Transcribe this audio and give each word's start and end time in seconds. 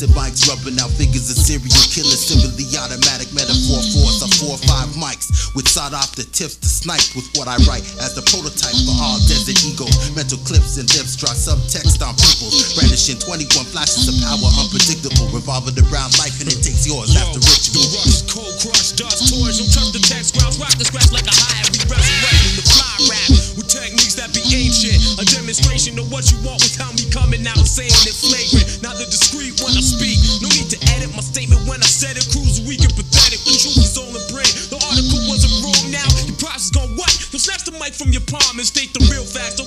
silencing 0.00 0.16
mics, 0.16 0.48
rubbing 0.48 0.78
out 0.80 0.90
figures 0.96 1.28
of 1.28 1.36
serial 1.36 1.68
killers. 1.92 2.20
Similarly 2.24 2.64
automatic 2.76 3.28
metaphor 3.36 3.80
force 3.92 4.22
of 4.24 4.30
four 4.40 4.56
or 4.56 4.62
five 4.64 4.88
mics 4.96 5.52
with 5.54 5.68
sought 5.68 5.92
after 5.92 6.22
tips 6.24 6.56
to 6.56 6.68
snipe 6.68 7.04
with 7.16 7.28
what 7.36 7.48
I 7.48 7.56
write 7.68 7.84
as 8.00 8.16
the 8.16 8.24
prototype 8.32 8.76
for 8.86 8.96
all 8.96 9.18
desert 9.28 9.60
egos. 9.60 9.92
Mental 10.16 10.38
clips 10.48 10.80
and 10.80 10.88
lips 10.96 11.16
draw 11.16 11.34
subtext 11.34 12.00
on 12.00 12.16
people, 12.16 12.50
brandishing 12.76 13.20
21 13.20 13.66
flashes 13.68 14.08
of 14.08 14.16
power, 14.24 14.48
unpredictable, 14.60 15.28
revolving 15.34 15.76
around 15.90 16.16
life 16.16 16.40
and 16.40 16.48
it 16.48 16.60
takes 16.64 16.86
yours 16.86 17.12
after 17.16 17.40
The 17.40 17.50
ritual. 17.50 17.84
rush, 18.00 18.20
cold 18.30 18.54
crush, 18.62 18.96
dust 18.96 19.28
toys, 19.28 19.60
don't 19.60 19.72
touch 19.72 19.90
the 19.92 20.02
text, 20.02 20.38
grounds, 20.38 20.56
rock 20.56 20.72
the 20.80 20.86
scratch 20.86 21.12
like 21.12 21.28
a 21.28 21.34
high, 21.34 21.66
we 21.74 21.82
resurrecting 21.84 22.56
the 22.56 22.64
fly 22.64 22.94
rap 23.10 23.28
with 23.58 23.68
techniques 23.68 24.16
that 24.16 24.32
be 24.32 24.42
ancient. 24.54 24.96
A 25.20 25.24
demonstration 25.28 25.98
of 25.98 26.08
what 26.08 26.30
you 26.32 26.38
want 26.46 26.62
without 26.62 26.94
me 26.96 27.04
coming 27.10 27.44
out 27.46 27.66
saying 27.66 27.92
it 28.06 28.16
flagrant. 28.16 28.82
Not 28.82 28.96
the 28.96 29.06
discreet 29.06 29.49
I 29.76 29.82
speak, 29.84 30.18
no 30.42 30.48
need 30.50 30.72
to 30.72 30.78
edit 30.96 31.14
my 31.14 31.22
statement 31.22 31.62
when 31.68 31.78
I 31.78 31.90
said 31.90 32.16
it. 32.16 32.26
Cruise 32.32 32.64
weak 32.64 32.82
and 32.82 32.94
pathetic, 32.96 33.38
the 33.44 33.54
truth 33.54 33.78
is 33.78 33.94
all 34.00 34.10
in 34.10 34.24
brain. 34.32 34.50
The 34.72 34.78
article 34.80 35.20
wasn't 35.28 35.54
wrong 35.62 35.84
now, 35.92 36.08
your 36.26 36.38
process 36.40 36.72
gone 36.72 36.96
what? 36.96 37.12
You'll 37.30 37.44
snatch 37.44 37.68
the 37.68 37.76
mic 37.76 37.92
from 37.92 38.10
your 38.10 38.24
palm 38.24 38.56
and 38.56 38.66
state 38.66 38.90
the 38.96 39.04
real 39.12 39.24
facts. 39.24 39.59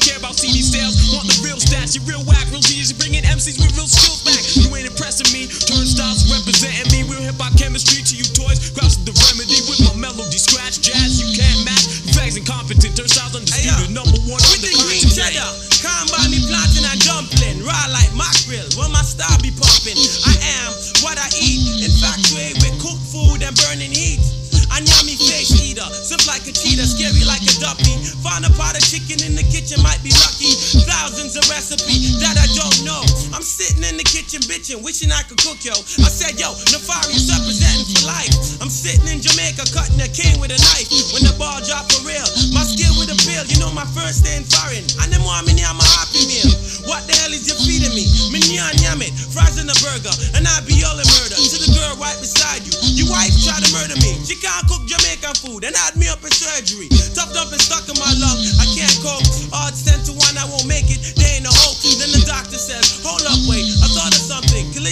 Sitting 33.73 33.89
in 33.89 33.97
the 33.97 34.05
kitchen 34.05 34.41
bitching, 34.45 34.83
wishing 34.85 35.09
I 35.09 35.25
could 35.25 35.41
cook, 35.41 35.57
yo. 35.65 35.73
I 35.73 36.09
said, 36.09 36.37
yo, 36.37 36.53
Nefarious 36.69 37.25
representing 37.33 37.89
for 37.89 38.05
life. 38.05 38.33
I'm 38.61 38.69
sitting 38.69 39.05
in 39.09 39.17
Jamaica, 39.17 39.65
cutting 39.73 39.97
a 39.97 40.09
cane 40.09 40.37
with 40.37 40.53
a 40.53 40.59
knife. 40.61 40.89
When 41.13 41.25
the 41.25 41.33
ball 41.41 41.57
drop 41.65 41.89
for 41.89 42.05
real, 42.05 42.25
my 42.53 42.61
skill 42.61 42.93
with 43.01 43.09
a 43.09 43.17
pill, 43.25 43.41
you 43.49 43.57
know 43.57 43.73
my 43.73 43.85
first 43.97 44.21
day 44.21 44.37
in 44.37 44.45
foreign. 44.45 44.85
And 45.01 45.09
them 45.09 45.25
want 45.25 45.49
me 45.49 45.57
near 45.57 45.73
my 45.73 45.87
happy 45.97 46.21
meal. 46.29 46.53
What 46.85 47.09
the 47.09 47.17
hell 47.17 47.33
is 47.33 47.49
you 47.49 47.57
feeding 47.65 47.93
me? 47.97 48.05
Me 48.29 48.39
nyan 48.53 48.77
yam 48.83 49.01
it, 49.01 49.13
fries 49.33 49.57
in 49.57 49.65
a 49.65 49.77
burger, 49.81 50.13
and 50.37 50.45
I 50.45 50.61
be 50.69 50.77
all 50.85 50.97
in 50.97 51.07
murder. 51.17 51.37
To 51.39 51.57
the 51.57 51.71
girl 51.73 51.97
right 51.97 52.17
beside 52.21 52.61
you, 52.67 52.73
your 52.93 53.09
wife 53.09 53.33
try 53.41 53.57
to 53.57 53.69
murder 53.73 53.97
me. 54.03 54.13
She 54.27 54.37
can't 54.37 54.63
cook 54.69 54.85
Jamaican 54.85 55.35
food 55.41 55.65
and 55.65 55.73
had 55.73 55.97
me 55.97 56.11
up 56.11 56.21
in 56.21 56.31
surgery. 56.31 56.91
Tough 57.17 57.33
dumping 57.33 57.61
stuck 57.61 57.87
in 57.89 57.97
my 57.97 58.11
lung, 58.21 58.39
I 58.61 58.65
can't 58.75 58.97
cope. 59.01 59.25
Odds 59.55 59.81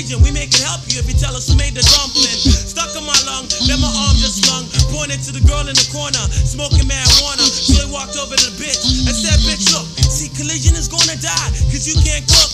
Collision, 0.01 0.23
we 0.25 0.31
make 0.33 0.49
it 0.49 0.65
help 0.65 0.81
you 0.89 0.97
if 0.97 1.05
you 1.05 1.13
tell 1.13 1.35
us 1.37 1.45
who 1.45 1.53
made 1.53 1.77
the 1.77 1.85
dumpling. 1.93 2.33
Stuck 2.41 2.89
in 2.97 3.05
my 3.05 3.13
lung, 3.29 3.45
then 3.69 3.77
my 3.77 3.91
arm 4.01 4.17
just 4.17 4.41
slung. 4.41 4.65
Pointed 4.89 5.21
to 5.29 5.31
the 5.31 5.45
girl 5.45 5.61
in 5.69 5.77
the 5.77 5.87
corner, 5.93 6.17
smoking 6.41 6.89
marijuana. 6.89 7.45
So 7.45 7.85
he 7.85 7.91
walked 7.93 8.17
over 8.17 8.33
to 8.33 8.45
the 8.49 8.57
bitch 8.57 8.81
and 8.81 9.13
said, 9.13 9.37
Bitch, 9.45 9.69
look, 9.69 10.00
Collision 10.41 10.73
is 10.73 10.89
gonna 10.89 11.13
die, 11.21 11.49
cause 11.69 11.85
you 11.85 11.93
can't 12.01 12.25
cook. 12.25 12.49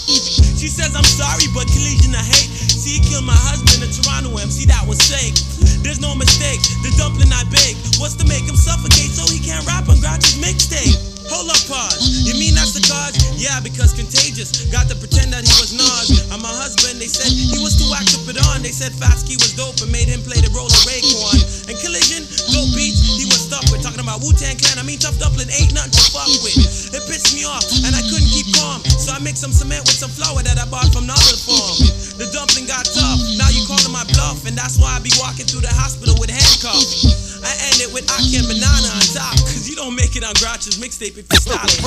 She 0.59 0.67
says, 0.67 0.91
I'm 0.91 1.07
sorry, 1.07 1.47
but 1.55 1.71
Collision 1.71 2.11
I 2.11 2.19
hate. 2.19 2.51
See, 2.51 2.99
he 2.99 3.01
killed 3.07 3.23
my 3.23 3.39
husband 3.47 3.79
in 3.79 3.87
Toronto 3.87 4.35
MC, 4.35 4.67
that 4.67 4.83
was 4.83 4.99
fake. 5.07 5.39
There's 5.87 6.03
no 6.03 6.11
mistake, 6.11 6.59
the 6.83 6.91
dumpling 6.99 7.31
I 7.31 7.47
bake 7.47 7.79
was 7.95 8.19
to 8.19 8.27
make 8.27 8.43
him 8.43 8.59
suffocate 8.59 9.15
so 9.15 9.23
he 9.31 9.39
can't 9.39 9.63
rap 9.63 9.87
on 9.87 10.03
Grouch's 10.03 10.35
mixtape. 10.35 10.99
Hold 11.31 11.51
up, 11.51 11.59
pause. 11.67 12.23
You 12.23 12.39
mean 12.39 12.55
that's 12.55 12.71
the 12.71 12.83
cause? 12.87 13.15
Yeah, 13.35 13.59
because 13.59 13.91
contagious. 13.91 14.67
Got 14.71 14.87
to 14.87 14.95
pretend 14.95 15.35
that 15.35 15.43
he 15.43 15.53
was 15.59 15.75
Nas. 15.75 16.31
And 16.31 16.39
my 16.39 16.51
husband, 16.51 17.03
they 17.03 17.11
said 17.11 17.27
he 17.27 17.59
was 17.59 17.75
too 17.75 17.87
to 17.87 18.17
put 18.23 18.39
on. 18.47 18.63
They 18.63 18.71
said 18.71 18.95
Fatsky 18.95 19.35
was 19.35 19.51
dope 19.59 19.75
and 19.83 19.91
made 19.91 20.07
him 20.07 20.23
play 20.23 20.39
the 20.39 20.47
role 20.55 20.71
of 20.71 20.81
Raekwon. 20.87 21.67
And 21.67 21.75
Collision, 21.83 22.23
dope 22.51 22.71
beats, 22.71 23.03
he 23.19 23.27
was 23.27 23.36
stuck 23.47 23.63
with. 23.71 23.79
Talking 23.79 24.03
about 24.03 24.19
Wu 24.19 24.35
Tang 24.35 24.59
Clan, 24.59 24.75
I 24.75 24.83
mean, 24.83 24.99
Tough 24.99 25.15
Dumpling 25.15 25.47
ain't 25.55 25.71
nothing 25.71 25.95
to 25.95 26.03
fuck 26.11 26.27
with. 26.43 26.59
It 26.91 27.01
pissed 27.07 27.31
me 27.31 27.47
off, 27.47 27.63
and 27.87 27.95
I 27.95 28.03
couldn't 28.03 28.27
keep 28.27 28.51
calm. 28.59 28.83
So 28.83 29.15
I 29.15 29.19
mixed 29.23 29.39
some 29.39 29.55
cement 29.55 29.87
with 29.87 29.95
some 29.95 30.11
flour 30.11 30.43
that 30.43 30.59
I 30.59 30.67
bought 30.67 30.91
from 30.91 31.07
Novel 31.07 31.39
Farm. 31.47 31.79
The 32.19 32.27
dumpling 32.35 32.67
got 32.67 32.83
tough. 32.83 33.19
Now 33.39 33.47
you 33.55 33.63
calling 33.63 33.95
my 33.95 34.03
bluff, 34.11 34.43
and 34.43 34.53
that's 34.59 34.75
why 34.75 34.91
I 34.91 34.99
be 34.99 35.15
walking 35.15 35.47
through 35.47 35.63
the 35.63 35.71
hospital 35.71 36.19
with 36.19 36.27
handcuffs. 36.27 37.39
I 37.39 37.55
end 37.71 37.79
it 37.79 37.89
with 37.95 38.03
Aki 38.11 38.43
and 38.43 38.47
banana 38.51 38.89
on 38.91 39.05
top, 39.15 39.39
cause 39.47 39.63
you 39.69 39.79
don't 39.79 39.95
make 39.95 40.19
it 40.19 40.27
on 40.27 40.35
Grouch's 40.43 40.75
mixtape 40.83 41.15
if 41.15 41.23
you 41.31 41.39
style 41.39 41.63
it 41.63 41.79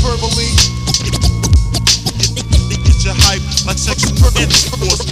verbally. 0.00 0.48
Get 2.72 3.04
your 3.04 3.18
hype 3.28 3.44
like 3.68 3.76
sexual 3.76 4.16
intercourse 4.16 4.64
verbally. 4.72 5.11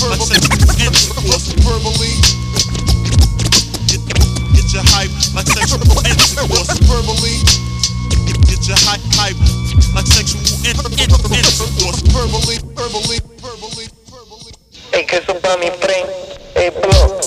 Your 0.00 0.10
like 0.10 0.20
sexual 0.20 0.56
intercourse 0.80 1.52
verbally. 1.60 2.12
Get, 3.86 4.00
get 4.56 4.68
your 4.72 4.84
hype 4.96 5.12
like 5.34 5.46
sexual 5.48 5.80
intercourse 6.04 6.72
verbally. 6.88 7.36
Get 8.48 8.64
your 8.68 8.78
hype 8.88 9.04
hype 9.20 9.36
like 9.94 10.06
sexual 10.06 10.40
in- 10.64 10.78
in- 10.96 11.10
intercourse 11.36 12.00
verbally, 12.12 12.56
verbally, 12.74 13.18
verbally, 13.40 13.86
verbally. 14.10 14.52
Ey, 14.92 15.04
que 15.06 15.16
eso 15.18 15.34
pa' 15.40 15.56
mi 15.58 15.70
tren, 15.80 16.06
ey, 16.56 16.70
bro. 16.70 17.20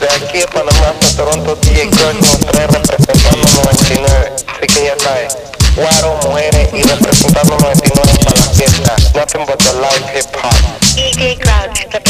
De 0.00 0.06
aquí 0.12 0.42
a 0.42 0.46
Panamá 0.48 0.92
hasta 0.92 1.16
Toronto, 1.16 1.56
DJ 1.62 1.88
Crush 1.88 2.20
nos 2.20 2.40
trae 2.40 2.66
representando 2.66 3.48
99. 3.64 4.32
Así 4.46 4.66
que 4.66 4.84
ya 4.84 4.96
sabes, 4.98 5.36
guaro, 5.74 6.18
mujeres 6.28 6.68
y 6.74 6.82
representando 6.82 7.56
99 7.58 8.12
para 8.24 8.36
la 8.36 8.46
fiesta. 8.52 8.96
Nothing 9.14 9.46
but 9.46 9.58
the 9.58 9.72
live 9.80 10.04
hip 10.12 10.26
hop. 10.36 10.52
DJ 10.94 11.38
Crouch 11.40 11.80
representando 11.92 12.05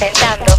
despertando. 0.00 0.50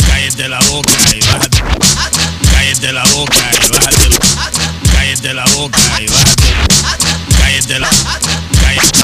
Cállate 0.08 0.50
la 0.50 0.60
boca 0.70 0.92
y 1.14 1.20
bájate. 1.22 1.64
Cállate 2.52 2.94
la 2.94 3.04
boca 3.06 3.52
y 3.52 3.70
bájate. 3.72 4.10
Cállate 4.92 5.34
la 5.34 5.46
boca 5.56 5.80
y 6.00 6.08
bájate. 6.08 6.54
Cállate 7.38 7.80
la. 7.80 7.90
Cállate. 8.62 9.02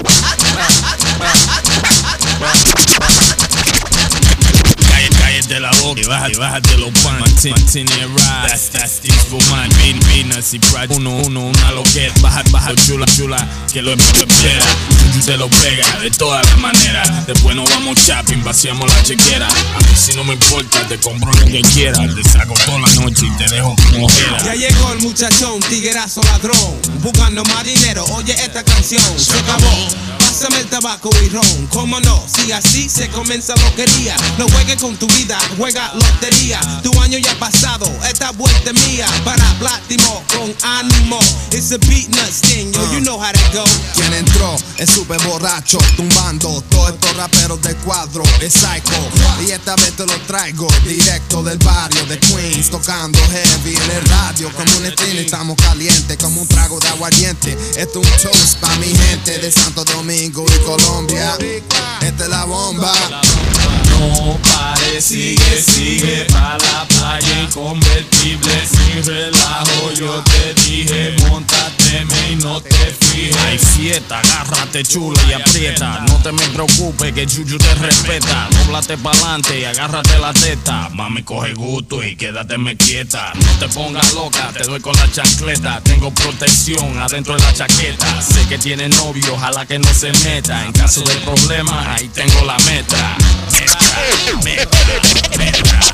Baja- 5.52 6.30
y 6.30 6.36
bájate 6.36 6.78
los 6.78 6.92
pan. 7.04 7.24
Ride. 7.24 8.48
That's, 8.48 8.70
that's 8.70 9.00
the 9.00 9.12
for 9.30 9.42
man. 9.50 9.70
Bean, 9.78 10.00
Venus 10.08 10.54
y 10.54 10.60
Pride. 10.60 10.96
Uno, 10.96 11.12
uno, 11.26 11.48
una 11.48 11.72
loquera. 11.72 12.14
Baja, 12.22 12.44
baja, 12.52 12.74
chula, 12.76 13.06
chula. 13.06 13.38
Que 13.72 13.82
lo, 13.82 13.96
lo 13.96 14.02
espera. 14.02 14.66
Juju 15.14 15.26
te 15.26 15.38
lo 15.38 15.50
pega 15.50 16.00
de 16.02 16.12
todas 16.12 16.46
las 16.46 16.58
maneras. 16.60 17.26
Después 17.28 17.56
nos 17.56 17.70
vamos 17.70 17.98
shopping, 17.98 18.44
vaciamos 18.44 18.92
la 18.92 19.04
chequera. 19.04 19.48
A 19.48 19.80
mí 19.80 19.96
si 19.96 20.14
no 20.14 20.24
me 20.24 20.34
importa, 20.34 20.88
te 20.88 20.98
compro 21.00 21.32
lo 21.32 21.46
que 21.46 21.62
quieras. 21.62 22.00
Te 22.16 22.24
saco 22.30 22.54
toda 22.66 22.80
la 22.80 22.94
noche 22.96 23.26
y 23.26 23.38
te 23.38 23.48
dejo 23.56 23.76
ojera. 24.02 24.44
Ya 24.44 24.56
llegó 24.56 24.92
el 24.94 25.00
muchachón, 25.00 25.60
tiguerazo 25.70 26.22
ladrón, 26.24 26.76
buscando 27.02 27.44
más 27.46 27.64
dinero. 27.64 28.06
Oye 28.16 28.34
esta 28.34 28.64
canción, 28.64 29.04
se 29.18 29.38
acabó. 29.40 29.72
Pásame 30.20 30.60
el 30.60 30.68
tabaco 30.68 31.10
y 31.26 31.30
ron, 31.30 31.68
cómo 31.68 32.00
no, 32.02 32.24
si 32.28 32.52
así 32.52 32.90
se 32.90 33.08
comienza 33.10 33.56
loquería. 33.56 34.16
No 34.38 34.48
juegues 34.50 34.76
con 34.80 34.96
tu 34.98 35.08
vida, 35.08 35.37
juega 35.58 35.92
lotería. 35.94 36.60
Tu 36.84 36.92
año 37.02 37.18
ya 37.18 37.32
ha 37.32 37.40
pasado, 37.40 37.86
esta 38.10 38.32
vuelta 38.32 38.74
mía. 38.74 39.08
Para 39.24 39.44
Baltimore 39.62 40.22
con 40.34 40.54
ánimo. 40.64 41.20
It's 41.52 41.72
a 41.72 41.78
beat 41.80 42.10
nut 42.10 42.32
sting, 42.32 42.72
yo, 42.74 42.92
you 42.92 43.00
know 43.02 43.18
how 43.18 43.32
that 43.32 43.54
go. 43.54 43.64
Quien 43.96 44.14
entró 44.14 44.56
es 44.78 44.90
súper 44.90 45.20
borracho, 45.24 45.78
tumbando 45.96 46.62
todos 46.70 46.92
estos 46.94 47.07
raperos 47.18 47.62
de 47.62 47.76
cuadro, 47.78 48.24
es 48.42 48.54
psycho. 48.54 48.94
Y 49.46 49.52
esta 49.52 49.76
vez 49.76 49.94
te 49.94 50.06
lo 50.06 50.14
traigo 50.22 50.68
directo 50.86 51.44
del 51.44 51.58
barrio 51.58 52.06
de 52.06 52.20
Queens, 52.20 52.70
tocando 52.70 53.20
heavy 53.32 53.76
en 53.76 53.92
el 53.92 54.06
radio. 54.06 54.52
Como 54.54 54.78
un 54.78 54.86
estreno 54.86 55.20
estamos 55.20 55.58
calientes, 55.58 56.18
como 56.18 56.42
un 56.42 56.48
trago 56.48 56.80
de 56.80 56.88
aguardiente. 56.90 57.58
Esto 57.76 58.02
es 58.02 58.26
un 58.26 58.32
toast 58.32 58.60
pa' 58.60 58.76
mi 58.78 58.88
gente 58.96 59.40
de 59.40 59.52
Santo 59.52 59.84
Domingo 59.84 60.46
y 60.48 60.64
Colombia. 60.64 61.36
Esta 62.02 62.24
es 62.24 62.30
la 62.30 62.46
bomba. 62.46 62.94
No 63.90 64.38
pare, 64.44 65.02
sigue, 65.02 65.64
sigue 65.64 66.28
pa' 66.32 66.58
la 66.58 66.88
playa 66.88 67.42
inconvertible 67.42 68.68
sin 68.68 69.04
relajo. 69.04 69.92
Yo 69.96 70.24
te 70.24 70.54
dije, 70.62 71.16
montate 71.30 72.06
y 72.30 72.36
no 72.36 72.62
te 72.62 72.96
fijes. 73.00 73.36
Hay 73.38 73.58
fiesta, 73.58 74.20
agárrate 74.20 74.84
chula 74.84 75.20
y 75.28 75.34
aprieta. 75.34 76.02
No 76.08 76.16
te 76.22 76.32
me 76.32 76.48
preocupes 76.50 77.07
que 77.14 77.26
Chuchu 77.26 77.58
te 77.58 77.74
respeta. 77.76 78.48
Dóblate 78.52 78.98
pa'lante 78.98 79.60
y 79.60 79.66
agárrate 79.66 80.18
la 80.20 80.34
teta. 80.34 80.90
Mami, 80.90 81.24
coge 81.24 81.54
gusto 81.54 82.04
y 82.04 82.16
quédate 82.16 82.58
me 82.58 82.76
quieta. 82.76 83.34
No 83.36 83.60
te 83.60 83.68
pongas 83.74 84.14
loca, 84.14 84.52
te 84.54 84.64
doy 84.64 84.80
con 84.80 84.96
la 84.96 85.12
chancleta. 85.12 85.82
Tengo 85.82 86.12
protección 86.12 86.98
adentro 87.00 87.36
de 87.36 87.44
la 87.44 87.54
chaqueta. 87.54 88.22
Sé 88.22 88.48
que 88.48 88.58
tiene 88.58 88.90
novio, 88.90 89.34
ojalá 89.34 89.66
que 89.66 89.80
no 89.80 89.94
se 89.94 90.12
meta. 90.24 90.66
En 90.66 90.74
caso 90.74 91.02
de 91.02 91.16
problema, 91.18 91.94
ahí 91.94 92.08
tengo 92.10 92.46
la 92.46 92.58
meta. 92.60 93.18
Meta, 93.52 93.80
meta, 94.44 95.38
meta, 95.38 95.88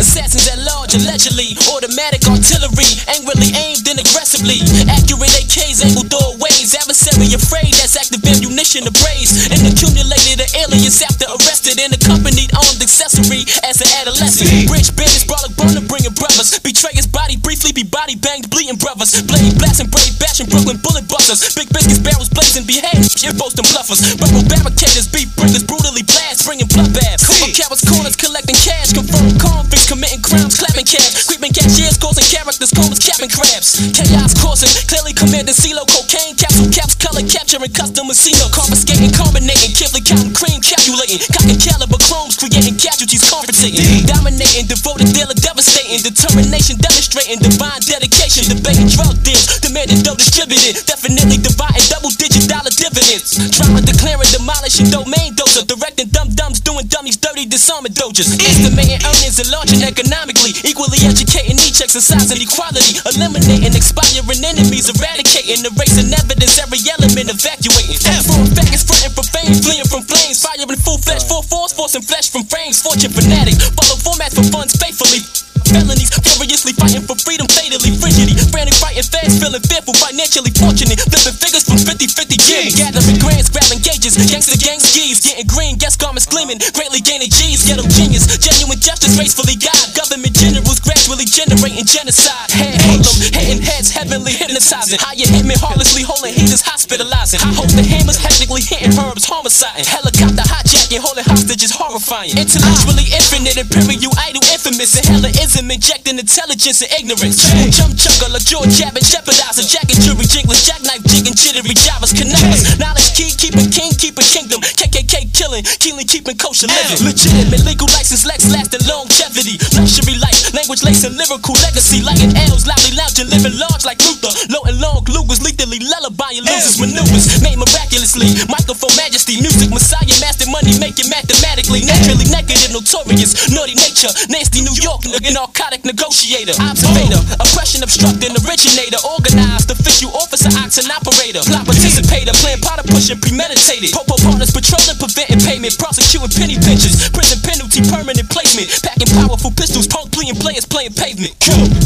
assassins 0.00 0.48
at 0.48 0.58
large, 0.58 0.94
allegedly. 0.94 1.56
Automatic 1.68 2.26
artillery, 2.26 2.99
angrily 3.10 3.50
aimed 3.58 3.86
and 3.90 3.98
aggressively. 3.98 4.62
Accurate 4.86 5.34
AKs, 5.42 5.82
angled 5.82 6.08
doorways. 6.08 6.74
Adversary 6.78 7.34
afraid, 7.34 7.74
that's 7.82 7.98
active 7.98 8.22
ammunition 8.22 8.86
to 8.86 8.92
braze. 9.02 9.50
And 9.50 9.58
accumulated 9.66 10.38
an 10.38 10.50
alias 10.62 11.02
after 11.02 11.26
arrested 11.26 11.82
and 11.82 11.90
accompanied 11.90 12.54
armed 12.54 12.78
accessory 12.78 13.42
as 13.66 13.82
an 13.82 13.90
adolescent. 13.98 14.70
Rich 14.70 14.94
bandits, 14.94 15.26
brawler, 15.26 15.50
burner, 15.58 15.82
bringing 15.90 16.14
brothers. 16.14 16.54
Betray 16.62 16.94
his 16.94 17.10
body, 17.10 17.34
briefly 17.36 17.74
be 17.74 17.82
body 17.82 18.14
banged, 18.14 18.46
bleeding 18.50 18.78
brothers. 18.78 19.18
Blade 19.26 19.58
blasting, 19.58 19.90
brave 19.90 20.14
bashing, 20.22 20.46
Brooklyn 20.46 20.78
bullet 20.78 21.10
busters. 21.10 21.42
Big 21.58 21.66
biscuits, 21.74 21.98
barrels 21.98 22.30
blazing, 22.30 22.64
behave. 22.64 23.02
Shit 23.10 23.34
boasting 23.34 23.66
bluffers. 23.66 24.00
Rebel 24.22 24.46
barricaders, 24.46 25.10
beat 25.10 25.28
bringers, 25.34 25.66
brutally 25.66 26.06
blast, 26.06 26.46
bringing 26.46 26.70
bloodbaths. 26.70 27.26
Cover 27.26 27.50
cowards, 27.50 27.82
corners, 27.82 28.14
collecting 28.14 28.56
cash. 28.62 28.94
Confirmed 28.94 29.34
convicts, 29.42 29.90
committing 29.90 30.22
crimes, 30.22 30.54
clapping 30.54 30.86
cash. 30.86 31.26
Creeping 31.26 31.52
cashiers, 31.52 31.98
causing 31.98 32.26
characters, 32.30 32.70
comas, 32.70 32.99
capping 33.02 33.32
crabs. 33.32 33.82
Chaos 33.90 34.38
causing, 34.38 34.70
clearly 34.86 35.12
commanding 35.18 35.56
CeeLo, 35.56 35.82
cocaine, 35.90 36.36
capsule, 36.38 36.70
caps, 36.70 36.94
color, 36.94 37.26
capturing 37.26 37.72
customers, 37.74 38.20
casino, 38.20 38.52
confiscating, 38.52 39.08
combinating, 39.16 39.72
carefully 39.72 40.04
counting, 40.04 40.36
cream, 40.36 40.60
calculating, 40.60 41.16
cocking 41.32 41.56
caliber 41.56 41.96
chromes, 42.04 42.36
creating 42.36 42.76
casualties, 42.76 43.24
confrontating, 43.24 44.04
dominating, 44.04 44.68
devoted, 44.68 45.08
dealer, 45.16 45.32
devastating, 45.40 46.04
determination, 46.04 46.76
demonstrating, 46.76 47.40
divine 47.40 47.80
dedication, 47.88 48.44
debating 48.52 48.92
drug 48.92 49.16
deals, 49.24 49.48
demanding 49.64 50.04
dough 50.04 50.20
distributed, 50.20 50.84
definitely 50.84 51.40
dividing 51.40 51.86
double 51.88 52.12
digit 52.20 52.44
dollar 52.44 52.68
dividends, 52.76 53.40
drama 53.56 53.80
declaring, 53.80 54.28
demolishing 54.36 54.92
domain 54.92 55.32
dozer, 55.32 55.64
directing 55.64 56.12
dumb 56.12 56.28
dumbs, 56.36 56.60
doing 56.60 56.84
dummies, 56.92 57.16
dirty, 57.16 57.48
disarming 57.48 57.96
dojas, 57.96 58.36
estimating 58.36 59.00
earnings 59.00 59.40
and 59.40 59.48
launching 59.48 59.80
economically, 59.80 60.52
equally 60.68 61.00
educating 61.08 61.56
each 61.64 61.80
exercising 61.80 62.36
equality, 62.36 62.79
eliminating, 63.04 63.76
expiring 63.76 64.40
enemies, 64.40 64.88
eradicating, 64.88 65.60
erasing 65.64 66.10
evidence, 66.16 66.56
every 66.56 66.80
element 66.88 67.28
evacuating. 67.28 68.00
From 68.24 68.48
faggots, 68.56 68.84
fronting 68.88 69.12
for 69.12 69.26
fame, 69.28 69.54
fleeing 69.60 69.88
from 69.88 70.02
flames, 70.08 70.40
firing 70.40 70.80
full 70.80 70.98
flesh, 70.98 71.24
full 71.28 71.42
force, 71.44 71.72
forcing 71.72 72.02
flesh 72.02 72.30
from 72.30 72.44
frames, 72.48 72.80
fortune 72.80 73.12
fanatic, 73.12 73.60
follow 73.76 73.98
formats 74.00 74.34
for 74.34 74.46
funds 74.48 74.72
faithfully. 74.76 75.20
Felonies, 75.68 76.10
furiously 76.10 76.72
fighting 76.74 77.04
for 77.04 77.14
freedom, 77.20 77.46
fatally 77.46 77.94
frigidity. 78.00 78.34
Frantic, 78.50 78.74
fast, 79.20 79.40
feeling 79.40 79.64
fearful, 79.64 79.94
financially 79.94 80.50
fortunate. 80.56 81.00
Flipping 81.00 81.36
figures 81.36 81.64
from 81.64 81.78
50 81.78 82.08
50 82.08 82.36
years. 82.48 82.72
Gathering 82.76 83.20
grants, 83.20 83.48
grabbing 83.52 83.80
gauges. 83.84 84.16
Gangster 84.16 84.56
gang 84.56 84.80
skis, 84.80 85.20
getting 85.20 85.46
green, 85.46 85.76
gas 85.76 85.96
garments 85.96 86.26
gleaming. 86.26 86.58
Greatly 86.72 87.00
gaining 87.00 87.28
G's, 87.28 87.66
ghetto 87.66 87.84
genius. 87.88 88.26
Genuine 88.40 88.80
justice, 88.80 89.16
gracefully 89.16 89.56
God. 89.56 89.76
Government 89.96 90.32
generals 90.32 90.80
gradually 90.80 91.28
generating 91.28 91.84
genocide. 91.84 92.50
Head 92.50 92.80
hoodlum, 92.88 93.16
hitting 93.36 93.62
heads, 93.62 93.90
heavenly 93.90 94.32
hypnotizing. 94.32 94.98
How 95.00 95.12
you 95.12 95.28
hit 95.28 95.44
me 95.44 95.54
heartlessly, 95.56 96.02
holding 96.02 96.32
heaters, 96.32 96.64
hospitalizing. 96.64 97.40
I 97.44 97.52
hold 97.52 97.70
the 97.76 97.84
hammers, 97.84 98.16
hectically 98.16 98.62
hitting 98.64 98.96
herbs, 98.96 99.24
homicide. 99.26 99.84
Helicopter 99.84 100.44
hijacking, 100.90 101.00
holding 101.02 101.24
hostages, 101.24 101.70
horrifying. 101.70 102.36
Intellectually 102.36 103.06
infinite, 103.14 103.56
imperial 103.56 104.12
idol, 104.26 104.42
infamous. 104.50 104.98
And 104.98 105.06
hella 105.06 105.30
ism, 105.30 105.70
injecting 105.70 106.18
intelligence 106.18 106.82
and 106.82 106.90
ignorance. 106.98 107.38
Jump 107.70 107.94
chugger, 107.94 108.34
a 108.34 108.40
jaw 108.42 108.64
jabbing, 108.66 109.06
jeopardizing. 109.06 109.66
Jacking 109.66 110.00
jury, 110.02 110.26
jingless, 110.26 110.66
jackknife, 110.66 111.02
jigging, 111.06 111.34
jittery, 111.34 111.74
Javas, 111.74 112.12
connectors. 112.14 112.78
Knowledge 112.78 113.14
key, 113.14 113.30
keeping 113.38 113.70
king, 113.70 113.92
keeping 113.94 114.26
kingdom. 114.26 114.60
KKK 114.60 115.30
killing, 115.32 115.64
keenly 115.78 116.04
keeping 116.04 116.36
kosher 116.36 116.66
living. 116.66 117.06
Legitimate, 117.06 117.62
legal 117.64 117.86
license, 117.94 118.26
Lex 118.26 118.50
lasting 118.50 118.84
longevity. 118.86 119.58
Luxury 119.78 120.18
life, 120.18 120.52
language 120.54 120.82
lacing, 120.82 121.14
lyrical 121.16 121.54
legacy. 121.62 122.02
Lighting 122.02 122.34
L's, 122.50 122.66
loudly 122.66 122.92
lounging, 122.96 123.30
living 123.30 123.54
large 123.58 123.84
like 123.86 124.00
Luther. 124.02 124.32
Low 124.50 124.62
and 124.66 124.78
long, 124.80 125.02
Lugers, 125.06 125.42
lethally 125.42 125.78
lullabying 125.78 126.44
losers, 126.44 126.78
maneuvers. 126.80 127.42
Made 127.42 127.58
miraculously, 128.00 128.32
microphone 128.48 128.94
majesty, 128.96 129.40
music, 129.40 129.68
messiah, 129.68 130.08
master 130.24 130.48
money, 130.48 130.72
making 130.80 131.08
mathematically. 131.12 131.84
Naturally 131.84 132.24
negative, 132.32 132.72
notorious, 132.72 133.36
naughty 133.52 133.76
nature. 133.76 134.08
Nasty 134.32 134.64
New 134.64 134.72
York, 134.80 135.04
narcotic 135.04 135.84
negotiator. 135.84 136.56
Observator, 136.56 137.20
oppression 137.36 137.84
obstructing, 137.84 138.32
originator. 138.40 138.96
Organized, 139.04 139.68
official 139.70 140.10
officer, 140.16 140.48
oxen 140.56 140.88
operator. 140.88 141.44
Plot 141.44 141.66
participator, 141.68 142.32
plan 142.40 142.58
potter 142.64 142.86
pushing, 142.88 143.20
premeditated. 143.20 143.92
Popo 143.92 144.16
partners 144.16 144.50
patrolling, 144.50 144.96
preventing 144.96 145.40
payment. 145.44 145.76
Prosecuting 145.76 146.32
penny 146.32 146.56
pinchers. 146.56 147.12
Prison 147.12 147.38
penalty, 147.44 147.84
permanent 147.84 148.28
placement. 148.32 148.72
Packing 148.80 149.12
powerful 149.12 149.52
pistols, 149.52 149.86
punk 149.86 150.08
pleading 150.12 150.40
players 150.40 150.64
playing 150.64 150.96
pavement. 150.96 151.36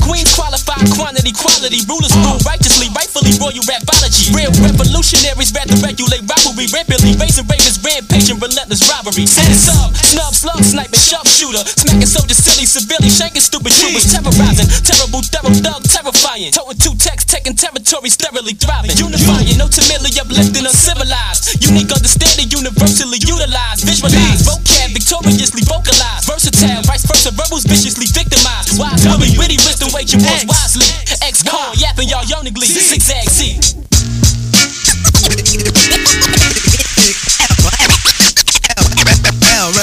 Queens 0.07 0.31
qualified, 0.31 0.87
quantity, 0.95 1.35
quality. 1.35 1.83
Rulers 1.91 2.15
rule 2.23 2.39
righteously, 2.47 2.87
rightfully 2.95 3.35
royal 3.43 3.65
rapology. 3.67 4.31
Real 4.31 4.55
revolutionaries 4.63 5.51
rather 5.51 5.75
regulate 6.05 6.29
rivalry. 6.29 6.67
Rampantly 6.69 7.17
raising 7.17 7.47
ravens, 7.49 7.81
rampaging, 7.81 8.39
relentless 8.39 8.85
robbery. 8.89 9.27
Sub, 9.27 9.95
snub, 9.97 10.35
slug, 10.35 10.61
sniping, 10.61 11.01
sharpshooter. 11.01 11.65
Smacking 11.65 12.07
soldiers 12.09 12.37
silly, 12.37 12.67
severely 12.67 13.09
shanking 13.09 13.41
stupid 13.41 13.73
troopers. 13.73 14.13
Terrorizing, 14.13 14.69
terrible, 14.85 15.23
thorough 15.25 15.55
thug, 15.65 15.83
terrifying. 15.85 16.53
Toting 16.53 16.79
two 16.79 16.95
texts, 16.97 17.33
taking 17.33 17.57
territory, 17.57 18.11
sterilely 18.11 18.55
thriving. 18.55 18.93
Unifying, 18.97 19.57
no 19.57 19.65
ultimately 19.65 20.13
uplifting, 20.21 20.65
uncivilized. 20.65 21.65
Unique 21.65 21.91
understanding, 21.91 22.51
universally 22.53 23.19
utilized. 23.25 23.85
visualized, 23.89 24.45
vocab, 24.45 24.93
victoriously 24.93 25.63
vocalized. 25.65 26.29
Versatile, 26.29 26.83
vice 26.85 27.05
versa, 27.09 27.33
rebels 27.33 27.65
viciously 27.65 28.07
victimized. 28.13 28.77
Wise, 28.79 29.05
loving, 29.07 29.33
witty 29.39 29.57
wisdom, 29.65 29.89
wage 29.93 30.13
your 30.13 30.23
wisely. 30.23 30.87
Ex-con, 31.25 31.75
yapping 31.79 32.09
y'all 32.09 32.25
yearningly. 32.25 32.67
Zigzag 32.67 33.29
C. 33.29 33.84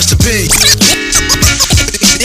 rest 0.02 0.14
in 0.14 0.18
peace. 0.18 0.58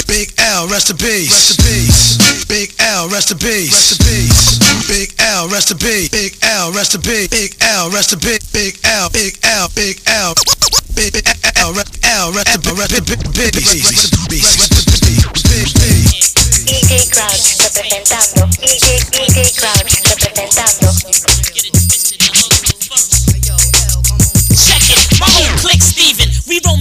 Big 0.06 0.33
L, 0.38 0.66
rest 0.68 0.90
in 0.90 0.97
peace. 0.97 1.28
Rest 1.28 1.61
in 1.61 1.64
peace. 1.66 2.16
Big 2.49 2.73
L, 2.80 3.09
rest 3.09 3.30
in 3.30 3.38
peace. 3.38 3.73
Rest 3.73 4.00
in 4.00 4.06
peace. 4.06 4.88
Big 4.88 5.12
L, 5.21 5.49
rest 5.50 5.71
in 5.71 5.78
peace. 5.78 6.09
Big 6.09 6.33
L, 6.42 6.73
rest 6.73 6.95
in 6.95 7.00
peace. 7.02 7.28
Big 7.28 7.56
L, 7.61 7.90
rest 7.90 8.12
in 8.12 8.21
peace. 8.21 8.50
Big 8.52 8.78
L, 8.85 9.09
Big 9.11 9.37
L, 9.45 9.68
Big 9.75 10.00
L. 10.06 10.33
Big 10.95 11.12
L, 11.61 11.73
rest 11.75 11.99
L, 12.04 12.33
rest 12.33 12.56
in 12.56 12.62
peace. 12.62 12.80
Rest 12.80 14.14
in 14.14 14.25
peace. 14.28 14.87
DJ 16.64 17.06
Crouch 17.12 17.56
representando. 17.61 18.49
DJ, 18.56 19.04
DJ 19.11 19.52
Crouch 19.52 20.00
representando. 20.09 21.15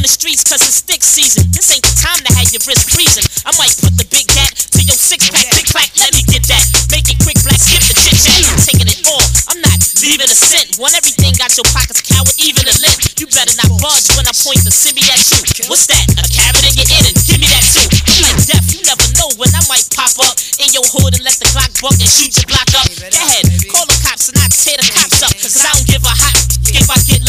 The 0.05 0.13
streets 0.13 0.45
cause 0.45 0.61
it's 0.61 0.85
stick 0.85 1.01
season. 1.01 1.49
This 1.49 1.73
ain't 1.73 1.81
the 1.81 1.89
time 1.97 2.21
to 2.21 2.29
have 2.37 2.45
your 2.53 2.61
wrist 2.69 2.93
freezing. 2.93 3.25
I 3.41 3.49
might 3.57 3.73
put 3.81 3.97
the 3.97 4.05
big 4.13 4.29
gat 4.29 4.53
to 4.77 4.81
your 4.85 4.93
six 4.93 5.25
pack, 5.33 5.49
big 5.57 5.65
clack, 5.65 5.89
let 5.97 6.13
me 6.13 6.21
get 6.29 6.45
that. 6.45 6.61
Make 6.93 7.09
it 7.09 7.17
quick, 7.25 7.41
black, 7.41 7.57
skip 7.57 7.81
the 7.89 7.97
chit 7.97 8.13
chat. 8.13 8.37
I'm 8.45 8.61
taking 8.61 8.85
it 8.85 9.01
all. 9.09 9.25
I'm 9.49 9.57
not 9.65 9.81
leaving 10.05 10.29
a 10.29 10.37
cent. 10.37 10.77
Want 10.77 10.93
everything, 10.93 11.33
got 11.41 11.57
your 11.57 11.65
pockets 11.73 12.05
coward, 12.05 12.29
even 12.37 12.69
a 12.69 12.75
lint. 12.85 13.17
You 13.17 13.25
better 13.33 13.49
not 13.57 13.81
budge 13.81 14.05
when 14.13 14.29
I 14.29 14.33
point 14.37 14.61
the 14.61 14.69
simi 14.69 15.01
at 15.09 15.17
you. 15.25 15.73
What's 15.73 15.89
that? 15.89 16.05
A 16.21 16.25
carrot 16.29 16.61
in 16.69 16.77
your 16.77 16.85
ear? 16.85 17.01
Then 17.01 17.17
Give 17.25 17.41
me 17.41 17.49
that 17.49 17.65
too. 17.65 17.89
I'm 17.89 18.21
like 18.29 18.45
deaf, 18.45 18.65
you 18.77 18.85
never 18.85 19.09
know 19.17 19.33
when 19.41 19.49
I 19.57 19.65
might 19.65 19.89
pop 19.89 20.13
up 20.21 20.37
in 20.61 20.69
your 20.69 20.85
hood 20.85 21.17
and 21.17 21.25
let 21.25 21.41
the 21.41 21.49
Glock 21.49 21.73
buck 21.81 21.97
and 21.97 22.05
shoot 22.05 22.29
your 22.37 22.45
block 22.45 22.69
up. 22.77 22.85
Go 22.93 23.21
ahead, 23.25 23.49
call 23.73 23.89
the 23.89 23.97
cops 24.05 24.29
and 24.29 24.37
I 24.37 24.53
tear 24.53 24.77
the 24.77 24.85
cops 24.85 25.25
up. 25.25 25.33
Cause 25.33 25.65
I 25.65 25.73
don't 25.73 25.89
give 25.89 26.05
a 26.05 26.13
hot 26.13 26.37
if 26.77 26.85
I 26.93 27.01
get 27.09 27.24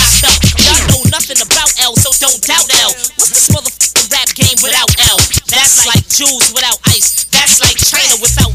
That's 5.67 5.83
like 5.85 6.07
Jews 6.07 6.55
without 6.55 6.79
ice. 6.87 7.25
That's 7.35 7.59
like 7.59 7.75
China 7.75 8.23
without 8.23 8.46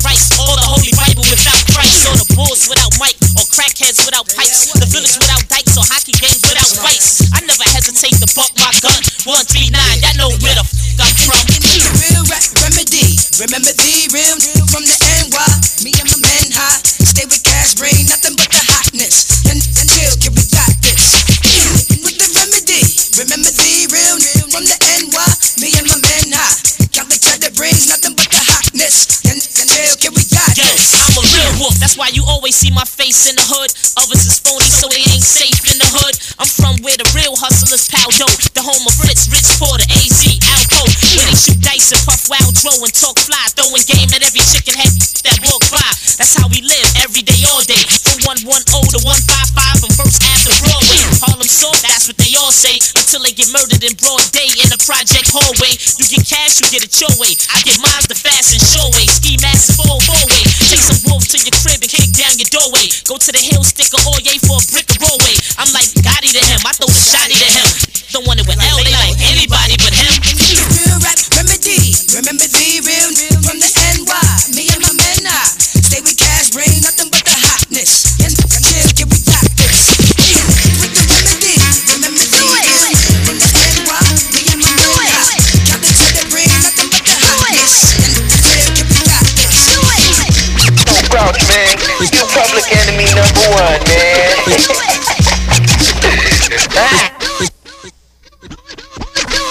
that's 31.91 32.00
why 32.00 32.15
you 32.15 32.24
always 32.24 32.55
see 32.55 32.71
my 32.71 32.88
face 32.88 33.27
in 33.27 33.36
the 33.36 33.43
hood. 33.43 33.67
Others 34.00 34.24
is 34.24 34.39
phony, 34.39 34.63
so 34.63 34.88
they 34.88 35.03
ain't 35.12 35.19
safe 35.19 35.60
in 35.67 35.75
the 35.75 35.91
hood. 35.91 36.15
I'm 36.39 36.48
from 36.48 36.79
where 36.88 36.95
the 36.95 37.03
real 37.12 37.36
hustlers 37.36 37.91
pound 37.91 38.15
dough. 38.15 38.31
The 38.55 38.63
home 38.63 38.79
of 38.88 38.95
Fritz, 38.95 39.27
Rich 39.27 39.60
Porter, 39.60 39.83
AZ, 40.00 40.24
Alpo. 40.39 40.88
Where 40.88 41.27
they 41.27 41.36
shoot 41.36 41.60
dice 41.60 41.91
and 41.91 42.00
puff 42.07 42.31
wild 42.31 42.55
dro 42.63 42.71
and 42.79 42.95
talk 42.95 43.19
fly. 43.19 43.43
Throwing 43.60 43.83
game 43.91 44.07
at 44.07 44.24
every 44.24 44.39
chicken 44.39 44.71
head 44.71 44.88
that 45.27 45.43
walk 45.51 45.67
by. 45.67 45.83
That's 46.15 46.31
how 46.31 46.48
we 46.48 46.63
live 46.63 46.88
every 47.03 47.27
day, 47.27 47.43
all 47.51 47.60
day. 47.67 47.83
From 48.07 48.24
110 48.24 48.71
to 48.95 49.00
155 49.03 49.83
from 49.83 49.91
First 49.91 50.24
to 50.24 50.51
Broadway. 50.63 51.01
Harlem 51.27 51.50
Salt, 51.50 51.75
that's 51.83 52.07
what 52.07 52.15
they 52.15 52.31
all 52.39 52.55
say. 52.55 52.79
Until 52.95 53.19
they 53.27 53.36
get 53.36 53.51
murdered 53.51 53.83
in 53.83 54.00
broad 54.00 54.24
day 54.31 54.48
in 54.48 54.71
the 54.71 54.79
project 54.79 55.27
hallway. 55.27 55.75
You 56.00 56.07
get 56.07 56.24
cash, 56.24 56.63
you 56.63 56.71
get 56.71 56.88
it 56.88 56.95
your 57.03 57.12
way. 57.19 57.36
I 57.51 57.60
get 57.67 57.75
mines 57.83 58.07
the 58.07 58.15
fast 58.15 58.55
and 58.55 58.63
sure 58.63 58.88
way. 58.95 59.12
Ski 59.12 59.36
mask 59.43 59.75
and 59.75 59.77
four 59.83 60.00
four 60.07 60.24
way. 60.31 60.43
Take 60.72 60.80
some 60.80 61.12
wolf 61.12 61.28
to 61.28 61.36
your 61.36 61.51
crib 61.51 61.84
and 61.84 61.92
kick 61.92 62.16
down 62.16 62.32
your 62.40 62.48
doorway. 62.48 62.88
Go 63.04 63.20
to 63.20 63.32
the 63.36 63.44
hill, 63.44 63.60
stick 63.60 63.92
a 63.92 64.00
Oye 64.08 64.40
for 64.40 64.56
a 64.56 64.63
brick 64.72 64.88
of 64.88 65.04
rollway. 65.04 65.36
I'm 65.60 65.68
like 65.75 65.92
Gotti 66.00 66.32
to 66.32 66.40
him, 66.40 66.63
I 66.63 66.72
throw 66.72 66.88
the 66.88 66.96
shotty 66.96 67.36
to 67.36 67.50
him. 67.60 67.68
Don't 68.16 68.24
want 68.24 68.40
it 68.40 68.48
with 68.48 68.56
one, 93.51 93.84
man. 93.84 94.38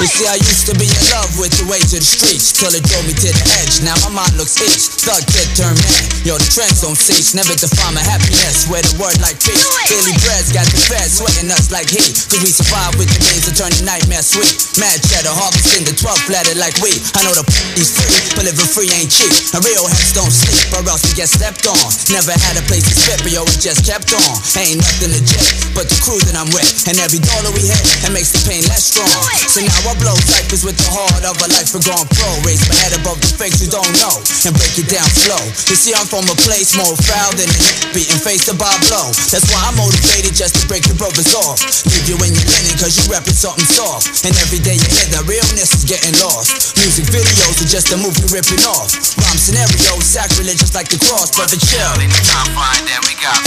You 0.00 0.08
see, 0.08 0.24
I 0.24 0.40
used 0.40 0.64
to 0.64 0.74
be 0.80 0.88
in 0.88 1.04
love 1.12 1.28
with 1.36 1.52
the 1.60 1.68
way 1.68 1.76
to 1.76 1.96
the 2.00 2.08
streets 2.08 2.56
till 2.56 2.72
it 2.72 2.80
drove 2.88 3.04
me 3.04 3.12
to 3.12 3.28
the 3.28 3.44
edge. 3.60 3.84
Now 3.84 3.92
my 4.08 4.24
mind 4.24 4.32
looks 4.40 4.56
itch, 4.56 4.96
thug 5.04 5.20
kid 5.28 5.44
turn 5.52 5.76
man. 5.76 6.04
Yo, 6.24 6.40
the 6.40 6.48
trends 6.48 6.80
don't 6.80 6.96
cease, 6.96 7.36
never 7.36 7.52
define 7.52 7.92
my 7.92 8.00
happiness. 8.00 8.64
Where 8.72 8.80
the 8.80 8.96
word 8.96 9.20
like 9.20 9.36
peace, 9.44 9.60
daily 9.92 10.16
bread's 10.24 10.56
got 10.56 10.64
the 10.72 10.80
feds 10.88 11.20
sweating 11.20 11.52
us 11.52 11.68
like 11.68 11.92
heat. 11.92 12.16
Cause 12.32 12.40
we 12.40 12.48
survive 12.48 12.96
with 12.96 13.12
the 13.12 13.20
means 13.28 13.44
to 13.44 13.52
turn 13.52 13.76
the 13.76 13.84
nightmare 13.84 14.24
sweet. 14.24 14.80
Mad 14.80 15.04
cheddar, 15.04 15.36
harvesting 15.36 15.84
the 15.84 15.92
12th 15.92 16.32
letter 16.32 16.56
like 16.56 16.80
we. 16.80 16.96
I 17.12 17.20
know 17.20 17.36
the 17.36 17.44
is 17.76 17.92
free, 17.92 18.08
but 18.40 18.48
living 18.48 18.72
free 18.72 18.88
ain't 18.96 19.12
cheap. 19.12 19.32
And 19.52 19.60
real 19.68 19.84
heads 19.84 20.16
don't 20.16 20.32
sleep, 20.32 20.80
or 20.80 20.84
else 20.88 21.04
we 21.04 21.12
get 21.12 21.28
stepped 21.28 21.68
on. 21.68 21.76
Never 22.08 22.32
had 22.32 22.56
a 22.56 22.64
place 22.64 22.88
to 22.88 22.96
spit, 22.96 23.20
but 23.20 23.36
yo, 23.36 23.44
it 23.44 23.60
just 23.60 23.84
kept 23.84 24.16
on. 24.16 24.32
Ain't 24.56 24.80
nothing 24.80 25.12
legit, 25.12 25.44
but 25.76 25.92
the 25.92 26.00
crew 26.00 26.24
that 26.24 26.40
I'm 26.40 26.48
with. 26.56 26.88
And 26.88 26.96
every 26.96 27.20
dollar 27.20 27.52
we 27.52 27.68
hit, 27.68 27.84
it 28.08 28.12
makes 28.16 28.32
the 28.32 28.40
pain 28.48 28.64
less 28.64 28.88
strong. 28.88 29.12
So 29.44 29.60
now 29.60 29.89
I 29.90 29.98
blow 29.98 30.14
cyphers 30.14 30.62
with 30.62 30.78
the 30.78 30.86
heart 30.86 31.26
of 31.26 31.34
a 31.42 31.50
life 31.50 31.74
for 31.74 31.82
gone 31.82 32.06
pro. 32.14 32.30
Raise 32.46 32.62
my 32.70 32.78
head 32.78 32.94
above 32.94 33.18
the 33.18 33.26
fakes 33.34 33.58
you 33.58 33.66
don't 33.66 33.90
know, 33.98 34.22
and 34.46 34.54
break 34.54 34.78
it 34.78 34.86
down 34.86 35.10
slow. 35.10 35.42
You 35.66 35.74
see, 35.74 35.90
I'm 35.90 36.06
from 36.06 36.30
a 36.30 36.36
place 36.46 36.78
more 36.78 36.94
foul 36.94 37.34
than 37.34 37.50
the 37.50 37.58
beating 37.90 38.22
face 38.22 38.46
to 38.46 38.54
Bob 38.54 38.78
Blow. 38.86 39.10
That's 39.34 39.50
why 39.50 39.58
I'm 39.66 39.74
motivated 39.74 40.38
just 40.38 40.62
to 40.62 40.64
break 40.70 40.86
your 40.86 40.94
brothers 40.94 41.34
off. 41.34 41.58
Leave 41.90 42.06
you 42.06 42.14
in 42.22 42.30
your 42.30 42.46
linen, 42.54 42.78
cause 42.78 42.94
you 43.02 43.10
reppin' 43.10 43.34
something 43.34 43.66
soft. 43.66 44.22
And 44.22 44.30
every 44.38 44.62
day 44.62 44.78
you 44.78 44.86
hear 44.94 45.10
that 45.10 45.26
realness 45.26 45.74
is 45.74 45.82
getting 45.82 46.14
lost. 46.22 46.78
Music 46.78 47.10
videos 47.10 47.58
are 47.58 47.66
just 47.66 47.90
a 47.90 47.98
movie 47.98 48.30
ripping 48.30 48.62
off. 48.70 48.94
Rhyme 48.94 49.42
scenarios, 49.42 50.06
sacrilegious 50.06 50.70
like 50.70 50.86
the 50.86 51.02
cross, 51.02 51.34
brother 51.34 51.58
chill. 51.58 51.98
Anytime 51.98 52.46
fine, 52.54 52.86
then 52.86 53.02
we 53.10 53.18
got 53.18 53.42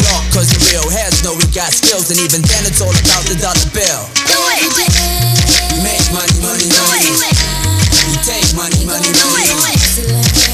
Yo, 0.00 0.16
cause 0.32 0.48
the 0.48 0.56
real 0.72 0.88
heads 0.88 1.20
know 1.20 1.36
we 1.36 1.44
got 1.52 1.76
skills, 1.76 2.08
and 2.08 2.16
even 2.24 2.40
then 2.40 2.64
it's 2.64 2.80
all 2.80 2.88
about 2.88 3.28
the 3.28 3.36
dollar 3.36 3.68
bill. 3.76 4.08
We 4.32 4.80
make 4.80 5.73
money, 6.14 6.38
money, 6.40 6.66
money. 6.70 7.10
We 8.06 8.14
take 8.22 8.46
money, 8.54 8.84
money, 8.86 9.10
money. 9.10 9.50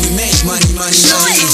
We 0.01 0.09
make 0.17 0.41
money, 0.49 0.73
money, 0.73 0.97
money. 1.13 1.45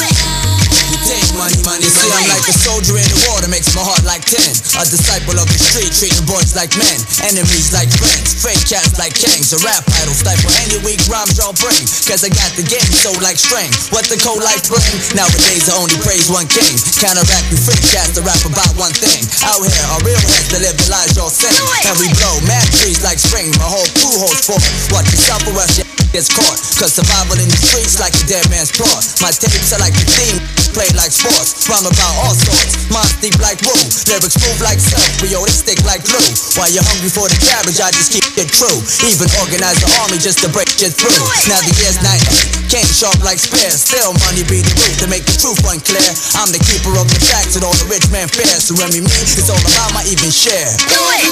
We 0.91 0.97
take 1.03 1.26
money, 1.37 1.61
money, 1.69 1.85
see, 1.85 2.09
I'm 2.09 2.27
like 2.33 2.49
a 2.49 2.57
soldier 2.57 2.97
in 2.97 3.07
the 3.07 3.19
war 3.29 3.39
that 3.45 3.53
makes 3.53 3.71
my 3.77 3.85
heart 3.85 4.03
like 4.09 4.25
ten. 4.25 4.49
A 4.81 4.85
disciple 4.89 5.37
of 5.37 5.47
the 5.47 5.61
street, 5.61 5.93
treating 5.93 6.25
boys 6.25 6.57
like 6.57 6.73
men, 6.81 6.99
enemies 7.29 7.71
like 7.77 7.93
friends, 7.93 8.33
fake 8.41 8.65
cats 8.65 8.97
like 8.97 9.13
kings. 9.13 9.53
A 9.53 9.61
rap 9.61 9.85
idol 10.01 10.17
stifle 10.17 10.53
any 10.65 10.81
weak 10.83 11.01
rhymes 11.07 11.37
y'all 11.37 11.55
bring. 11.57 11.85
Cause 12.09 12.25
I 12.25 12.33
got 12.33 12.51
the 12.57 12.65
game 12.65 12.91
so 12.91 13.13
like 13.21 13.37
string. 13.37 13.69
What 13.93 14.09
the 14.09 14.17
cold 14.19 14.41
life 14.41 14.65
bring? 14.67 14.93
Nowadays 15.13 15.69
I 15.69 15.77
only 15.77 15.97
praise 16.01 16.33
one 16.33 16.49
king. 16.49 16.75
Counteract 16.99 17.53
you 17.53 17.61
fake 17.61 17.85
cats 17.93 18.17
to 18.17 18.25
rap 18.25 18.41
about 18.49 18.73
one 18.81 18.97
thing. 18.97 19.21
Out 19.45 19.61
here 19.61 19.87
are 19.93 20.01
real 20.03 20.19
heads 20.19 20.49
that 20.57 20.65
live 20.65 20.77
the 20.81 20.89
lives 20.89 21.15
y'all 21.15 21.33
sing. 21.33 21.53
And 21.85 21.97
we 22.01 22.09
blow 22.17 22.41
mad 22.49 22.65
trees 22.81 23.05
like 23.05 23.21
spring. 23.21 23.53
My 23.61 23.69
whole 23.69 23.89
crew 24.01 24.17
holds 24.17 24.49
forth. 24.49 24.65
Watch 24.91 25.13
or 25.47 25.61
else 25.61 25.77
gets 26.17 26.33
caught. 26.33 26.59
Cause 26.81 26.97
survival 26.97 27.37
in 27.37 27.49
the 27.49 27.61
streets 27.61 28.01
like 28.01 28.17
a 28.17 28.25
dead 28.25 28.49
man's 28.49 28.73
plot. 28.73 29.05
My 29.21 29.29
tapes 29.29 29.73
are 29.77 29.81
like 29.85 29.93
the 29.93 30.07
theme, 30.17 30.41
play 30.73 30.89
like 30.97 31.13
sports. 31.27 31.67
Rhyme 31.67 31.87
about 31.87 32.15
all 32.23 32.35
sorts. 32.35 32.87
Minds 32.91 33.19
deep 33.19 33.37
like 33.43 33.59
woo. 33.67 33.75
Lyrics 34.07 34.39
move 34.39 34.61
like 34.63 34.79
silk. 34.79 35.03
We 35.23 35.35
all 35.35 35.47
they 35.47 35.55
stick 35.55 35.83
like 35.83 36.07
glue. 36.07 36.23
While 36.55 36.71
you're 36.71 36.87
hungry 36.87 37.11
for 37.11 37.27
the 37.27 37.39
cabbage, 37.43 37.83
I 37.83 37.91
just 37.91 38.15
keep 38.15 38.27
it 38.39 38.49
true. 38.55 38.79
Even 39.07 39.27
organize 39.43 39.79
the 39.83 39.91
army 40.03 40.19
just 40.23 40.39
to 40.47 40.49
break 40.49 40.71
it 40.79 40.95
through. 40.95 41.19
Now 41.51 41.59
the 41.63 41.73
year's 41.83 41.99
98. 42.03 42.71
Came 42.71 42.87
sharp 42.87 43.19
like 43.27 43.39
spears. 43.43 43.83
Still 43.83 44.15
money 44.27 44.47
be 44.47 44.63
the 44.63 44.75
root 44.79 44.95
to 45.03 45.07
make 45.11 45.27
the 45.27 45.35
truth 45.35 45.63
unclear. 45.67 46.11
I'm 46.39 46.51
the 46.55 46.63
keeper 46.63 46.95
of 46.95 47.07
the 47.11 47.19
facts 47.27 47.59
and 47.59 47.65
all 47.67 47.75
the 47.75 47.87
rich 47.91 48.07
man 48.15 48.31
fears. 48.31 48.71
So 48.71 48.79
Remy 48.79 49.03
me, 49.03 49.11
it's 49.11 49.51
all 49.51 49.59
about 49.59 49.91
my 49.95 50.03
even 50.07 50.31
share. 50.31 50.71
Do 50.87 51.01
it. 51.19 51.27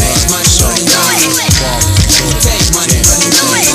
Make 0.00 0.22
money, 0.32 0.52
money, 0.60 0.84
money. 0.88 1.28
Take 2.40 2.68
money, 2.72 2.98
money, 3.04 3.28
money. 3.44 3.69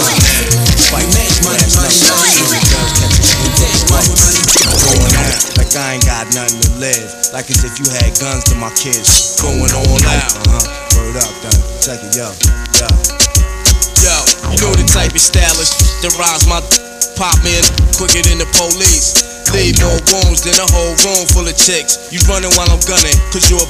I 5.75 6.00
ain't 6.00 6.05
got 6.08 6.24
nothing 6.32 6.62
to 6.63 6.72
live. 6.79 7.03
Like 7.36 7.51
as 7.51 7.67
if 7.67 7.75
you 7.75 7.88
had 7.91 8.15
guns 8.15 8.48
to 8.48 8.55
my 8.55 8.72
kids. 8.79 9.36
Going 9.44 9.67
on 9.75 10.00
out. 10.08 10.32
Uh 10.48 10.55
huh. 10.55 10.63
Word 10.96 11.20
up, 11.20 11.34
done. 11.44 11.60
Check 11.84 12.00
it, 12.00 12.15
yo. 12.15 12.32
Yo. 12.79 12.88
Yo, 14.00 14.15
you 14.51 14.58
know 14.63 14.72
the 14.72 14.88
type 14.88 15.12
of 15.12 15.20
stylish 15.20 15.75
that 16.00 16.15
rhymes 16.15 16.48
my 16.48 16.63
pop 17.20 17.36
in 17.44 17.63
quicker 18.00 18.24
than 18.24 18.39
the 18.39 18.48
police. 18.55 19.35
Leave 19.53 19.77
more 19.81 19.99
wounds 20.09 20.41
than 20.41 20.55
a 20.57 20.67
whole 20.71 20.95
room 21.03 21.25
full 21.33 21.47
of 21.47 21.57
chicks. 21.57 22.09
You 22.13 22.19
running 22.29 22.53
while 22.57 22.69
I'm 22.71 22.81
gunning, 22.87 23.17
cause 23.29 23.49
you're 23.49 23.61
a 23.61 23.69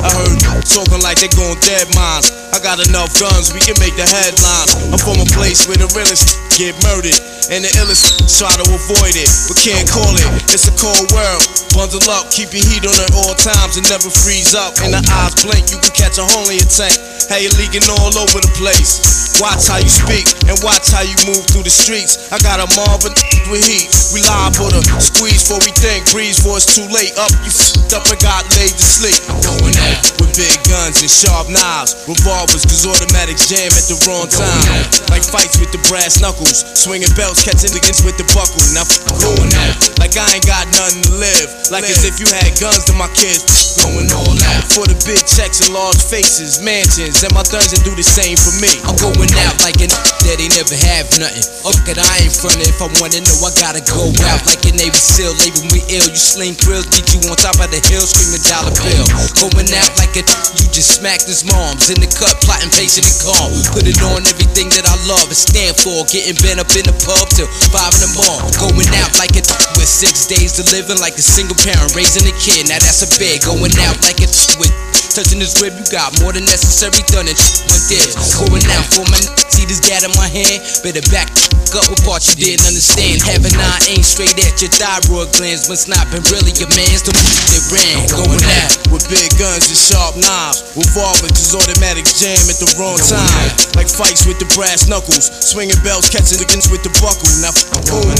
I 0.00 0.08
heard 0.08 0.38
talking 0.64 1.02
like 1.02 1.18
they 1.20 1.28
going 1.34 1.58
dead 1.60 1.90
mines. 1.92 2.30
I 2.54 2.58
got 2.62 2.80
enough 2.80 3.12
guns, 3.18 3.52
we 3.52 3.60
can 3.60 3.76
make 3.82 3.94
the 3.98 4.06
headlines. 4.06 4.72
I'm 4.88 5.00
from 5.02 5.18
a 5.20 5.28
place 5.34 5.66
where 5.68 5.76
the 5.76 5.90
realest 5.92 6.38
get 6.56 6.78
murdered. 6.86 7.18
And 7.50 7.66
the 7.66 7.70
illest 7.82 8.30
try 8.38 8.48
to 8.54 8.64
avoid 8.70 9.18
it, 9.18 9.28
but 9.50 9.58
can't 9.58 9.84
call 9.90 10.14
it. 10.14 10.24
It's 10.54 10.70
a 10.70 10.74
cold 10.78 11.10
world. 11.10 11.42
Bundle 11.74 12.02
up, 12.14 12.30
keep 12.30 12.54
your 12.54 12.62
heat 12.62 12.86
on 12.86 12.94
at 12.94 13.10
all 13.12 13.34
times 13.34 13.74
and 13.76 13.84
never 13.90 14.06
freeze 14.06 14.54
up. 14.54 14.78
And 14.86 14.94
the 14.94 15.02
eyes 15.02 15.34
blink, 15.42 15.68
you 15.74 15.82
can 15.82 15.92
catch 15.92 16.16
a 16.16 16.24
hole 16.24 16.46
in 16.46 16.62
your 16.62 16.70
tank. 16.70 16.94
How 17.26 17.42
you 17.42 17.50
leaking 17.58 17.84
all 17.90 18.14
over 18.14 18.38
the 18.38 18.52
place. 18.54 19.02
Watch 19.42 19.66
how 19.66 19.82
you 19.82 19.90
speak 19.90 20.26
and 20.46 20.56
watch 20.62 20.94
how 20.94 21.02
you 21.02 21.16
move 21.26 21.44
through 21.50 21.66
the 21.66 21.74
streets. 21.74 22.30
I 22.30 22.38
got 22.40 22.62
a 22.62 22.68
Marvin 22.78 23.14
with 23.50 23.66
heat. 23.66 23.90
We 24.14 24.22
live 24.22 24.54
for 24.54 24.70
the 24.70 24.80
squeeze 25.02 25.42
before 25.42 25.58
we 25.66 25.74
think, 25.74 26.06
breeze 26.14 26.38
for 26.38 26.56
it's 26.56 26.70
too 26.70 26.86
late. 26.86 27.10
Up, 27.18 27.30
you 27.42 27.50
f***ed 27.50 27.90
up 27.98 28.06
and 28.06 28.20
got 28.22 28.46
laid 28.54 28.70
to 28.70 28.86
sleep. 28.86 29.18
Going 29.42 29.74
out 29.90 29.98
with 30.22 30.30
big 30.38 30.54
guns 30.70 31.02
and 31.02 31.10
sharp 31.10 31.50
knives, 31.50 31.98
revolvers, 32.06 32.62
cause 32.62 32.86
automatics 32.86 33.50
jam 33.50 33.70
at 33.74 33.86
the 33.90 33.98
wrong 34.06 34.30
time. 34.30 34.62
Like 35.10 35.26
fights 35.26 35.58
with 35.58 35.74
the 35.74 35.82
brass 35.90 36.22
knuckles, 36.22 36.62
swinging 36.78 37.10
belts, 37.18 37.42
catching 37.42 37.74
against 37.74 38.06
with 38.06 38.14
the 38.14 38.26
buckle. 38.30 38.62
Now 38.70 38.86
f- 38.86 39.02
going 39.18 39.50
out 39.58 39.74
like 39.98 40.14
I 40.14 40.38
ain't 40.38 40.46
got 40.46 40.70
nothing 40.78 41.02
to 41.10 41.14
live. 41.18 41.48
Like 41.74 41.86
as 41.90 42.06
if 42.06 42.22
you 42.22 42.30
had 42.30 42.54
guns 42.62 42.86
to 42.86 42.94
my 42.94 43.10
kids. 43.18 43.42
Going 43.78 44.10
all 44.12 44.34
out 44.50 44.66
for 44.74 44.84
the 44.86 44.98
big 45.06 45.22
checks 45.24 45.62
and 45.62 45.70
large 45.70 45.98
faces, 45.98 46.58
mansions, 46.58 47.22
and 47.22 47.30
my 47.30 47.46
thugs 47.46 47.70
that 47.70 47.86
do 47.86 47.94
the 47.94 48.02
same 48.02 48.34
for 48.34 48.50
me. 48.58 48.70
I'm 48.82 48.98
going 48.98 49.30
out 49.46 49.56
like 49.62 49.78
an 49.78 49.90
that 50.26 50.36
they 50.36 50.50
never 50.50 50.74
have 50.90 51.06
nothing. 51.16 51.46
Okay, 51.64 51.94
I 51.94 52.26
ain't 52.26 52.34
frontin'. 52.34 52.66
If 52.66 52.82
I 52.82 52.90
wanna 52.98 53.22
know, 53.22 53.39
I 53.40 53.48
gotta 53.56 53.80
go 53.80 54.12
out 54.28 54.44
like 54.44 54.60
a 54.68 54.72
Navy 54.76 55.00
SEAL. 55.00 55.32
Label 55.40 55.64
me 55.72 55.80
ill. 55.88 56.04
You 56.04 56.20
sling 56.20 56.60
grills, 56.60 56.84
beat 56.92 57.08
you 57.16 57.24
on 57.32 57.40
top 57.40 57.56
of 57.56 57.72
the 57.72 57.80
hill, 57.88 58.04
screaming 58.04 58.44
dollar 58.44 58.72
bill. 58.84 59.06
Going 59.40 59.70
out 59.80 59.92
like 59.96 60.12
a 60.20 60.22
you 60.60 60.68
just 60.68 61.00
smacked 61.00 61.24
his 61.24 61.48
moms 61.48 61.88
in 61.88 62.04
the 62.04 62.10
cut, 62.12 62.36
plotting, 62.44 62.68
patient 62.76 63.08
and 63.08 63.18
calm. 63.24 63.48
Put 63.72 63.88
it 63.88 63.96
on 64.04 64.28
everything 64.28 64.68
that 64.76 64.84
I 64.84 64.96
love 65.08 65.24
and 65.32 65.40
stand 65.40 65.72
for. 65.80 66.04
Getting 66.12 66.36
bent 66.44 66.60
up 66.60 66.68
in 66.76 66.84
the 66.84 66.96
pub 67.00 67.32
till 67.32 67.48
five 67.72 67.96
in 67.96 68.02
the 68.04 68.12
morning. 68.12 68.52
Going 68.60 68.90
out 69.00 69.12
like 69.16 69.32
a 69.40 69.42
with 69.80 69.88
six 69.88 70.28
days 70.28 70.60
to 70.60 70.62
living 70.68 71.00
like 71.00 71.16
a 71.16 71.24
single 71.24 71.56
parent 71.56 71.96
raising 71.96 72.28
a 72.28 72.34
kid. 72.36 72.68
Now 72.68 72.76
that's 72.76 73.00
a 73.00 73.10
big. 73.16 73.40
Going 73.40 73.72
out 73.88 73.96
like 74.04 74.20
a 74.20 74.28
with 74.60 74.72
touching 75.16 75.40
his 75.40 75.56
rib. 75.64 75.72
You 75.80 75.86
got 75.88 76.12
more 76.20 76.36
than 76.36 76.44
necessary 76.44 77.00
done 77.08 77.24
and 77.24 77.38
one 77.72 77.82
did. 77.88 78.04
Going 78.36 78.64
out 78.76 78.86
for 78.92 79.08
my 79.08 79.18
see 79.50 79.64
this 79.64 79.80
gat 79.80 80.04
in 80.04 80.12
my 80.16 80.28
hand. 80.28 80.60
Better 80.84 81.04
back 81.08 81.28
up 81.76 81.86
with 81.86 82.02
parts 82.02 82.30
you 82.34 82.38
didn't 82.38 82.66
understand. 82.66 83.22
Having 83.30 83.54
nine 83.62 83.82
aim 83.94 84.02
straight 84.02 84.34
at 84.42 84.58
your 84.58 84.74
thyroid 84.74 85.30
glands, 85.38 85.70
but 85.70 85.78
it's 85.78 85.86
not 85.86 86.02
been 86.10 86.26
really 86.34 86.50
your 86.58 86.66
man's. 86.74 87.06
The 87.06 87.14
that 87.14 87.64
ran. 87.70 88.10
Going 88.10 88.42
out 88.58 88.74
with 88.90 89.06
big 89.06 89.30
guns 89.38 89.70
and 89.70 89.78
sharp 89.78 90.18
knives, 90.18 90.74
revolvers, 90.74 91.30
cause 91.30 91.54
automatic 91.54 92.10
jam 92.18 92.42
at 92.50 92.58
the 92.58 92.66
wrong 92.74 92.98
time. 92.98 93.50
Like 93.78 93.86
fights 93.86 94.26
with 94.26 94.42
the 94.42 94.50
brass 94.58 94.90
knuckles, 94.90 95.30
swinging 95.46 95.78
belts, 95.86 96.10
catching 96.10 96.42
against 96.42 96.74
with 96.74 96.82
the 96.82 96.90
buckle. 96.98 97.30
Now 97.38 97.54
f- 97.54 97.70
going 97.86 98.18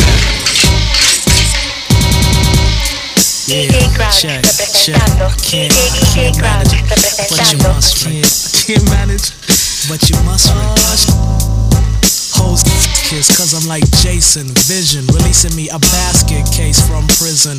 Yeah, 3.51 3.67
check, 4.15 4.47
check. 4.79 4.95
I 4.95 5.35
can't, 5.43 5.75
I 5.75 6.07
can't 6.15 6.39
manage, 6.39 6.87
but 6.87 7.43
you 7.51 7.59
must. 7.67 8.07
Can't, 8.07 8.23
I 8.23 8.51
can't 8.63 8.87
manage, 8.95 9.27
but 9.91 10.07
you 10.07 10.15
must. 10.23 10.55
Hoes 12.39 12.63
cause 13.11 13.55
I'm 13.55 13.69
like 13.69 13.83
Jason 14.03 14.47
Vision, 14.71 15.05
releasing 15.07 15.57
me 15.57 15.69
a 15.69 15.81
basket 15.81 16.47
case 16.55 16.79
from 16.87 17.09
prison. 17.09 17.59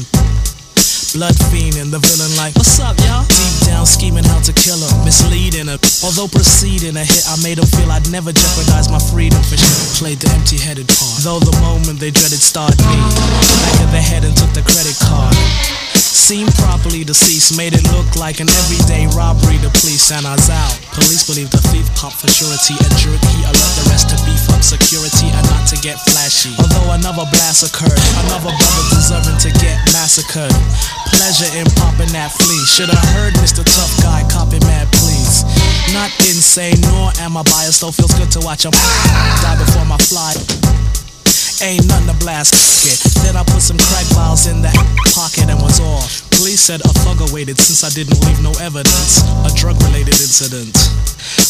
Blood 1.11 1.35
fiend 1.51 1.75
and 1.75 1.91
the 1.91 1.99
villain 1.99 2.31
like, 2.39 2.55
what's 2.55 2.79
up, 2.79 2.95
y'all? 3.03 3.27
Deep 3.27 3.67
down 3.67 3.83
scheming 3.83 4.23
how 4.23 4.39
to 4.39 4.55
kill 4.55 4.79
him, 4.79 5.03
misleading 5.03 5.67
her. 5.67 5.75
Although 6.07 6.31
proceeding 6.31 6.95
a 6.95 7.03
hit, 7.03 7.27
I 7.27 7.35
made 7.43 7.59
him 7.59 7.67
feel 7.67 7.91
I'd 7.91 8.07
never 8.07 8.31
jeopardize 8.31 8.87
my 8.87 9.01
freedom 9.11 9.43
for 9.43 9.59
shit. 9.59 9.99
Played 9.99 10.23
the 10.23 10.31
empty-headed 10.31 10.87
part. 10.87 11.19
Though 11.19 11.43
the 11.43 11.51
moment 11.59 11.99
they 11.99 12.15
dreaded 12.15 12.39
starred 12.39 12.79
me, 12.79 12.95
back 13.59 13.77
of 13.83 13.91
the 13.91 13.99
head 13.99 14.23
and 14.23 14.31
took 14.39 14.55
the 14.55 14.63
credit 14.63 14.95
card. 15.03 15.35
Seemed 15.99 16.55
properly 16.63 17.03
deceased, 17.03 17.59
made 17.59 17.75
it 17.75 17.83
look 17.91 18.07
like 18.15 18.39
an 18.39 18.47
everyday 18.47 19.03
robbery. 19.11 19.59
The 19.59 19.73
police 19.83 20.15
and 20.15 20.23
I 20.23 20.39
was 20.39 20.47
out. 20.47 20.79
Police 20.95 21.27
believe 21.27 21.51
the 21.51 21.59
thief 21.75 21.91
popped 21.99 22.23
for 22.23 22.31
surety 22.31 22.79
and 22.79 22.93
jerk. 22.95 23.19
He 23.35 23.43
alert 23.43 23.73
the 23.75 23.83
rest 23.91 24.07
to 24.15 24.17
beef 24.23 24.47
up 24.55 24.63
security 24.63 25.27
and 25.27 25.43
not 25.51 25.67
to 25.75 25.77
get 25.83 25.99
flashy. 26.07 26.55
Although 26.55 26.95
another 26.95 27.27
blast 27.35 27.67
occurred, 27.67 27.99
another 28.23 28.55
brother 28.55 28.85
deserving 28.95 29.43
to 29.43 29.51
get 29.59 29.75
massacred. 29.91 30.55
Pleasure 31.09 31.49
in 31.57 31.65
popping 31.79 32.11
that 32.13 32.31
flea. 32.31 32.61
Should've 32.65 32.97
heard 33.17 33.33
Mr. 33.41 33.65
Tough 33.65 33.93
Guy 34.01 34.21
copping 34.29 34.63
mad 34.67 34.87
please. 34.93 35.43
Not 35.93 36.11
insane, 36.29 36.79
nor 36.81 37.11
am 37.19 37.37
I 37.37 37.43
biased, 37.43 37.81
though 37.81 37.91
feels 37.91 38.13
good 38.13 38.31
to 38.37 38.41
watch 38.45 38.65
him 38.65 38.71
die 39.43 39.57
before 39.57 39.85
my 39.85 39.97
fly. 39.97 40.33
Ain't 41.61 41.85
nothing 41.85 42.09
to 42.09 42.17
blast 42.17 42.57
it. 42.89 42.97
Then 43.21 43.37
I 43.37 43.43
put 43.43 43.61
some 43.61 43.77
crack 43.77 44.05
vials 44.17 44.47
in 44.47 44.61
that 44.65 44.73
pocket 45.13 45.45
and 45.45 45.61
was 45.61 45.79
off. 45.79 46.25
Police 46.33 46.61
said 46.61 46.81
a 46.81 46.89
thug 47.05 47.21
awaited 47.21 47.61
since 47.61 47.85
I 47.85 47.93
didn't 47.93 48.17
leave 48.25 48.41
no 48.41 48.49
evidence. 48.57 49.21
A 49.45 49.51
drug 49.53 49.77
related 49.85 50.17
incident. 50.17 50.73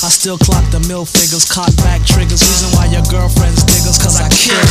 I 0.04 0.12
still 0.12 0.38
clock 0.38 0.68
the 0.72 0.84
mill 0.92 1.06
figures, 1.06 1.48
cock 1.48 1.72
back 1.88 2.04
triggers. 2.04 2.44
Reason 2.44 2.76
why 2.76 2.92
your 2.92 3.08
girlfriend's 3.08 3.64
diggers, 3.64 3.96
cause 3.96 4.20
I 4.20 4.28
killed. 4.28 4.68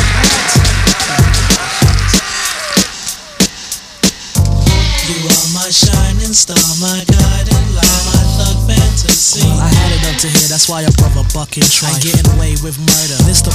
You 5.10 5.26
are 5.26 5.48
my 5.50 5.66
shining 5.74 6.30
star, 6.30 6.62
my 6.78 7.02
guiding 7.02 7.66
light, 7.74 8.02
my 8.14 8.22
thug 8.38 8.62
fantasy. 8.70 9.42
Well, 9.42 9.58
I 9.58 9.66
had 9.66 9.90
it 9.90 10.06
up 10.06 10.16
to 10.22 10.28
here, 10.30 10.46
that's 10.46 10.68
why 10.68 10.82
a 10.82 10.92
brother 11.02 11.26
bucking 11.34 11.66
try. 11.66 11.90
Getting 11.98 12.30
away 12.38 12.54
with 12.62 12.78
murder. 12.78 13.18
This 13.26 13.42
the 13.42 13.50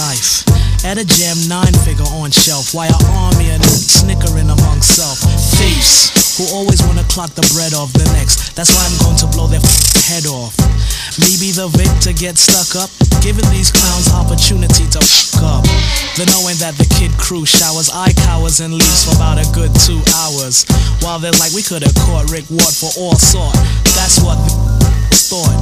life. 0.00 0.40
At 0.82 0.96
a 0.96 1.04
jam, 1.04 1.36
nine 1.48 1.74
figure 1.84 2.08
on 2.16 2.30
shelf. 2.30 2.72
Why 2.72 2.88
a 2.88 2.96
army 3.12 3.50
and 3.50 3.62
snickering 3.64 4.48
among 4.48 4.80
self. 4.80 5.20
Thieves 5.60 6.19
who 6.38 6.44
always 6.54 6.82
wanna 6.86 7.04
clock 7.10 7.30
the 7.34 7.46
bread 7.54 7.74
off 7.74 7.92
the 7.92 8.04
next. 8.14 8.54
That's 8.54 8.70
why 8.70 8.82
I'm 8.86 8.98
going 9.02 9.18
to 9.18 9.26
blow 9.32 9.46
their 9.46 9.62
head 10.06 10.26
off. 10.26 10.54
Maybe 11.18 11.40
be 11.40 11.56
the 11.56 11.66
victor, 11.72 12.12
get 12.12 12.38
stuck 12.38 12.76
up. 12.76 12.90
Giving 13.24 13.46
these 13.50 13.72
clowns 13.72 14.12
opportunity 14.12 14.86
to 14.92 15.00
fuck 15.00 15.42
up. 15.42 15.64
The 16.14 16.28
knowing 16.36 16.56
that 16.60 16.76
the 16.76 16.86
kid 16.98 17.10
crew 17.16 17.46
showers 17.46 17.90
eye 17.90 18.12
cowers 18.28 18.60
and 18.60 18.74
leaves 18.74 19.08
for 19.08 19.16
about 19.16 19.40
a 19.40 19.46
good 19.56 19.72
two 19.86 19.98
hours. 20.20 20.68
While 21.00 21.18
they're 21.18 21.34
like, 21.40 21.52
we 21.52 21.62
could 21.62 21.82
have 21.82 21.96
caught 22.06 22.30
Rick 22.30 22.46
Ward 22.52 22.74
for 22.74 22.92
all 23.00 23.16
sort. 23.16 23.56
That's 23.96 24.20
what 24.20 24.38
the 24.44 24.52
thought. 25.16 25.56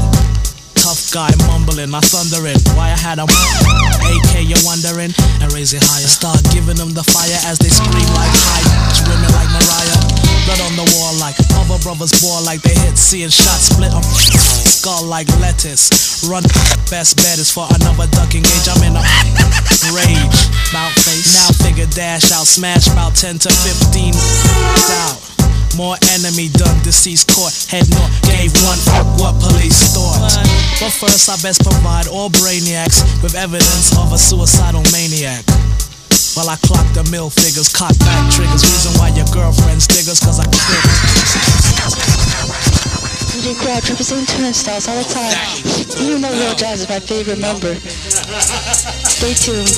Tough 0.74 1.10
guy 1.12 1.30
mumbling, 1.46 1.94
I 1.94 2.00
thundering. 2.00 2.58
Why 2.74 2.90
I 2.90 2.98
had 2.98 3.18
a 3.18 3.26
AK, 3.28 4.42
you're 4.42 4.62
wondering? 4.64 5.12
And 5.40 5.48
raise 5.52 5.72
it 5.72 5.82
higher. 5.84 6.08
Start 6.08 6.42
giving 6.50 6.76
them 6.76 6.90
the 6.90 7.04
fire 7.04 7.38
as 7.46 7.58
they 7.58 7.70
scream 7.70 8.08
like 8.14 8.34
high. 8.48 8.64
Women 9.06 9.30
like 9.32 9.50
Mariah. 9.54 10.17
Blood 10.48 10.64
on 10.64 10.80
the 10.80 10.88
wall 10.96 11.12
like 11.20 11.36
other 11.60 11.76
brothers 11.84 12.08
ball 12.24 12.40
like 12.40 12.64
they 12.64 12.72
hit. 12.72 12.96
Seeing 12.96 13.28
shots 13.28 13.68
split 13.68 13.92
on 13.92 14.00
skull 14.00 15.04
like 15.04 15.28
lettuce. 15.44 16.24
Run, 16.24 16.40
best 16.88 17.20
bet 17.20 17.36
is 17.36 17.52
for 17.52 17.68
another 17.68 18.08
duck 18.16 18.32
engage. 18.32 18.64
I'm 18.64 18.80
in 18.80 18.96
a 18.96 19.04
rage. 19.92 20.40
Mount 20.72 20.96
face. 21.04 21.36
Now 21.36 21.52
figure 21.60 21.84
dash 21.92 22.32
out, 22.32 22.48
smash 22.48 22.88
about 22.88 23.12
10 23.12 23.44
to 23.44 23.52
15 23.52 24.16
out. 25.04 25.20
More 25.76 26.00
enemy 26.16 26.48
done, 26.56 26.80
deceased 26.80 27.28
caught, 27.28 27.52
head 27.68 27.84
north, 27.92 28.08
gave 28.24 28.48
one 28.64 28.80
what 29.20 29.36
police 29.44 29.92
thought. 29.92 30.32
But 30.80 30.96
first 30.96 31.28
I 31.28 31.36
best 31.44 31.60
provide 31.60 32.08
all 32.08 32.30
brainiacs 32.32 33.04
with 33.20 33.36
evidence 33.36 33.92
of 34.00 34.16
a 34.16 34.18
suicidal 34.18 34.80
maniac. 34.96 35.44
While 36.34 36.50
I 36.50 36.56
clock 36.66 36.86
the 36.94 37.04
mill 37.10 37.30
figures, 37.30 37.68
cock 37.68 37.96
back 37.98 38.32
triggers, 38.32 38.62
reason 38.62 38.92
why 38.98 39.08
your 39.14 39.26
girlfriend's 39.30 39.86
diggers, 39.86 40.18
cause 40.18 40.40
I 40.40 40.46
quit. 40.50 40.82
DJ 43.30 43.54
Crouch 43.54 43.88
representing 43.90 44.26
turnstiles 44.26 44.88
all 44.88 44.96
the 44.96 45.04
time. 45.08 45.36
You 46.02 46.18
know 46.18 46.30
Real 46.32 46.54
Jazz 46.54 46.80
is 46.80 46.88
my 46.88 46.98
favorite 46.98 47.38
member. 47.38 47.74
Stay 49.06 49.34
tuned. 49.34 49.68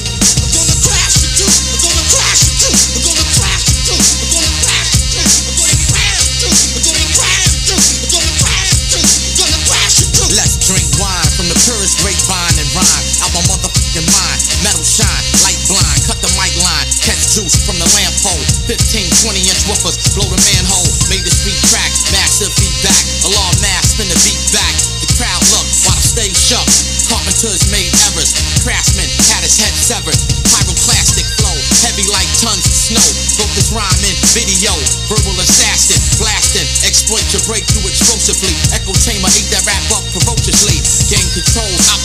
blow 20.15 20.27
the 20.27 20.41
manhole, 20.55 20.91
made 21.07 21.23
the 21.23 21.31
street 21.31 21.59
tracks. 21.71 22.11
massive 22.11 22.51
feedback, 22.59 22.99
alarm 23.27 23.55
mass, 23.63 23.95
spin 23.95 24.11
the 24.11 24.19
beat 24.27 24.43
back. 24.51 24.75
The 25.03 25.11
crowd 25.15 25.43
look, 25.55 25.69
while 25.87 25.99
the 25.99 26.03
stage 26.03 26.37
shook. 26.37 26.67
Carpenters 27.07 27.67
made 27.75 27.91
errors, 28.11 28.35
craftsman 28.63 29.11
had 29.31 29.43
his 29.43 29.59
head 29.59 29.75
severed. 29.75 30.19
Pyroclastic 30.51 31.27
flow, 31.39 31.55
heavy 31.87 32.07
like 32.11 32.31
tons 32.39 32.63
of 32.67 32.75
snow. 32.75 33.07
Focus 33.39 33.71
rhyming. 33.75 34.19
video, 34.35 34.75
verbal 35.11 35.35
assassin, 35.43 35.99
blasting, 36.19 36.67
exploit 36.87 37.27
your 37.35 37.43
breakthrough 37.47 37.87
explosively. 37.91 38.55
Echo 38.75 38.95
chamber 38.95 39.31
ate 39.35 39.51
that 39.51 39.67
rap 39.67 39.83
up 39.95 40.07
ferociously. 40.15 40.79
Gain 41.11 41.27
control, 41.35 41.71
out 41.91 42.03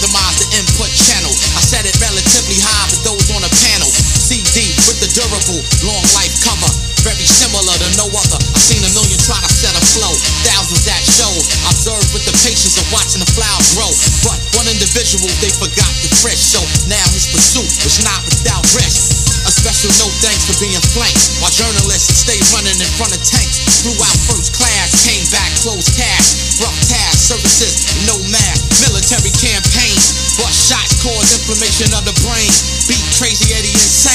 they 15.42 15.52
forgot 15.52 15.92
the 16.02 16.10
fresh. 16.22 16.38
So 16.38 16.62
now 16.86 17.06
his 17.12 17.28
pursuit 17.30 17.70
was 17.84 18.02
not 18.06 18.22
without 18.26 18.66
rest. 18.78 19.26
A 19.46 19.52
special 19.54 19.94
no 20.02 20.10
thanks 20.26 20.46
for 20.50 20.58
being 20.58 20.82
flanked. 20.94 21.38
While 21.38 21.54
journalists 21.54 22.26
stay 22.26 22.38
running 22.54 22.78
in 22.82 22.90
front 22.98 23.14
of 23.14 23.22
tanks. 23.22 23.62
Flew 23.86 23.94
out 24.02 24.18
first 24.26 24.58
class, 24.58 25.06
came 25.06 25.26
back 25.30 25.54
closed 25.62 25.94
cash. 25.94 26.58
Rough 26.58 26.80
task, 26.90 27.30
services, 27.30 28.06
no 28.10 28.18
math. 28.34 28.62
Military 28.82 29.34
campaign. 29.38 29.98
Bust 30.42 30.58
shots 30.58 30.98
cause 31.02 31.30
inflammation 31.38 31.94
of 31.94 32.06
the 32.06 32.16
brain. 32.26 32.50
Beat 32.90 33.06
crazy 33.18 33.54
Eddie 33.54 33.74
insane. 33.74 34.15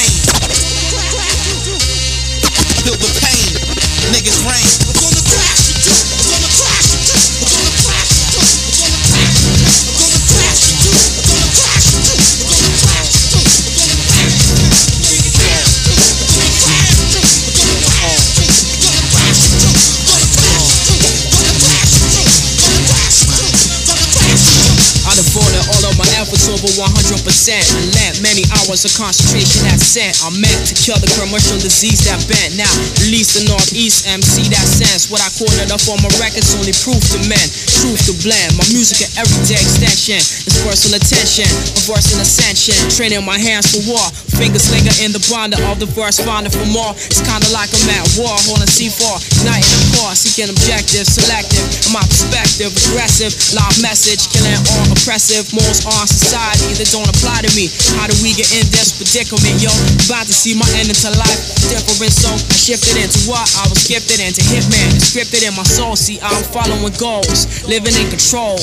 Over 26.51 26.67
100% 26.67 27.23
and 27.23 27.85
lent 27.95 28.19
many 28.19 28.43
hours 28.59 28.83
of 28.83 28.91
concentration 28.99 29.63
that 29.63 29.79
sent. 29.79 30.19
I 30.19 30.29
meant 30.35 30.67
to 30.67 30.75
kill 30.75 30.99
the 30.99 31.07
commercial 31.15 31.55
disease 31.55 32.03
that 32.05 32.19
bent. 32.27 32.59
Now, 32.59 32.71
release 33.07 33.39
the 33.39 33.47
Northeast 33.47 34.03
MC 34.07 34.51
that 34.51 34.67
sense. 34.67 35.07
What 35.07 35.23
I 35.23 35.31
quoted 35.39 35.71
up 35.71 35.81
on 35.87 36.03
my 36.03 36.11
records 36.19 36.51
only 36.59 36.75
proof 36.75 36.99
to 37.15 37.19
men, 37.31 37.47
truth 37.81 38.05
to 38.05 38.13
blend. 38.21 38.53
My 38.61 38.65
music 38.69 39.01
an 39.01 39.25
everyday 39.25 39.57
extension. 39.57 40.21
It's 40.21 40.61
personal 40.61 41.01
attention, 41.01 41.49
a 41.49 41.81
verse 41.89 42.13
in 42.13 42.21
ascension. 42.21 42.77
Training 42.93 43.25
my 43.25 43.41
hands 43.41 43.73
for 43.73 43.81
war. 43.89 44.05
Fingers 44.37 44.69
linger 44.69 44.93
in 45.01 45.09
the 45.09 45.21
bonder 45.25 45.57
of 45.65 45.81
the 45.81 45.89
verse, 45.89 46.21
finding 46.21 46.53
for 46.53 46.65
more. 46.69 46.93
It's 47.09 47.25
kinda 47.25 47.49
like 47.49 47.73
I'm 47.73 47.89
at 47.97 48.05
war, 48.21 48.37
holding 48.45 48.69
C4, 48.69 49.17
uniting 49.41 49.65
the 49.65 49.97
core, 49.97 50.13
seeking 50.13 50.53
objective, 50.53 51.09
selective. 51.09 51.65
In 51.89 51.91
my 51.97 52.05
perspective, 52.05 52.69
aggressive, 52.69 53.33
loud 53.57 53.73
message, 53.81 54.29
killing 54.29 54.61
all 54.77 54.85
oppressive. 54.93 55.49
Most 55.53 55.89
on 55.89 56.05
society 56.05 56.77
that 56.77 56.89
don't 56.93 57.09
apply 57.09 57.41
to 57.41 57.51
me. 57.57 57.65
How 57.97 58.05
do 58.05 58.13
we 58.21 58.37
get 58.37 58.53
in 58.53 58.69
this 58.69 58.93
predicament, 58.93 59.57
yo? 59.57 59.73
About 60.05 60.29
to 60.29 60.33
see 60.33 60.53
my 60.53 60.69
end 60.77 60.93
into 60.93 61.09
life 61.17 61.41
different, 61.69 62.13
so 62.13 62.29
I 62.29 62.55
shifted 62.57 62.97
into 62.97 63.31
what 63.31 63.47
I 63.57 63.65
was 63.69 63.87
gifted 63.87 64.19
into. 64.19 64.41
Hitman, 64.51 64.99
scripted 65.01 65.47
in 65.47 65.55
my 65.55 65.63
soul. 65.63 65.95
See, 65.95 66.19
I'm 66.21 66.43
following 66.51 66.93
goals, 66.99 67.47
living 67.71 67.95
in 67.95 68.09
control. 68.09 68.57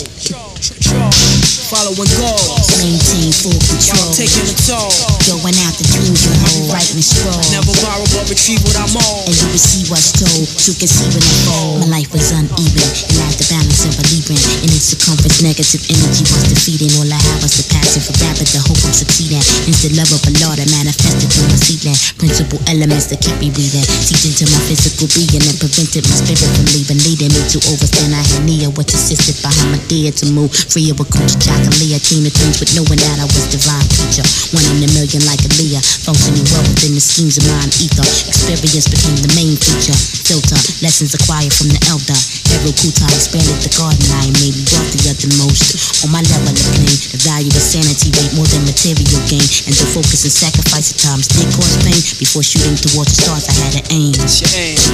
Following 1.69 2.09
goals, 2.17 2.65
Maintain 2.81 3.29
full 3.29 3.53
control. 3.53 4.01
while 4.01 4.17
taking 4.17 4.49
a 4.49 4.57
toll. 4.65 4.89
Going 5.29 5.53
out 5.69 5.77
the 5.77 5.85
dreams 5.93 6.25
you 6.25 6.33
hold, 6.41 6.73
writing 6.73 7.05
scroll. 7.05 7.37
Never 7.53 7.77
borrow 7.85 8.09
but 8.17 8.25
retrieve 8.25 8.65
what 8.65 8.73
I'm 8.81 8.89
on. 8.97 9.29
And 9.29 9.37
you 9.37 9.47
will 9.53 9.61
see 9.61 9.85
what's 9.93 10.17
told, 10.17 10.49
you 10.65 10.73
can 10.81 10.89
see 10.89 11.05
when 11.13 11.21
I. 11.21 11.85
My 11.85 12.01
life 12.01 12.09
was 12.09 12.33
uneven, 12.33 12.57
it 12.81 13.13
lacked 13.21 13.37
the 13.37 13.45
balance 13.53 13.85
of 13.85 14.01
a 14.01 14.05
Libran. 14.09 14.41
In 14.65 14.73
its 14.73 14.97
circumference, 14.97 15.45
negative 15.45 15.85
energy 15.93 16.25
was 16.25 16.49
defeating. 16.49 16.89
All 16.97 17.05
I 17.05 17.21
have 17.21 17.45
was 17.45 17.61
the 17.61 17.69
passion 17.69 18.01
for 18.01 18.17
rapid, 18.25 18.49
the 18.49 18.65
hope 18.65 18.81
of 18.81 18.95
succeeding. 18.97 19.45
Instant 19.69 19.93
love 20.01 20.09
of 20.09 20.25
a 20.25 20.33
law 20.41 20.57
that 20.57 20.73
manifested 20.73 21.29
through 21.29 21.53
my 21.53 21.61
seedland. 21.61 22.01
Principal 22.17 22.57
elements 22.65 23.13
that 23.13 23.21
keep 23.21 23.37
me 23.45 23.53
breathing. 23.53 23.85
Teaching 24.09 24.33
to 24.41 24.49
my 24.49 24.61
physical 24.65 25.05
being 25.13 25.45
and 25.45 25.59
prevented 25.61 26.09
my 26.09 26.17
spirit 26.17 26.49
from 26.49 26.65
leaving. 26.73 26.97
Leading 27.05 27.29
me 27.29 27.45
to 27.53 27.61
overstand 27.69 28.17
I 28.17 28.25
had 28.25 28.49
Nia, 28.49 28.73
which 28.73 28.97
assisted 28.97 29.37
behind 29.45 29.69
my 29.77 29.81
dear 29.93 30.09
to 30.17 30.25
move. 30.33 30.49
Free 30.73 30.89
of 30.89 30.97
a 30.97 31.07
coach, 31.13 31.37
chocolate. 31.65 31.77
Came 32.09 32.25
to 32.25 32.33
terms 32.33 32.57
with 32.61 32.73
knowing 32.73 33.01
that 33.05 33.21
I 33.21 33.27
was 33.29 33.45
divine 33.53 33.85
creature. 33.93 34.25
One 34.57 34.65
in 34.65 34.81
a 34.81 34.91
million 34.97 35.21
like 35.29 35.45
a 35.45 35.51
Leah. 35.61 35.83
Functioning 36.07 36.47
well 36.55 36.65
within 36.65 36.97
the 36.97 37.03
schemes 37.05 37.37
of 37.37 37.45
mind 37.53 37.75
ether. 37.83 38.07
Experience 38.33 38.89
became 38.89 39.19
the 39.21 39.29
main 39.37 39.61
feature. 39.61 39.97
Filter, 40.25 40.57
lessons 40.81 41.13
acquired 41.13 41.53
from 41.53 41.69
the 41.69 41.81
elder. 41.91 42.17
Hero 42.49 42.73
Kuta 42.73 43.05
expanded 43.13 43.61
the 43.61 43.73
garden. 43.77 44.01
I 44.09 44.31
made 44.41 44.57
me 44.57 44.65
wealthier 44.73 45.13
than 45.21 45.33
most. 45.37 46.01
On 46.07 46.09
my 46.09 46.25
level 46.33 46.55
of 46.55 46.69
plane, 46.81 46.97
the 47.13 47.21
value 47.29 47.53
of 47.53 47.61
sanity 47.61 48.09
rate 48.17 48.33
more 48.33 48.49
than 48.49 48.65
material 48.65 49.21
gain. 49.29 49.45
And 49.69 49.75
the 49.77 49.87
focus 49.93 50.25
and 50.25 50.33
sacrifice 50.33 50.97
at 50.97 50.99
times 51.03 51.29
did 51.29 51.49
cause 51.53 51.77
pain. 51.85 52.01
Before 52.17 52.41
shooting 52.41 52.79
towards 52.79 53.13
the 53.13 53.19
stars, 53.21 53.45
I 53.53 53.55
had 53.69 53.73
an 53.85 53.87
aim. 53.93 54.17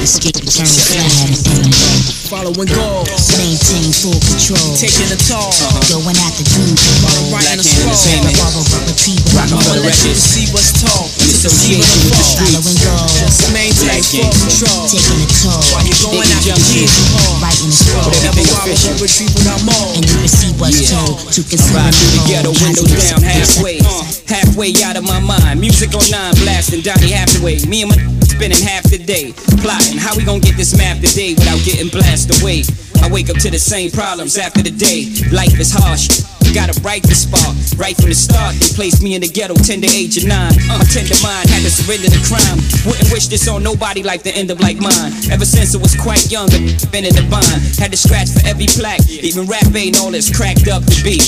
Escape 0.02 0.42
eternal 0.42 0.80
flame, 0.90 1.06
I 1.06 1.14
had 1.22 1.30
an 1.30 1.42
aim. 1.62 1.70
Following 2.26 2.70
goals, 2.74 3.22
maintain 3.38 3.94
full 3.94 4.18
control. 4.18 4.74
Taking 4.74 5.14
a 5.14 5.18
toll, 5.30 5.54
going 5.94 6.18
out 6.26 6.34
the 6.62 6.74
dream 6.78 6.98
while 7.02 7.16
I'm 7.18 7.28
writing 7.34 7.58
a 7.58 7.64
scroll. 7.64 7.94
Rockin' 9.34 9.58
I'ma 9.58 9.82
let 9.82 9.98
you 10.06 10.14
see 10.14 10.46
what's 10.54 10.72
told. 10.78 11.10
To 11.10 11.48
see 11.50 11.76
what 11.78 11.88
I'm 11.90 12.14
Following 12.34 12.78
goals. 12.80 13.12
Just 13.18 13.50
maintain 13.50 14.02
full 14.02 14.30
control. 14.30 14.86
Taking 14.86 15.20
a 15.20 15.28
toll. 15.42 15.60
While 15.74 15.84
you're 15.84 16.02
going 16.06 16.30
out 16.30 16.44
the 16.46 16.54
dream 16.54 16.88
hole. 17.18 17.36
Writing 17.42 17.70
a 17.70 17.76
scroll. 17.76 18.10
Never 18.22 18.44
borrow 18.48 18.74
but 18.74 18.96
retrieve 19.02 19.34
I'm 19.44 19.68
on. 19.68 19.98
And 19.98 20.04
you 20.06 20.16
can 20.22 20.30
see 20.30 20.52
what's 20.56 20.80
told. 20.88 21.18
To 21.34 21.40
consider 21.42 21.74
Ride 21.74 21.90
through 21.90 22.12
the 22.14 22.22
ghetto, 22.30 22.52
windows 22.54 22.92
down 23.02 23.22
halfway. 23.22 23.82
Uh, 23.82 24.06
halfway 24.30 24.70
out 24.86 24.94
of 24.94 25.02
my 25.02 25.18
mind. 25.18 25.58
Music 25.58 25.90
on 25.90 26.06
nine, 26.10 26.34
blasting 26.46 26.86
Donny 26.86 27.10
Hathaway. 27.10 27.58
Me 27.66 27.82
and 27.82 27.90
my 27.90 27.98
spending 28.30 28.62
half 28.62 28.86
the 28.86 28.98
day 28.98 29.34
plotting 29.64 29.96
how 29.96 30.12
we 30.14 30.22
gonna 30.22 30.44
get 30.44 30.60
this 30.60 30.76
map 30.76 31.00
today 31.00 31.32
without 31.32 31.56
getting 31.64 31.88
blasted 31.88 32.36
away. 32.44 32.60
I 33.00 33.08
wake 33.08 33.32
up 33.32 33.40
to 33.40 33.48
the 33.48 33.58
same 33.58 33.90
problems 33.90 34.36
after 34.36 34.60
the 34.60 34.70
day. 34.70 35.08
Life 35.32 35.56
is 35.58 35.72
harsh. 35.72 36.20
Gotta 36.52 36.78
right 36.86 37.02
the 37.02 37.16
spark. 37.16 37.56
Right 37.74 37.96
from 37.96 38.12
the 38.12 38.14
start, 38.14 38.54
they 38.60 38.68
placed 38.76 39.02
me 39.02 39.16
in 39.16 39.22
the 39.22 39.26
ghetto, 39.26 39.56
tender 39.56 39.88
age 39.90 40.20
of 40.20 40.28
nine. 40.28 40.54
Uh, 40.70 40.78
my 40.78 40.86
tender 40.86 41.16
mind 41.18 41.50
had 41.50 41.64
to 41.64 41.72
surrender 41.72 42.06
to 42.06 42.20
crime. 42.28 42.60
Wouldn't 42.86 43.10
wish 43.10 43.26
this 43.26 43.48
on 43.48 43.64
nobody 43.64 44.04
like 44.04 44.22
the 44.22 44.30
end 44.36 44.52
of 44.52 44.60
like 44.60 44.78
mine. 44.78 45.10
Ever 45.32 45.48
since 45.48 45.74
I 45.74 45.78
was 45.80 45.96
quite 45.96 46.30
young, 46.30 46.46
been 46.92 47.08
in 47.08 47.16
the 47.16 47.26
bind. 47.26 47.58
Had 47.80 47.90
to 47.90 47.98
scratch 47.98 48.30
for 48.30 48.46
every 48.46 48.68
plaque. 48.68 49.02
Even 49.08 49.48
rap 49.48 49.66
ain't 49.74 49.98
all 49.98 50.14
it's 50.14 50.30
cracked 50.30 50.68
up 50.68 50.84
to 50.84 50.96
be. 51.02 51.18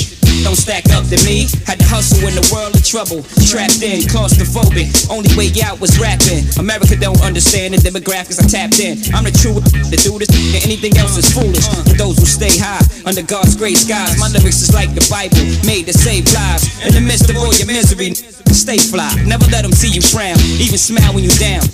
Don't 0.42 0.57
stack 0.57 0.88
up 0.92 1.07
to 1.09 1.18
me. 1.25 1.46
Had 1.64 1.79
to 1.81 1.87
hustle 1.87 2.27
in 2.27 2.35
the 2.35 2.44
world 2.53 2.75
of 2.75 2.83
trouble. 2.85 3.22
Trapped 3.46 3.83
in, 3.83 4.03
claustrophobic. 4.09 4.88
Only 5.09 5.31
way 5.37 5.53
out 5.62 5.81
was 5.81 5.99
rapping. 5.99 6.44
America 6.59 6.96
don't 6.96 7.20
understand 7.22 7.75
the 7.75 7.81
demographics 7.81 8.42
I 8.42 8.46
tapped 8.49 8.81
in. 8.81 8.99
I'm 9.14 9.25
the 9.25 9.33
true 9.33 9.57
to 9.61 9.96
do 9.96 10.18
this, 10.18 10.31
and 10.33 10.64
anything 10.64 10.96
else 10.99 11.16
is 11.16 11.29
foolish. 11.33 11.66
For 11.88 11.96
those 11.96 12.18
who 12.18 12.27
stay 12.27 12.53
high 12.59 12.83
under 13.07 13.22
God's 13.22 13.57
gray 13.57 13.75
skies, 13.75 14.18
my 14.18 14.29
lyrics 14.29 14.62
is 14.62 14.75
like 14.75 14.92
the 14.94 15.05
Bible, 15.09 15.40
made 15.66 15.87
to 15.87 15.94
save 15.94 16.27
lives. 16.35 16.68
In 16.85 16.92
the 16.92 17.01
midst 17.01 17.31
of 17.31 17.37
all 17.37 17.53
your 17.55 17.66
misery, 17.66 18.14
stay 18.53 18.79
fly. 18.79 19.11
Never 19.25 19.46
let 19.51 19.62
them 19.62 19.72
see 19.72 19.90
you 19.90 20.03
frown, 20.03 20.38
even 20.59 20.79
smile 20.79 21.14
when 21.14 21.25
you 21.25 21.33
down. 21.38 21.64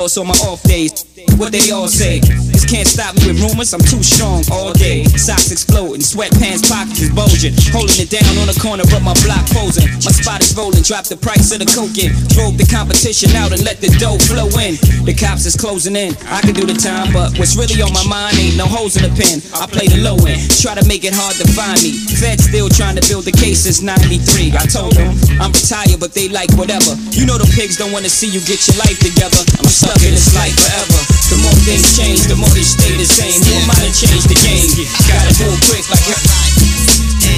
Oh, 0.00 0.04
also 0.04 0.24
my 0.24 0.34
off 0.44 0.62
days, 0.68 1.06
what 1.38 1.50
they 1.50 1.70
all 1.72 1.88
say. 1.88 2.20
This 2.20 2.68
can't 2.68 2.86
stop 2.86 3.16
me 3.16 3.32
with 3.32 3.40
rumors, 3.40 3.72
I'm 3.72 3.80
too 3.80 4.02
strong 4.04 4.44
all 4.52 4.70
day. 4.74 5.02
Socks 5.16 5.50
exploding, 5.50 6.04
sweatpants 6.04 6.66
pockets 6.68 7.08
bulging. 7.14 7.56
Holding 7.72 8.04
it 8.04 8.10
down 8.12 8.28
on 8.36 8.46
the 8.46 8.58
corner 8.60 8.84
of 8.84 9.02
my 9.02 9.16
block 9.24 9.48
posing. 9.48 9.88
My 10.04 10.12
spot 10.12 10.44
is 10.44 10.52
rolling, 10.52 10.84
drop 10.84 11.08
the 11.08 11.16
price 11.16 11.48
of 11.56 11.64
the 11.64 11.68
coke 11.72 11.96
in. 11.96 12.12
Drove 12.36 12.60
the 12.60 12.68
competition 12.68 13.32
out 13.34 13.56
and 13.56 13.64
let 13.64 13.80
the 13.80 13.88
dough 13.96 14.20
flow 14.28 14.50
in. 14.60 14.76
The 15.08 15.16
cops 15.16 15.48
is 15.48 15.56
closing 15.56 15.96
in, 15.96 16.12
I 16.28 16.44
can 16.44 16.52
do 16.52 16.68
the 16.68 16.76
time, 16.76 17.08
but 17.08 17.32
what's 17.40 17.56
really 17.56 17.80
on 17.80 17.94
my 17.96 18.04
mind 18.04 18.36
ain't 18.36 18.60
no 18.60 18.68
holes 18.68 19.00
in 19.00 19.08
the 19.08 19.14
pen. 19.16 19.40
I 19.56 19.64
play 19.64 19.88
the 19.88 20.04
low 20.04 20.20
end, 20.28 20.42
try 20.60 20.76
to 20.76 20.84
make 20.84 21.08
it 21.08 21.16
hard 21.16 21.38
to 21.40 21.46
find 21.56 21.80
me. 21.80 21.96
Feds 22.20 22.44
still 22.44 22.68
trying 22.68 23.00
to 23.00 23.04
build 23.08 23.24
the 23.24 23.34
case 23.34 23.64
since 23.64 23.80
93. 23.80 24.52
I 24.52 24.68
told 24.68 24.92
them 25.00 25.16
I'm 25.40 25.50
retired, 25.50 25.96
but 25.96 26.12
they 26.12 26.28
like 26.28 26.52
whatever. 26.60 26.92
You 27.16 27.24
know 27.24 27.40
the 27.40 27.48
pigs 27.56 27.80
don't 27.80 27.90
wanna 27.90 28.12
see 28.12 28.28
you 28.28 28.44
get 28.44 28.60
your 28.68 28.76
life 28.84 29.00
together. 29.00 29.40
I'm 29.56 29.70
stuck 29.70 29.93
in 30.02 30.16
this 30.16 30.34
life 30.34 30.54
forever. 30.56 31.00
The 31.30 31.38
more 31.44 31.54
things 31.62 31.94
change, 31.94 32.26
the 32.26 32.34
more 32.34 32.50
they 32.50 32.66
stay 32.66 32.96
the 32.98 33.06
same. 33.06 33.38
Who 33.44 33.52
am 33.62 33.70
I 33.70 33.78
to 33.86 33.92
change 33.94 34.24
the 34.26 34.38
game? 34.42 34.66
Gotta 35.06 35.30
move 35.44 35.60
quick 35.70 35.84
like 35.92 36.02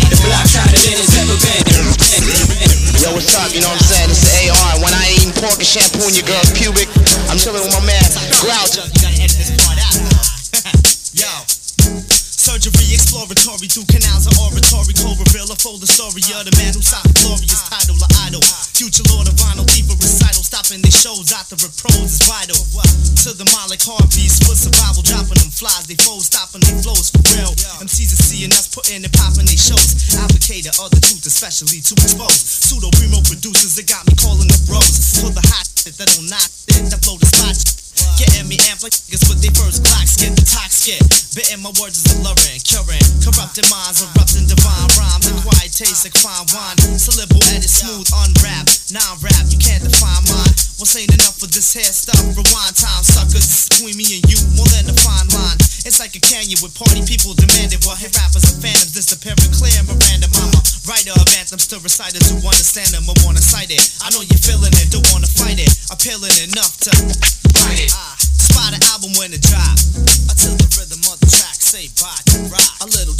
the 0.06 0.16
block's 0.22 0.54
hotter 0.54 0.78
than 0.78 0.96
it's 0.96 1.16
ever 1.18 1.36
been. 1.42 1.62
Yo, 3.02 3.12
what's 3.12 3.34
up? 3.36 3.52
You 3.52 3.60
know 3.60 3.70
what 3.70 3.82
I'm 3.82 3.90
saying? 3.90 4.10
It's 4.10 4.22
the 4.24 4.50
AR. 4.50 4.80
When 4.80 4.92
I 4.94 5.02
ain't 5.10 5.26
eating 5.26 5.34
pork 5.36 5.58
and 5.58 5.66
shampooing 5.66 6.14
your 6.14 6.26
girl's 6.26 6.50
pubic, 6.54 6.88
I'm 7.28 7.38
chilling 7.38 7.62
with 7.62 7.74
my 7.74 7.84
man 7.84 8.06
Grouch. 8.40 8.78
A 15.56 15.62
folder 15.64 15.88
story 15.88 16.20
of 16.36 16.44
the 16.44 16.52
man 16.60 16.76
who 16.76 16.84
sought 16.84 17.06
glorious 17.24 17.64
title 17.72 17.96
of 17.96 18.10
idol. 18.28 18.44
Future 18.76 19.04
lord 19.08 19.24
of 19.24 19.36
vinyl, 19.40 19.64
leave 19.72 19.88
a 19.88 19.96
recital, 19.96 20.44
stopping 20.44 20.84
their 20.84 20.92
shows 20.92 21.32
the 21.32 21.56
repros 21.56 22.04
is 22.04 22.20
vital. 22.28 22.60
To 23.24 23.30
the 23.32 23.48
Malik 23.56 23.80
Harveys 23.80 24.36
for 24.44 24.52
survival, 24.52 25.00
dropping 25.00 25.40
them 25.40 25.48
flies, 25.48 25.88
they 25.88 25.96
fold, 26.04 26.28
stopping 26.28 26.60
they 26.60 26.76
flows 26.84 27.08
for 27.08 27.24
real. 27.32 27.52
MCs 27.80 28.12
are 28.12 28.22
seeing 28.26 28.52
us 28.52 28.68
putting 28.68 29.00
and 29.00 29.12
popping 29.16 29.48
they 29.48 29.56
shows. 29.56 29.96
Advocator 30.20 30.76
of 30.82 30.92
the 30.92 31.00
truth, 31.00 31.24
especially 31.24 31.80
to 31.80 31.94
expose. 31.96 32.36
Pseudo 32.36 32.92
primo 33.00 33.24
producers 33.24 33.78
that 33.80 33.88
got 33.88 34.04
me 34.04 34.12
calling 34.20 34.50
the 34.50 34.58
bros. 34.68 35.22
For 35.22 35.32
the 35.32 35.44
hot 35.48 35.66
shit 35.72 35.96
that 35.96 36.10
don't 36.12 36.28
knock 36.28 36.50
it, 36.68 36.84
that 36.92 37.00
blow 37.00 37.16
the 37.16 37.28
spot. 37.30 37.85
Getting 38.16 38.48
me 38.48 38.56
amped 38.68 38.82
like 38.82 38.96
niggas 38.96 39.28
with 39.28 39.40
they 39.44 39.52
first 39.52 39.84
Glocks 39.84 40.16
get 40.16 40.32
the 40.36 40.44
toxic. 40.44 41.00
Bitten 41.36 41.60
my 41.60 41.72
words 41.76 42.00
is 42.00 42.16
alluring, 42.16 42.60
curing. 42.64 43.04
Corrupted 43.20 43.68
minds, 43.68 44.00
erupting 44.00 44.48
divine 44.48 44.88
rhymes. 44.96 45.28
Acquired 45.28 45.72
taste 45.72 46.08
like 46.08 46.16
fine 46.16 46.48
wine. 46.56 46.78
Syllable 46.96 47.42
edit 47.52 47.68
smooth, 47.68 48.08
unwrap. 48.12 48.64
Non-rap, 48.88 49.44
you 49.52 49.60
can't 49.60 49.84
define 49.84 50.24
mine. 50.32 50.54
What's 50.80 50.96
ain't 50.96 51.12
enough 51.12 51.36
for 51.36 51.48
this 51.48 51.72
hair 51.72 51.88
stuff? 51.88 52.20
Rewind 52.36 52.76
time, 52.76 53.04
suckers. 53.04 53.68
Between 53.68 53.96
me 53.96 54.20
and 54.20 54.24
you, 54.28 54.40
more 54.56 54.68
than 54.72 54.88
a 54.88 54.96
fine 55.00 55.28
line. 55.32 55.60
It's 55.84 56.00
like 56.00 56.16
a 56.16 56.22
canyon 56.22 56.56
with 56.64 56.72
party 56.72 57.04
people 57.04 57.36
demanding. 57.36 57.80
while 57.84 57.96
hip 57.96 58.12
rappers 58.16 58.48
are 58.48 58.58
phantoms. 58.60 59.08
Parent 59.20 59.52
clear, 59.52 59.76
Miranda 59.84 60.28
mama. 60.36 60.60
Writer 60.86 61.12
of 61.16 61.26
anthems 61.36 61.66
to 61.68 61.80
reciters 61.80 62.26
who 62.30 62.38
understand 62.46 62.94
them 62.94 63.08
or 63.08 63.16
wanna 63.24 63.42
cite 63.42 63.70
it. 63.70 63.82
I 64.02 64.10
know 64.14 64.22
you're 64.22 64.42
feeling 64.42 64.72
it, 64.78 64.90
don't 64.90 65.06
wanna 65.12 65.26
fight 65.26 65.58
it. 65.58 65.72
Appealing 65.90 66.36
enough 66.46 66.76
to 66.86 67.45
fight 67.66 67.82
it. 67.82 67.90
Spot 67.90 68.72
an 68.72 68.82
album 68.94 69.10
when 69.18 69.32
it 69.32 69.42
drop. 69.42 69.76
Until 70.30 70.54
the 70.54 70.68
rhythm 70.78 71.02
of 71.10 71.18
the 71.18 71.26
track 71.26 71.58
say 71.58 71.90
bye 71.98 72.22
to 72.30 72.38
rock. 72.46 72.72
A 72.82 72.86
little 72.86 73.14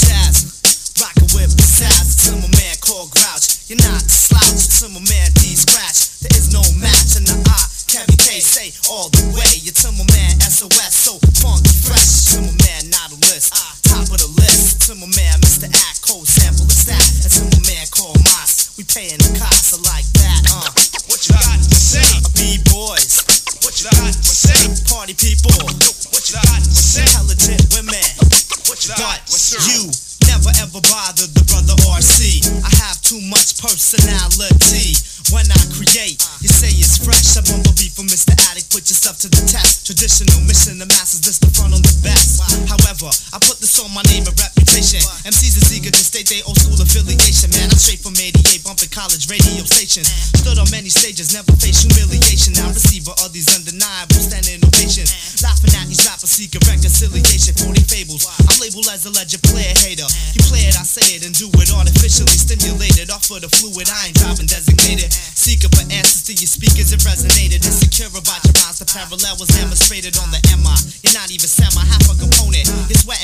stations. 49.96 50.37
Stood 50.37 50.59
on 50.59 50.68
many 50.70 50.88
stages, 50.88 51.32
never 51.32 51.52
faced 51.56 51.88
humiliation. 51.88 52.52
Now 52.54 52.68
receiver 52.68 53.16
of 53.24 53.32
these 53.32 53.48
undeniable 53.56 54.20
standing 54.20 54.61
ovations. 54.64 55.12
Laughing 55.42 55.72
at 55.72 55.88
these 55.88 56.04
rappers 56.04 56.28
seeking 56.28 56.61
reconciliation 56.68 57.56
for 57.56 57.72
their 57.72 57.87
fables. 57.88 58.28
I'm 58.44 58.61
labeled 58.61 58.88
as 58.92 59.06
a 59.06 59.12
legend 59.12 59.42
player 59.42 59.72
hater. 59.80 60.06
You 60.37 60.42
play 60.44 60.68
it, 60.68 60.76
I 60.76 60.85
say 60.85 61.16
it, 61.16 61.24
and 61.24 61.32
do 61.32 61.48
it 61.48 61.72
artificially 61.72 62.37
stimulated. 62.37 63.11
Off 63.11 63.30
of 63.32 63.40
the 63.40 63.48
fluid, 63.48 63.88
I 63.88 64.12
ain't 64.12 64.16
driving 64.16 64.46
designated. 64.46 65.12
Seeker 65.12 65.72
for 65.72 65.85
answers 65.88 66.22
to 66.28 66.32
your 66.37 66.50
speakers, 66.50 66.92
it 66.92 67.00
resonated. 67.00 67.64
Insecure 67.64 68.12
about 68.12 68.44
your 68.44 68.54
rhymes, 68.61 68.78
the 68.80 68.88
parallel 68.88 69.40
was 69.40 69.48
demonstrated 69.56 70.18
on 70.20 70.28
the 70.30 70.40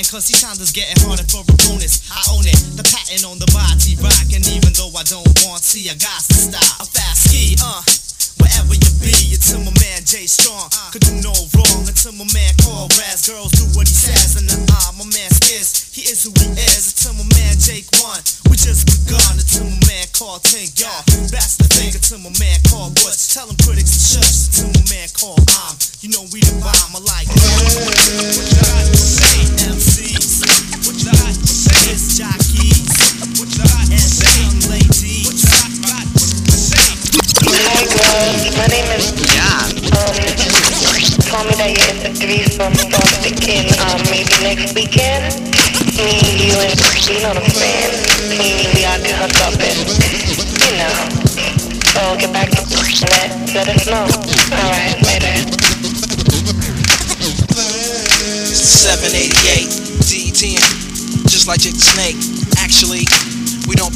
You're 0.03 0.19
cause 0.19 0.27
these 0.27 0.43
times 0.43 0.59
is 0.59 0.73
getting 0.73 0.99
harder 1.07 1.23
for 1.31 1.47
opponents. 1.47 2.11
I 2.11 2.19
own 2.35 2.43
it, 2.43 2.59
the 2.75 2.83
patent 2.83 3.23
on 3.23 3.39
the 3.39 3.47
body 3.55 3.95
rock. 4.03 4.35
And 4.35 4.43
even 4.51 4.75
though 4.75 4.91
I 4.99 5.07
don't 5.07 5.23
want 5.47 5.63
to, 5.63 5.79
I 5.79 5.95
got 5.95 6.27
to 6.27 6.35
stop. 6.35 6.83
A 6.83 6.87
fast 6.91 7.31
ski, 7.31 7.55
uh. 7.63 7.87
Wherever 8.43 8.75
you 8.75 8.92
be, 9.03 9.35
to 9.35 9.59
my 9.59 9.75
man 9.83 10.01
Jay 10.07 10.31
Strong. 10.31 10.71
Could 10.95 11.03
do 11.03 11.15
no 11.21 11.35
wrong 11.59 11.83
until 11.85 12.15
my 12.15 12.27
man 12.31 12.55
call 12.63 12.87
Raz. 12.95 13.27
Girls 13.27 13.51
do 13.59 13.67
what 13.75 13.91
he 13.91 13.95
says, 13.95 14.39
and 14.39 14.47
the 14.47 14.57
ah, 14.71 14.95
my 14.95 15.05
man 15.11 15.31
is. 15.51 15.91
He 15.91 16.07
is 16.07 16.23
who 16.23 16.31
he 16.39 16.49
is. 16.73 16.95
To 17.03 17.13
my 17.13 17.27
man 17.35 17.59
Jake 17.59 17.91
One. 17.99 18.23
We 18.49 18.55
just 18.57 18.87
begun. 18.87 19.35
To 19.43 19.61
my 19.67 19.79
man 19.91 20.07
called 20.15 20.47
Tink, 20.47 20.79
y'all. 20.79 21.03
That's 21.29 21.59
the 21.59 21.67
thing. 21.67 21.93
To 21.93 22.15
my 22.23 22.31
man 22.39 22.63
called 22.71 22.95
Woods. 23.03 23.35
Tell 23.35 23.51
them 23.51 23.59
critics 23.67 23.91
to 23.91 24.01
shush. 24.23 24.63
To 24.63 24.71
my 24.71 24.85
man 24.95 25.11
called 25.13 25.43
I'm. 25.51 25.75
You 26.01 26.15
know 26.15 26.23
we 26.31 26.39
the 26.41 26.55
bomb. 26.63 26.95
I 26.95 27.03
like. 27.03 27.27
What 27.27 28.47
you 28.47 28.57
got 28.63 28.87
to 28.87 28.97
say? 28.97 29.67
MCs. 29.67 30.47
What 30.87 30.95
you 30.95 31.11
got 31.11 31.35
to 31.35 31.47
say? 31.51 31.91
It's 31.91 32.15
jockeys. 32.15 32.95
What 33.37 33.51
you 33.51 33.67
got 33.67 33.87
to 33.91 33.99
say? 33.99 34.31
Young 34.47 34.61
ladies. 34.71 35.27
What 35.27 35.35
you 35.35 35.83
got 35.83 36.07
to 36.07 36.19
say? 36.19 36.42
Hi 37.53 37.85
girls, 37.85 38.57
my 38.57 38.65
name 38.73 38.89
is 38.97 39.13
John. 39.29 39.69
Um, 39.93 40.17
told 41.29 41.45
me 41.45 41.55
that 41.61 41.69
you're 41.69 41.85
into 41.93 42.09
threesome, 42.17 42.73
so 42.73 42.97
I'm 42.97 43.13
thinking 43.21 43.69
um, 43.77 44.01
maybe 44.09 44.33
next 44.41 44.73
weekend, 44.73 45.37
me, 46.01 46.17
you, 46.41 46.57
and 46.57 46.73
you 47.05 47.21
know 47.21 47.37
what 47.37 47.45
I'm 47.45 47.53
saying? 47.53 47.93
Me, 48.33 48.73
we 48.73 48.89
all 48.89 48.97
can 49.05 49.13
hook 49.21 49.37
up 49.45 49.53
and, 49.61 49.85
you 49.85 50.81
know. 50.81 50.97
So 51.93 52.01
get 52.17 52.33
back 52.33 52.49
to 52.57 52.65
let, 53.21 53.29
let 53.53 53.69
us 53.69 53.85
know. 53.85 54.09
Alright, 54.57 54.97
later. 55.05 55.37
788 58.49 59.69
D10, 60.09 60.57
just 61.29 61.45
like 61.47 61.61
Jake 61.61 61.77
the 61.77 61.85
Snake. 61.85 62.17
Actually, 62.57 63.05
we 63.69 63.77
don't 63.77 63.93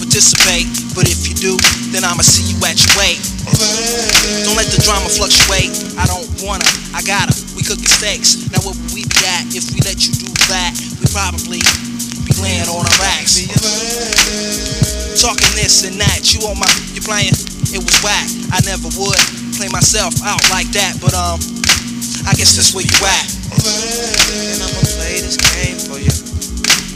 but 0.97 1.05
if 1.05 1.29
you 1.29 1.37
do, 1.37 1.61
then 1.93 2.01
I'ma 2.01 2.25
see 2.25 2.49
you 2.49 2.57
at 2.65 2.81
your 2.81 2.89
weight. 2.97 3.21
Don't 4.49 4.57
let 4.57 4.65
the 4.73 4.81
drama 4.81 5.13
fluctuate. 5.13 5.69
I 6.01 6.09
don't 6.09 6.25
wanna, 6.41 6.65
I 6.97 7.05
gotta. 7.05 7.37
We 7.53 7.61
cooking 7.61 7.85
steaks. 7.85 8.49
Now 8.49 8.65
where 8.65 8.73
would 8.73 8.97
we 8.97 9.05
be 9.05 9.21
at 9.29 9.45
if 9.53 9.69
we 9.77 9.85
let 9.85 10.09
you 10.09 10.17
do 10.17 10.33
that? 10.49 10.73
We 10.97 11.05
probably 11.13 11.61
be 12.25 12.33
laying 12.41 12.65
on 12.65 12.81
our 12.81 12.97
racks. 12.97 13.45
Talking 15.21 15.53
this 15.53 15.85
and 15.85 16.01
that, 16.01 16.33
you 16.33 16.49
on 16.49 16.57
my, 16.57 16.71
you 16.97 17.05
playing? 17.05 17.37
It 17.77 17.85
was 17.85 17.97
whack. 18.01 18.25
I 18.57 18.65
never 18.65 18.89
would 18.97 19.21
play 19.61 19.69
myself 19.69 20.17
out 20.25 20.41
like 20.49 20.73
that, 20.73 20.97
but 20.97 21.13
um, 21.13 21.37
I 22.25 22.33
guess 22.41 22.57
that's 22.57 22.73
where 22.73 22.89
you 22.89 22.99
at. 23.05 23.27
And 23.53 24.65
I'ma 24.65 24.81
play 24.97 25.21
this 25.21 25.37
game 25.37 25.77
for 25.77 26.01
you. 26.01 26.09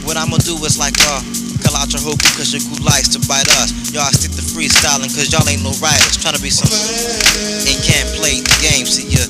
What 0.09 0.17
I'ma 0.17 0.41
do 0.41 0.57
is 0.65 0.81
like 0.81 0.97
uh 1.05 1.21
Call 1.61 1.77
out 1.77 1.93
your 1.93 2.01
hoop 2.01 2.19
cause 2.35 2.51
your 2.51 2.61
crew 2.65 2.81
likes 2.83 3.09
to 3.15 3.19
bite 3.29 3.47
us. 3.61 3.71
Y'all 3.93 4.09
stick 4.11 4.33
to 4.35 4.43
freestyling 4.43 5.09
cause 5.13 5.31
y'all 5.31 5.47
ain't 5.47 5.63
no 5.63 5.73
writers. 5.79 6.17
Trying 6.17 6.35
to 6.35 6.43
be 6.43 6.49
some 6.49 6.69
and 6.69 7.77
can't 7.85 8.09
play 8.17 8.41
the 8.41 8.55
game. 8.61 8.85
See 8.85 9.07
you 9.07 9.23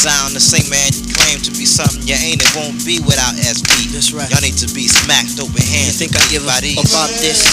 sound 0.00 0.32
the 0.32 0.40
same 0.40 0.64
man. 0.72 0.88
You 0.96 1.12
claim 1.12 1.44
to 1.44 1.52
be 1.52 1.68
something 1.68 2.00
you 2.08 2.16
ain't. 2.16 2.40
It 2.40 2.48
won't 2.56 2.80
be 2.88 3.04
without 3.04 3.36
SB. 3.36 3.92
That's 3.92 4.16
right. 4.16 4.24
Y'all 4.32 4.40
need 4.40 4.56
to 4.64 4.68
be 4.72 4.88
smacked 4.88 5.36
open 5.36 5.60
hand. 5.60 5.92
You 5.92 5.96
think 5.96 6.16
I 6.16 6.24
give 6.32 6.48
a 6.48 6.56
about 6.80 7.12
this? 7.20 7.44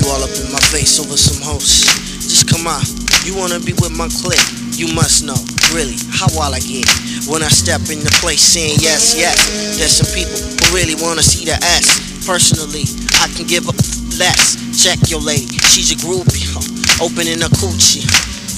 You 0.00 0.08
all 0.08 0.24
up 0.24 0.32
in 0.32 0.48
my 0.48 0.62
face 0.72 0.96
over 0.96 1.20
some 1.20 1.44
hoes. 1.44 1.84
Just 2.24 2.48
come 2.48 2.64
on. 2.64 2.80
You 3.28 3.36
wanna 3.36 3.60
be 3.60 3.76
with 3.76 3.92
my 3.92 4.08
clique? 4.08 4.40
You 4.72 4.88
must 4.96 5.22
know, 5.22 5.36
really, 5.76 5.94
how 6.10 6.26
wild 6.32 6.56
I 6.56 6.60
get 6.64 6.88
when 7.28 7.44
I 7.44 7.52
step 7.52 7.84
in 7.92 8.00
the 8.00 8.10
place 8.24 8.40
saying 8.40 8.80
yes, 8.80 9.14
yes. 9.14 9.36
There's 9.76 9.92
some 9.92 10.08
people 10.16 10.40
who 10.40 10.74
really 10.74 10.96
wanna 10.96 11.22
see 11.22 11.44
the 11.44 11.54
S. 11.60 12.11
Personally, 12.22 12.86
I 13.18 13.26
can 13.34 13.50
give 13.50 13.66
a 13.66 13.74
less. 14.14 14.54
Check 14.78 15.10
your 15.10 15.18
lady, 15.18 15.58
she's 15.74 15.90
a 15.90 15.98
groupie. 15.98 16.46
Huh. 16.54 16.62
Opening 17.02 17.42
a 17.42 17.50
coochie. 17.58 18.06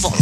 Fuck. 0.05 0.21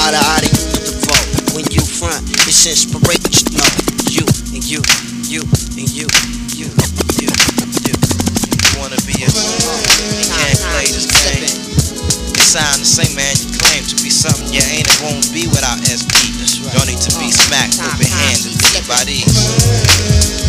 Out 0.00 0.16
of 0.16 0.24
out 0.24 0.40
you 0.40 0.48
the 0.48 1.04
vote. 1.04 1.52
When 1.52 1.68
you 1.68 1.84
front, 1.84 2.24
it's 2.48 2.64
inspirational. 2.64 3.68
You 4.08 4.24
and 4.56 4.64
you, 4.64 4.80
you 5.28 5.44
and 5.76 5.84
you, 5.92 6.08
you, 6.56 6.72
you, 7.20 7.28
you. 7.28 7.92
You 7.92 8.72
wanna 8.80 8.96
be 9.04 9.20
a 9.20 9.28
you 9.28 10.28
can't 10.32 10.60
play 10.72 10.88
this 10.88 11.12
game. 11.12 11.44
You 11.44 12.40
sound 12.40 12.80
the 12.80 12.88
same 12.88 13.12
man. 13.12 13.36
You 13.36 13.52
claim 13.52 13.84
to 13.84 13.96
be 14.00 14.08
something 14.08 14.48
you 14.48 14.64
ain't. 14.72 14.88
It 14.88 14.96
won't 15.04 15.28
be 15.28 15.44
without 15.52 15.76
SB. 15.84 16.08
Y'all 16.72 16.88
need 16.88 17.04
to 17.04 17.12
be 17.20 17.28
uh, 17.28 17.36
smacked 17.36 17.84
open 17.84 18.08
handed 18.08 18.56
by 18.88 19.04
these. 19.04 20.41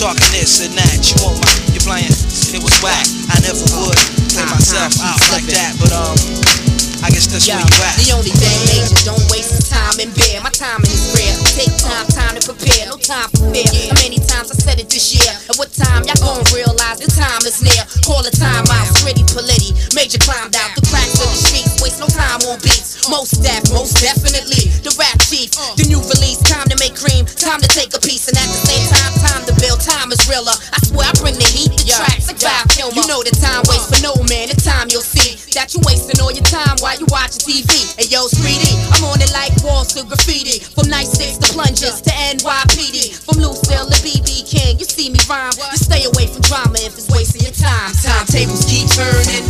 Talking 0.00 0.32
this 0.32 0.64
and 0.64 0.72
that. 0.78 1.12
You 1.12 1.14
want 1.22 1.44
my, 1.44 1.74
you 1.74 1.80
playing? 1.80 2.08
It 2.08 2.62
was 2.64 2.72
whack. 2.80 3.04
I 3.28 3.36
never 3.44 3.60
would 3.84 4.00
play 4.32 4.48
myself 4.48 4.96
out 5.04 5.20
like 5.30 5.44
that, 5.52 5.76
but 5.78 5.92
um. 5.92 6.69
I 7.00 7.08
guess 7.08 7.32
that's 7.32 7.48
Yo, 7.48 7.56
where 7.56 7.64
you 7.64 7.80
at. 7.80 7.96
The 7.96 8.12
only 8.12 8.34
thing 8.36 8.58
major, 8.68 9.00
don't 9.08 9.24
waste 9.32 9.56
his 9.56 9.72
time 9.72 9.96
in 9.96 10.12
bed. 10.12 10.44
My 10.44 10.52
timing 10.52 10.92
is 10.92 11.16
rare. 11.16 11.32
Take 11.56 11.72
time, 11.80 12.04
time 12.12 12.36
to 12.36 12.42
prepare. 12.44 12.92
No 12.92 13.00
time 13.00 13.28
for 13.32 13.48
fear. 13.48 13.64
How 13.88 13.96
many 14.04 14.20
times 14.20 14.52
I 14.52 14.56
said 14.60 14.76
it 14.76 14.92
this 14.92 15.16
year? 15.16 15.32
At 15.48 15.56
what 15.56 15.72
time 15.72 16.04
y'all 16.04 16.20
gonna 16.20 16.44
realize 16.52 17.00
the 17.00 17.08
time 17.08 17.40
is 17.48 17.64
near? 17.64 17.80
Call 18.04 18.20
a 18.20 18.32
timeout, 18.36 18.92
gritty 19.00 19.24
politi. 19.32 19.72
Major 19.96 20.20
climbed 20.20 20.52
out 20.60 20.76
the 20.76 20.84
cracks 20.92 21.16
of 21.16 21.28
the 21.32 21.40
streets. 21.40 21.80
Waste 21.80 22.04
no 22.04 22.08
time 22.12 22.44
on 22.52 22.60
beats. 22.60 23.08
Most 23.08 23.40
staff, 23.40 23.64
most 23.72 23.96
definitely. 24.04 24.68
The 24.84 24.92
rap 25.00 25.16
chief, 25.24 25.56
the 25.80 25.88
new 25.88 26.04
release. 26.04 26.36
Time 26.44 26.68
to 26.68 26.76
make 26.76 26.92
cream, 26.92 27.24
time 27.24 27.64
to 27.64 27.68
take 27.72 27.96
a 27.96 28.00
piece, 28.04 28.28
and 28.28 28.36
at 28.36 28.44
the 28.44 28.60
same 28.68 28.84
time, 28.92 29.12
time 29.24 29.42
to 29.48 29.54
build. 29.56 29.80
Time 29.80 30.12
is 30.12 30.20
realer. 30.28 30.52
I 30.52 30.78
swear 30.84 31.08
I 31.08 31.12
bring 31.16 31.40
the 31.40 31.48
heat, 31.48 31.72
the 31.80 31.88
tracks 31.88 32.28
like 32.28 32.44
yeah. 32.44 32.60
Val 32.76 32.92
You 32.92 33.08
know 33.08 33.24
the 33.24 33.32
time 33.40 33.64
waits 33.72 33.88
for 33.88 34.00
no 34.04 34.12
man. 34.28 34.52
The 34.52 34.58
time 34.60 34.92
you'll 34.92 35.06
see 35.06 35.40
that 35.56 35.72
you're 35.72 35.84
wasting 35.86 36.20
all 36.20 36.32
your 36.32 36.46
time. 36.46 36.76
While 36.80 36.89
while 36.90 36.98
you 36.98 37.06
watchin' 37.06 37.38
TV. 37.46 37.70
Hey 37.94 38.10
yo, 38.10 38.26
Streety, 38.26 38.74
I'm 38.90 39.06
on 39.06 39.22
it 39.22 39.30
like 39.30 39.54
walls 39.62 39.94
to 39.94 40.02
graffiti. 40.02 40.58
From 40.58 40.90
night 40.90 41.06
six 41.06 41.38
to 41.38 41.54
plunges 41.54 42.02
to 42.02 42.10
NYPD. 42.10 43.14
From 43.14 43.38
Lucille 43.38 43.86
to 43.86 43.98
BB 44.02 44.42
King, 44.42 44.74
you 44.74 44.84
see 44.84 45.06
me 45.06 45.22
rhyme. 45.30 45.54
Just 45.54 45.86
stay 45.86 46.02
away 46.02 46.26
from 46.26 46.42
drama 46.42 46.82
if 46.82 46.98
it's 46.98 47.06
wasting 47.06 47.46
your 47.46 47.54
time. 47.54 47.94
Timetables 47.94 48.66
keep 48.66 48.90
turning. 48.90 49.46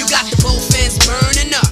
You 0.00 0.08
got 0.08 0.24
the 0.32 0.40
both 0.40 0.72
ends 0.80 0.96
burning 1.04 1.52
up. 1.52 1.68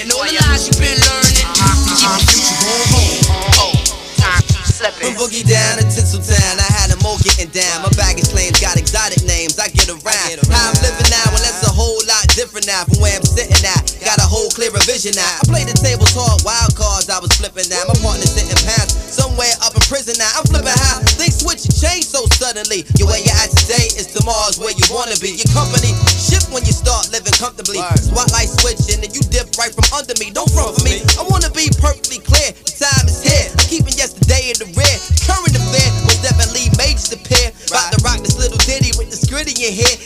And 0.00 0.08
all 0.16 0.24
the 0.24 0.32
lies 0.48 0.64
you've 0.64 0.80
been 0.80 0.96
learning. 0.96 1.44
Uh-huh. 1.60 2.00
You 2.00 2.08
future 2.24 2.56
home. 2.96 3.20
Oh, 3.60 3.76
time. 4.16 4.40
From 4.80 5.12
Boogie 5.12 5.44
down 5.44 5.76
to 5.76 5.84
Tinseltown, 5.84 6.56
I 6.56 6.68
had 6.72 6.88
them 6.88 7.04
all 7.04 7.20
getting 7.20 7.52
down. 7.52 7.84
My 7.84 7.92
baggage 8.00 8.32
claims 8.32 8.56
got 8.64 8.80
exotic 8.80 9.20
names. 9.28 9.60
I 9.60 9.68
get 9.68 9.92
around. 9.92 10.40
How 10.48 10.72
I'm 10.72 10.76
living 10.80 11.10
now, 11.12 11.26
well, 11.36 11.44
that's 11.44 11.60
a 11.68 11.72
whole 11.72 12.00
lot 12.08 12.24
different 12.32 12.64
now 12.64 12.88
from 12.88 13.04
where 13.04 13.12
I'm 13.12 13.28
sitting 13.28 13.60
at 13.60 13.89
hold 14.30 14.54
clearer 14.54 14.78
vision 14.86 15.10
now. 15.18 15.26
I 15.26 15.44
play 15.50 15.66
the 15.66 15.74
table, 15.74 16.06
talk 16.06 16.46
wild 16.46 16.78
cards 16.78 17.10
I 17.10 17.18
was 17.18 17.34
flipping 17.34 17.66
now. 17.66 17.82
My 17.90 17.98
partner 17.98 18.24
sitting 18.30 18.54
past, 18.62 18.94
somewhere 19.10 19.50
up 19.66 19.74
in 19.74 19.82
prison 19.90 20.14
now. 20.22 20.30
I'm 20.38 20.46
flipping 20.46 20.70
how 20.70 21.02
things 21.18 21.42
switch 21.42 21.66
and 21.66 21.74
change 21.74 22.06
so 22.06 22.30
suddenly. 22.38 22.86
Your 22.94 23.10
way 23.10 23.26
you're 23.26 23.34
at 23.42 23.50
today 23.50 23.90
is 23.98 24.06
tomorrow's 24.14 24.62
where 24.62 24.72
you 24.72 24.86
wanna 24.88 25.18
be. 25.18 25.34
Your 25.34 25.50
company 25.50 25.90
shift 26.14 26.54
when 26.54 26.62
you 26.62 26.72
start 26.72 27.10
living 27.10 27.34
comfortably. 27.34 27.82
Spotlight 27.98 28.48
switching 28.62 29.02
and 29.02 29.10
you 29.10 29.20
dip 29.34 29.50
right 29.58 29.74
from 29.74 29.84
under 29.90 30.14
me. 30.22 30.30
Don't 30.30 30.48
front 30.54 30.78
for 30.78 30.84
me. 30.86 31.02
I 31.18 31.26
wanna 31.26 31.50
be 31.50 31.66
perfectly 31.82 32.22
clear. 32.22 32.54
The 32.54 32.86
time 32.86 33.10
is 33.10 33.18
here. 33.26 33.50
I'm 33.50 33.66
keeping 33.66 33.98
yesterday 33.98 34.54
in 34.54 34.56
the 34.62 34.70
rear. 34.78 34.96
Current 35.26 35.58
affair 35.58 35.88
will 36.06 36.20
definitely 36.22 36.70
made 36.78 37.00
disappear. 37.10 37.50
About 37.66 37.90
to 37.90 37.98
rock 38.06 38.22
this 38.22 38.38
little 38.38 38.60
ditty 38.62 38.94
with 38.94 39.10
the 39.10 39.18
gritty 39.26 39.56
in 39.58 39.74
here. 39.74 39.96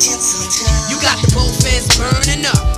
You 0.00 0.96
got 1.02 1.20
the 1.20 1.30
both 1.34 1.62
ends 1.66 1.98
burning 1.98 2.46
up. 2.46 2.69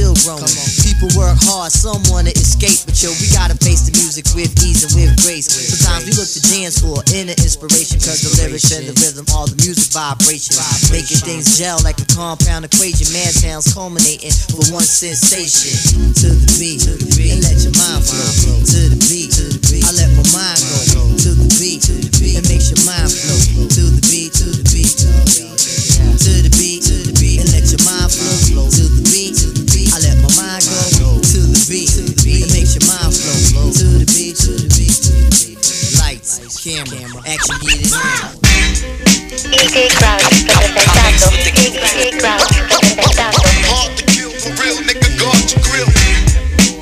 Still 0.00 0.16
growing. 0.24 0.48
People 0.80 1.12
work 1.12 1.36
hard, 1.44 1.68
some 1.68 2.00
wanna 2.08 2.32
escape, 2.32 2.80
but 2.88 2.96
yo, 2.96 3.12
we 3.20 3.28
gotta 3.36 3.56
face 3.60 3.84
the 3.84 3.92
music 4.00 4.24
with 4.32 4.48
ease 4.64 4.88
and 4.88 4.92
with 4.96 5.12
grace. 5.20 5.52
Sometimes 5.52 6.08
we 6.08 6.12
look 6.16 6.30
to 6.32 6.40
dance 6.48 6.80
for 6.80 7.04
inner 7.12 7.36
inspiration, 7.36 8.00
cause 8.00 8.24
the 8.24 8.32
lyrics 8.40 8.72
and 8.72 8.88
the 8.88 8.96
rhythm, 8.96 9.28
all 9.36 9.44
the 9.44 9.56
music 9.60 9.92
vibration. 9.92 10.56
Making 10.88 11.20
things 11.20 11.60
gel 11.60 11.76
like 11.84 12.00
a 12.00 12.08
compound 12.08 12.64
equation. 12.64 13.12
Man 13.12 13.28
sounds 13.28 13.68
culminating 13.76 14.32
for 14.48 14.64
one 14.72 14.86
sensation. 14.86 15.76
To 16.24 16.28
the 16.32 16.48
beat, 16.56 16.84
and 16.88 17.40
let 17.44 17.60
your 17.60 17.76
mind 17.76 18.02
flow. 18.08 18.56
To 18.64 18.80
the 18.88 19.00
beat, 19.12 19.36
I 19.84 19.90
let 19.92 20.08
my 20.16 20.24
mind 20.32 20.59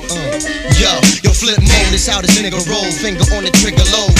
Uh, 0.09 0.17
yo, 0.73 0.97
yo, 1.21 1.31
flip 1.31 1.61
mode 1.61 1.93
is 1.93 2.07
how 2.07 2.21
this 2.21 2.41
nigga 2.41 2.57
roll. 2.65 2.89
Finger 2.91 3.29
on 3.35 3.43
the 3.43 3.51
trigger 3.61 3.85
low. 3.93 4.18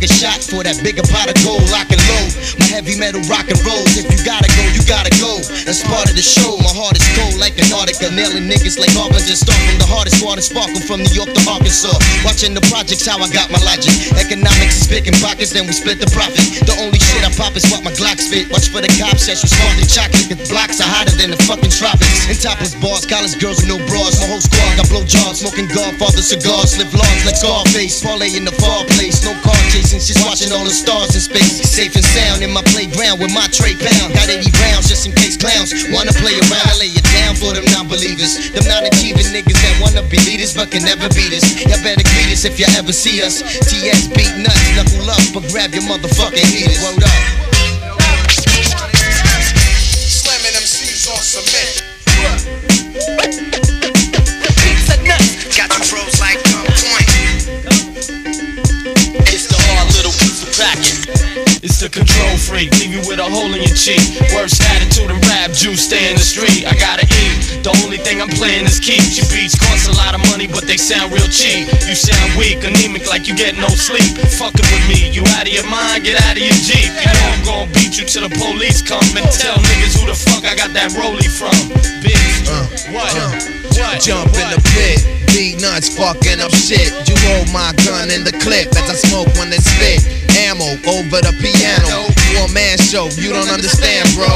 Quick 0.00 0.08
to 0.08 0.16
lick 0.16 0.24
a 0.24 0.24
shot 0.24 0.40
for 0.40 0.64
that 0.64 0.80
bigger 0.80 1.04
pot 1.12 1.28
of 1.28 1.36
gold. 1.44 1.60
Lock 1.68 1.92
and 1.92 2.00
low. 2.08 2.24
My 2.56 2.64
heavy 2.72 2.96
metal 2.96 3.20
rock 3.28 3.52
and 3.52 3.60
rolls. 3.68 4.00
If 4.00 4.08
you 4.08 4.16
gotta 4.24 4.48
go, 4.48 4.64
you 4.72 4.80
gotta 4.88 5.12
go. 5.20 5.44
That's 5.68 5.84
part 5.84 6.08
of 6.08 6.16
the 6.16 6.24
show. 6.24 6.56
My 6.64 6.72
heart 6.72 6.96
is 6.96 7.04
cold 7.12 7.36
like 7.36 7.60
an 7.60 7.68
Antarctica. 7.68 8.08
Nailing 8.08 8.48
niggas 8.48 8.80
like 8.80 8.88
Harbinger. 8.96 9.36
Start 9.36 9.60
from 9.60 9.76
the 9.76 9.84
hardest 9.84 10.24
water 10.24 10.40
sparkle 10.40 10.80
from 10.88 11.04
New 11.04 11.12
York 11.12 11.28
to 11.36 11.42
Arkansas. 11.44 11.92
Watching 12.24 12.56
the 12.56 12.64
projects, 12.72 13.04
how 13.04 13.20
I 13.20 13.28
got 13.28 13.52
my 13.52 13.60
logic. 13.60 13.92
Economics 14.16 14.80
is 14.80 14.86
picking 14.88 15.16
pockets, 15.20 15.52
then 15.52 15.68
we 15.68 15.76
split 15.76 16.00
the 16.00 16.08
profit. 16.16 16.40
The 16.64 16.76
only 16.80 16.96
shit 16.96 17.20
I 17.20 17.30
pop 17.36 17.52
is 17.56 17.68
what 17.68 17.84
my 17.84 17.92
Glocks 17.92 18.32
fit. 18.32 18.48
Watch 18.48 18.72
for 18.72 18.80
the 18.80 18.92
cops, 18.96 19.28
that's 19.28 19.44
responding 19.44 19.84
chocolate. 19.84 20.32
The 20.32 20.40
blocks 20.48 20.80
are 20.80 20.88
hotter 20.88 21.12
than 21.20 21.28
the 21.28 21.40
fucking 21.44 21.72
tropics. 21.76 22.24
And 22.24 22.40
topless 22.40 22.72
bars, 22.80 23.04
college 23.04 23.36
girls 23.36 23.60
with 23.60 23.68
no 23.68 23.76
bras. 23.84 24.16
My 24.24 24.32
whole 24.32 24.40
squad 24.40 24.80
got 24.80 24.88
blow 24.88 25.04
jobs, 25.04 25.44
smoking 25.44 25.68
Godfather 25.68 26.24
cigars, 26.24 26.72
slip 26.78 26.88
lawns 26.96 27.22
like 27.28 27.36
Scarface. 27.36 28.00
Parlay 28.00 28.32
in 28.32 28.48
the 28.48 28.56
far 28.56 28.88
place, 28.96 29.20
no 29.20 29.36
car 29.44 29.58
chasing, 29.90 30.14
just 30.14 30.22
watching 30.26 30.52
all 30.52 30.64
the 30.64 30.70
stars 30.70 31.14
in 31.14 31.20
space. 31.20 31.58
Safe 31.66 31.94
and 31.94 32.04
sound 32.04 32.42
in 32.42 32.50
my 32.50 32.62
playground 32.70 33.18
with 33.18 33.34
my 33.34 33.46
tray 33.50 33.74
pound. 33.74 34.14
Got 34.14 34.30
80 34.30 34.50
rounds 34.62 34.86
just 34.88 35.06
in 35.06 35.12
case 35.12 35.36
clowns 35.36 35.74
wanna 35.90 36.14
play 36.14 36.38
around. 36.38 36.66
I 36.70 36.78
lay 36.78 36.92
it 36.94 37.06
down 37.18 37.34
for 37.34 37.52
them 37.54 37.66
non-believers, 37.74 38.52
them 38.54 38.66
non-achieving 38.66 39.26
niggas 39.34 39.58
that 39.58 39.74
wanna 39.82 40.06
be 40.06 40.18
leaders 40.22 40.54
but 40.54 40.70
can 40.70 40.82
never 40.82 41.08
beat 41.10 41.34
us. 41.34 41.44
Y'all 41.66 41.82
better 41.82 42.06
greet 42.14 42.30
us 42.30 42.44
if 42.44 42.58
you 42.58 42.66
ever 42.78 42.92
see 42.92 43.22
us. 43.22 43.42
TS 43.42 44.06
Beatnuts, 44.14 44.64
knuckle 44.76 45.10
up, 45.10 45.22
but 45.34 45.42
grab 45.50 45.74
your 45.74 45.84
motherfucking 45.84 46.46
heaters. 46.46 46.78
Word 46.82 47.02
up. 47.02 47.49
Little 60.60 61.00
piece 61.00 61.20
of 61.20 61.24
cracking. 61.24 61.60
It's 61.60 61.80
the 61.80 61.88
control 61.92 62.36
freak, 62.40 62.72
leave 62.80 62.92
you 62.92 63.02
with 63.04 63.20
a 63.20 63.28
hole 63.28 63.52
in 63.52 63.60
your 63.60 63.76
cheek. 63.76 64.00
Worst 64.32 64.60
attitude 64.64 65.12
in 65.12 65.20
rap, 65.28 65.52
juice 65.52 65.84
stay 65.84 66.08
in 66.08 66.16
the 66.16 66.24
street. 66.24 66.64
I 66.64 66.72
gotta 66.76 67.04
eat. 67.04 67.64
The 67.64 67.72
only 67.84 68.00
thing 68.00 68.20
I'm 68.20 68.32
playing 68.32 68.64
is 68.64 68.80
keep. 68.80 69.00
Your 69.12 69.28
beats 69.28 69.56
cost 69.56 69.88
a 69.88 69.96
lot 69.96 70.16
of 70.16 70.24
money, 70.32 70.48
but 70.48 70.64
they 70.64 70.80
sound 70.80 71.12
real 71.12 71.28
cheap. 71.28 71.68
You 71.84 71.92
sound 71.92 72.32
weak, 72.40 72.64
anemic, 72.64 73.08
like 73.08 73.28
you 73.28 73.36
get 73.36 73.56
no 73.60 73.68
sleep. 73.68 74.16
Fucking 74.40 74.68
with 74.72 74.84
me, 74.88 75.12
you 75.12 75.20
out 75.36 75.44
of 75.44 75.52
your 75.52 75.68
mind, 75.68 76.04
get 76.04 76.16
out 76.24 76.36
of 76.36 76.44
your 76.44 76.56
jeep. 76.64 76.88
You 76.88 77.12
know 77.12 77.28
I'm 77.28 77.44
gonna 77.44 77.72
beat 77.76 78.00
you 78.00 78.04
till 78.08 78.24
the 78.24 78.32
police 78.40 78.80
come 78.80 79.04
and 79.16 79.28
tell 79.28 79.56
niggas 79.60 80.00
who 80.00 80.08
the 80.08 80.16
fuck 80.16 80.48
I 80.48 80.56
got 80.56 80.72
that 80.72 80.96
rollie 80.96 81.28
from. 81.28 81.56
Bitch, 82.00 82.48
uh, 82.48 82.64
what? 82.96 83.59
What? 83.80 84.04
Jump 84.04 84.28
in 84.36 84.48
the 84.52 84.60
pit, 84.76 85.00
Beatnuts, 85.32 85.96
fucking 85.96 86.40
up 86.44 86.52
shit. 86.52 86.92
You 87.08 87.16
hold 87.32 87.48
my 87.48 87.72
gun 87.88 88.12
in 88.12 88.28
the 88.28 88.36
clip 88.44 88.68
as 88.76 88.92
I 88.92 88.96
smoke 89.08 89.32
when 89.40 89.48
they 89.48 89.56
spit. 89.56 90.04
Ammo 90.44 90.76
over 90.84 91.24
the 91.24 91.32
piano. 91.40 92.04
One 92.36 92.52
man 92.52 92.76
show, 92.76 93.08
you 93.16 93.32
don't 93.32 93.48
understand, 93.48 94.04
bro. 94.12 94.28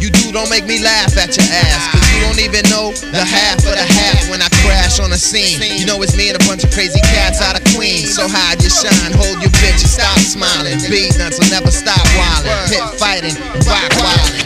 You 0.00 0.08
do 0.08 0.32
don't 0.32 0.48
make 0.48 0.64
me 0.64 0.80
laugh 0.80 1.16
at 1.16 1.36
your 1.36 1.48
ass. 1.48 1.92
Cause 1.92 2.08
you 2.12 2.20
don't 2.24 2.40
even 2.40 2.64
know 2.68 2.92
the 2.92 3.24
half 3.24 3.60
of 3.64 3.72
the 3.72 3.84
half 3.84 4.28
when 4.28 4.40
I 4.40 4.48
crash 4.64 5.00
on 5.00 5.08
the 5.08 5.16
scene. 5.16 5.60
You 5.60 5.84
know 5.84 6.00
it's 6.00 6.16
me 6.16 6.28
and 6.28 6.36
a 6.36 6.44
bunch 6.44 6.64
of 6.64 6.72
crazy 6.72 7.00
cats 7.00 7.40
out 7.40 7.56
of 7.56 7.64
Queens. 7.76 8.16
So 8.16 8.28
hide 8.28 8.60
your 8.60 8.72
shine, 8.72 9.12
hold 9.12 9.40
your 9.40 9.52
bitch 9.60 9.80
and 9.80 9.92
stop 9.92 10.18
smiling. 10.20 10.80
Beatnuts 10.92 11.40
will 11.40 11.48
never 11.48 11.70
stop 11.70 12.04
wildin'. 12.16 12.68
Hit 12.68 12.84
fighting, 13.00 13.36
rock 13.64 13.92
wildin'. 13.96 14.44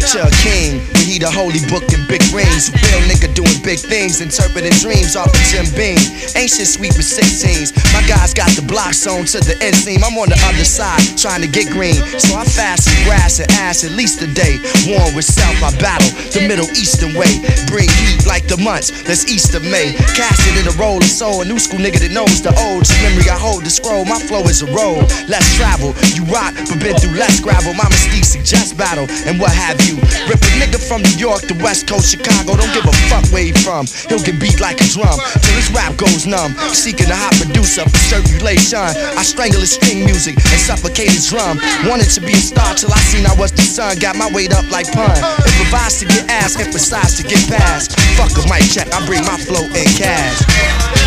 Picture 0.00 0.24
a 0.24 0.32
king, 0.40 0.80
when 0.96 1.04
he 1.04 1.20
the 1.20 1.28
holy 1.28 1.60
book 1.68 1.84
and 1.92 2.08
big 2.08 2.24
rings. 2.32 2.72
Real 2.72 3.04
nigga 3.04 3.28
doing 3.36 3.60
big 3.60 3.76
things, 3.76 4.24
interpreting 4.24 4.72
dreams 4.80 5.12
off 5.12 5.28
of 5.28 5.44
Jim 5.52 5.68
Beam. 5.76 6.00
Ancient 6.40 6.72
sweet 6.72 6.96
with 6.96 7.04
16s. 7.04 7.76
My 7.92 8.00
guys 8.08 8.32
got 8.32 8.48
the 8.56 8.64
block 8.64 8.96
sewn 8.96 9.28
to 9.28 9.44
the 9.44 9.52
end 9.60 9.76
seam. 9.76 10.00
I'm 10.00 10.16
on 10.16 10.32
the 10.32 10.40
other 10.48 10.64
side, 10.64 11.04
trying 11.20 11.44
to 11.44 11.50
get 11.52 11.68
green. 11.68 12.00
So 12.16 12.32
I 12.32 12.48
fasten 12.48 12.96
grass 13.04 13.44
and 13.44 13.52
ass 13.60 13.84
at 13.84 13.92
least 13.92 14.24
a 14.24 14.28
day. 14.32 14.56
Warm 14.88 15.12
with 15.12 15.28
self, 15.28 15.52
I 15.60 15.68
battle 15.76 16.08
the 16.32 16.48
Middle 16.48 16.72
Eastern 16.72 17.12
way. 17.12 17.44
Bring 17.68 17.92
heat 18.00 18.24
like 18.24 18.48
the 18.48 18.56
months, 18.56 18.88
that's 19.04 19.28
Easter 19.28 19.60
May. 19.60 19.92
Cast 20.16 20.40
it 20.48 20.64
in 20.64 20.64
a 20.64 20.74
roll 20.80 20.96
of 20.96 21.12
soul, 21.12 21.42
a 21.42 21.44
new 21.44 21.60
school 21.60 21.76
nigga 21.76 22.00
that 22.00 22.16
knows 22.16 22.40
the 22.40 22.56
old. 22.56 22.88
Memory 23.04 23.28
I 23.28 23.36
hold 23.36 23.68
the 23.68 23.70
scroll, 23.70 24.08
my 24.08 24.16
flow 24.16 24.48
is 24.48 24.64
a 24.64 24.68
roll. 24.72 25.04
Less 25.28 25.44
travel, 25.60 25.92
you 26.16 26.24
rock, 26.32 26.56
but 26.56 26.80
been 26.80 26.96
through 26.96 27.20
less 27.20 27.36
gravel. 27.44 27.76
My 27.76 27.84
mystique 27.92 28.24
suggests 28.24 28.72
battle, 28.72 29.04
and 29.28 29.36
what 29.36 29.52
have 29.52 29.76
you. 29.84 29.89
Rip 30.28 30.38
a 30.38 30.50
nigga 30.60 30.78
from 30.78 31.02
New 31.02 31.16
York 31.16 31.42
to 31.48 31.54
West 31.64 31.88
Coast, 31.88 32.10
Chicago. 32.10 32.54
Don't 32.54 32.72
give 32.74 32.84
a 32.84 32.94
fuck 33.10 33.24
where 33.32 33.44
he 33.44 33.52
from. 33.64 33.86
He'll 34.08 34.22
get 34.22 34.38
beat 34.38 34.60
like 34.60 34.78
a 34.80 34.88
drum 34.92 35.18
till 35.42 35.56
his 35.56 35.70
rap 35.72 35.96
goes 35.96 36.26
numb. 36.26 36.54
Seeking 36.70 37.10
a 37.10 37.16
hot 37.16 37.34
producer 37.40 37.82
for 37.88 38.02
circulation. 38.10 38.78
I 39.16 39.22
strangle 39.22 39.60
his 39.60 39.72
string 39.72 40.04
music 40.04 40.36
and 40.36 40.60
suffocate 40.60 41.10
his 41.10 41.30
drum. 41.30 41.58
Wanted 41.88 42.10
to 42.14 42.20
be 42.20 42.34
a 42.34 42.42
star 42.42 42.74
till 42.74 42.92
I 42.92 43.00
seen 43.10 43.26
I 43.26 43.34
was 43.34 43.52
the 43.52 43.62
sun. 43.62 43.98
Got 43.98 44.16
my 44.16 44.30
weight 44.30 44.52
up 44.52 44.68
like 44.70 44.90
pun. 44.92 45.16
Improvise 45.42 45.98
to 46.00 46.06
get 46.06 46.28
ass, 46.30 46.58
emphasize 46.58 47.16
to 47.18 47.22
get 47.22 47.40
past. 47.48 47.98
Fuck 48.18 48.36
a 48.38 48.42
mic 48.46 48.68
check, 48.70 48.92
I 48.92 49.04
bring 49.06 49.24
my 49.24 49.38
flow 49.38 49.64
in 49.64 49.88
cash. 49.96 50.99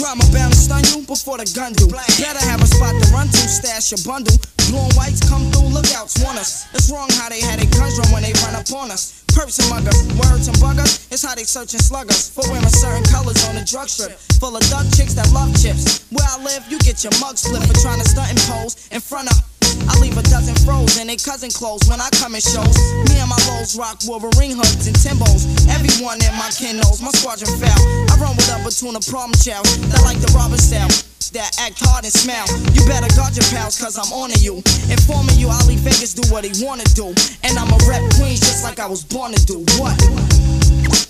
Drama 0.00 0.24
bound 0.32 0.48
to 0.48 0.56
stun 0.56 0.80
you 0.88 1.04
before 1.04 1.36
the 1.36 1.44
gun 1.52 1.76
do. 1.76 1.84
Better 1.92 2.40
have 2.48 2.64
a 2.64 2.66
spot 2.66 2.96
to 2.96 3.06
run 3.12 3.28
to, 3.28 3.44
stash 3.44 3.92
your 3.92 4.00
bundle. 4.08 4.32
Blue 4.72 4.88
whites 4.96 5.20
come 5.28 5.44
through, 5.52 5.68
lookouts 5.68 6.16
want 6.24 6.40
us. 6.40 6.64
It's 6.72 6.88
wrong 6.88 7.12
how 7.20 7.28
they 7.28 7.44
had 7.44 7.60
a 7.60 7.68
guns 7.68 8.00
run 8.00 8.08
when 8.08 8.24
they 8.24 8.32
run 8.40 8.56
up 8.56 8.64
on 8.72 8.88
us. 8.88 9.28
Perps 9.36 9.60
and 9.60 9.68
muggers, 9.68 10.00
words 10.16 10.48
and 10.48 10.56
buggers, 10.56 11.04
it's 11.12 11.22
how 11.22 11.36
they 11.36 11.44
search 11.44 11.76
and 11.76 11.84
slug 11.84 12.08
us. 12.08 12.32
For 12.32 12.48
wearing 12.48 12.64
certain 12.72 13.04
colors 13.12 13.44
on 13.44 13.60
the 13.60 13.64
drug 13.68 13.92
strip. 13.92 14.16
Full 14.40 14.56
of 14.56 14.64
duck 14.72 14.88
chicks 14.96 15.12
that 15.20 15.28
love 15.36 15.52
chips. 15.60 16.08
Where 16.08 16.24
I 16.24 16.40
live, 16.40 16.64
you 16.72 16.78
get 16.80 17.04
your 17.04 17.12
mug 17.20 17.36
split 17.36 17.60
for 17.68 17.76
trying 17.84 18.00
to 18.00 18.08
stunt 18.08 18.32
and 18.32 18.40
pose 18.48 18.88
in 18.88 19.04
front 19.04 19.28
of. 19.28 19.49
I 19.88 19.98
leave 20.00 20.16
a 20.16 20.22
dozen 20.22 20.54
froze 20.66 20.98
in 20.98 21.06
cousin 21.18 21.50
clothes 21.50 21.88
when 21.88 22.00
I 22.00 22.08
come 22.16 22.34
in 22.34 22.40
shows. 22.40 22.76
Me 23.10 23.18
and 23.18 23.28
my 23.28 23.40
lows 23.50 23.76
rock 23.76 23.98
Wolverine 24.06 24.56
hoods 24.56 24.86
and 24.86 24.96
Timbos. 24.96 25.46
Everyone 25.68 26.18
in 26.22 26.32
my 26.38 26.50
kin 26.54 26.76
knows 26.76 27.02
my 27.02 27.10
squadron 27.10 27.50
fell. 27.58 27.80
I 28.10 28.14
run 28.20 28.36
with 28.36 28.48
a 28.50 28.58
between 28.62 28.96
a 28.96 29.02
problem 29.02 29.34
child 29.38 29.66
that 29.90 30.02
like 30.02 30.20
the 30.20 30.30
robber 30.32 30.58
style. 30.58 30.88
That 31.30 31.54
act 31.62 31.78
hard 31.78 32.02
and 32.02 32.12
smile. 32.12 32.42
You 32.74 32.82
better 32.90 33.06
guard 33.14 33.38
your 33.38 33.46
pals, 33.54 33.78
cause 33.78 33.94
I'm 33.94 34.10
on 34.10 34.30
to 34.34 34.38
you. 34.42 34.58
Informing 34.90 35.38
you, 35.38 35.46
leave 35.70 35.78
Vegas 35.86 36.12
do 36.12 36.26
what 36.26 36.42
he 36.42 36.50
wanna 36.64 36.82
do. 36.98 37.14
And 37.46 37.54
I'ma 37.54 37.78
rep 37.86 38.02
Queens 38.18 38.40
just 38.42 38.64
like 38.64 38.80
I 38.80 38.86
was 38.86 39.04
born 39.04 39.30
to 39.30 39.40
do. 39.46 39.62
What? 39.78 39.94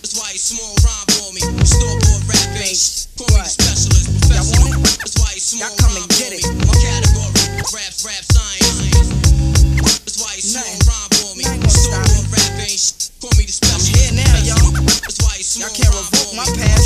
That's 0.01 0.16
why 0.16 0.32
you 0.32 0.40
small 0.40 0.72
rhyme 0.80 1.09
for 1.12 1.28
me. 1.36 1.44
Store 1.61 1.96
bought 2.01 2.24
rapping. 2.24 2.72
Call 3.20 3.28
me 3.36 3.44
the 3.44 3.53
specialist, 3.53 4.09
professor. 4.16 4.64
That's 4.96 5.16
why 5.20 5.36
you 5.36 5.44
small 5.44 5.68
Y'all 5.68 5.76
come 5.76 5.92
and 6.01 6.09
rhyme 6.09 6.16
get 6.16 6.32
for 6.40 6.40
me. 6.40 6.64
My 6.64 6.72
category, 6.80 7.36
rap, 7.76 7.92
rap 8.01 8.24
science. 8.32 8.80
That's 10.01 10.16
why 10.24 10.40
you 10.40 10.44
small 10.44 10.72
rhyme 10.88 11.11
for 11.20 11.32
me. 11.36 11.44
Store 11.68 12.01
bought 12.01 12.32
rapping. 12.32 12.80
Call 13.20 13.34
me 13.36 13.44
the 13.44 13.53
specialist. 13.53 13.92
here 13.92 14.12
now, 14.16 14.36
y'all. 14.40 14.72
That's 15.05 15.20
why 15.20 15.36
you 15.36 15.44
small 15.44 15.68
Y'all 15.68 15.76
can't 15.76 15.92
rhyme 15.92 16.09
revoke 16.09 16.32
for 16.32 16.36
my 16.36 16.48
past. 16.57 16.80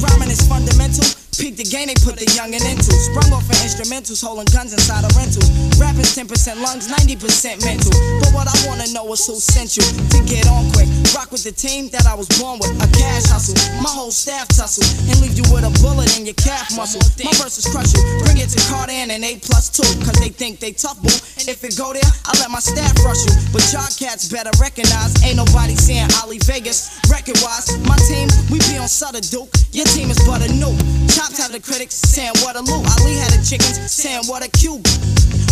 Rhyming 0.00 0.32
is 0.32 0.40
fundamental. 0.48 1.21
Peak 1.38 1.56
the 1.56 1.64
game 1.64 1.88
they 1.88 1.96
put 2.04 2.20
the 2.20 2.28
youngin' 2.36 2.60
into. 2.60 2.92
Sprung 2.92 3.32
off 3.32 3.48
of 3.48 3.56
instrumentals, 3.64 4.20
holding 4.20 4.44
guns 4.52 4.76
inside 4.76 5.00
a 5.00 5.10
rental. 5.16 5.40
Rappers 5.80 6.12
10% 6.12 6.28
lungs, 6.60 6.92
90% 6.92 7.64
mental. 7.64 7.92
But 8.20 8.36
what 8.36 8.46
I 8.48 8.56
wanna 8.68 8.84
know 8.92 9.08
is 9.16 9.24
who 9.24 9.40
sent 9.40 9.80
you 9.80 9.84
to 9.84 10.18
get 10.28 10.44
on 10.52 10.68
quick. 10.76 10.88
Rock 11.16 11.32
with 11.32 11.44
the 11.44 11.52
team 11.52 11.88
that 11.96 12.04
I 12.04 12.14
was 12.14 12.28
born 12.36 12.60
with. 12.60 12.70
A 12.84 12.88
cash 12.92 13.24
hustle, 13.32 13.56
my 13.80 13.88
whole 13.88 14.12
staff 14.12 14.48
tussle, 14.48 14.84
and 15.08 15.16
leave 15.24 15.32
you 15.32 15.44
with 15.48 15.64
a 15.64 15.72
bullet 15.80 16.12
in 16.20 16.28
your 16.28 16.36
calf 16.36 16.68
muscle. 16.76 17.00
My 17.24 17.32
verses 17.40 17.64
crush 17.64 17.96
you. 17.96 18.02
Bring 18.28 18.36
it 18.36 18.52
to 18.52 18.60
Cardan 18.68 19.08
and 19.08 19.10
an 19.12 19.24
A 19.24 19.40
plus 19.40 19.72
two, 19.72 19.88
cause 20.04 20.20
they 20.20 20.28
think 20.28 20.60
they 20.60 20.72
tough, 20.72 21.00
boo. 21.00 21.16
If 21.48 21.64
it 21.64 21.80
go 21.80 21.96
there, 21.96 22.12
I 22.28 22.36
let 22.44 22.52
my 22.52 22.60
staff 22.60 22.92
rush 23.00 23.24
you. 23.24 23.32
But 23.56 23.64
y'all 23.72 23.88
cats 23.96 24.28
better 24.28 24.52
recognize, 24.60 25.16
ain't 25.24 25.40
nobody 25.40 25.76
saying 25.80 26.12
Ali 26.20 26.38
Vegas. 26.44 27.00
Record 27.08 27.40
wise, 27.40 27.72
my 27.88 27.96
team, 28.04 28.28
we 28.52 28.60
be 28.68 28.76
on 28.76 28.88
Sutter 28.88 29.24
Duke. 29.24 29.48
Your 29.72 29.88
team 29.96 30.12
is 30.12 30.20
but 30.28 30.44
a 30.44 30.52
new. 30.52 30.76
Chops 31.22 31.38
have 31.38 31.52
the 31.52 31.60
critics 31.60 31.94
saying 31.94 32.34
what 32.42 32.56
a 32.56 32.62
loot. 32.66 32.82
Ali 32.98 33.14
had 33.14 33.30
the 33.30 33.38
chickens 33.46 33.78
saying 33.86 34.26
what 34.26 34.42
a 34.42 34.50
cube. 34.50 34.82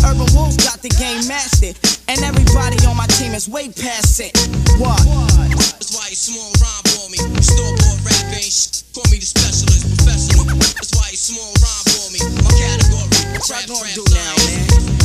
Urban 0.02 0.26
Wolves 0.34 0.58
got 0.58 0.82
the 0.82 0.90
game 0.98 1.22
mastered, 1.30 1.78
and 2.10 2.18
everybody 2.26 2.74
on 2.90 2.96
my 2.98 3.06
team 3.06 3.38
is 3.38 3.46
way 3.46 3.70
past 3.70 4.18
it. 4.18 4.34
What? 4.82 4.98
That's 4.98 5.94
why 5.94 6.10
you 6.10 6.18
small 6.18 6.50
rhyme 6.58 6.84
for 6.90 7.06
me. 7.14 7.22
Store 7.38 7.70
bought 7.86 8.02
rap 8.02 8.34
ain't 8.34 8.50
sh- 8.50 8.82
Call 8.90 9.06
me 9.14 9.22
the 9.22 9.30
specialist, 9.30 9.86
professional. 9.94 10.42
That's 10.74 10.90
why 10.98 11.06
you 11.14 11.20
small 11.22 11.54
rhyme 11.62 11.86
for 11.86 12.06
me. 12.10 12.20
My 12.42 12.50
category, 12.50 13.06
What 13.38 13.46
y'all 13.46 13.70
gonna 13.70 13.94
do 13.94 14.04
now, 14.10 14.34
science. 14.42 14.99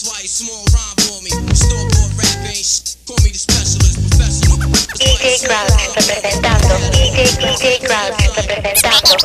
That's 0.00 0.16
why 0.16 0.22
you 0.24 0.32
small 0.32 0.64
rhyme 0.72 0.96
for 1.04 1.20
me. 1.20 1.28
Store 1.52 1.84
bought 1.92 2.16
rap 2.16 2.48
ain't 2.48 2.64
sh- 2.64 2.96
Call 3.04 3.20
me 3.20 3.36
the 3.36 3.40
specialist, 3.44 4.00
professional. 4.08 4.56
DJ 4.96 5.44
Crowd 5.44 5.68
representando. 5.76 6.72
DJ, 6.88 7.28
DJ 7.36 7.84
Crowd 7.84 8.16
representando. 8.16 9.20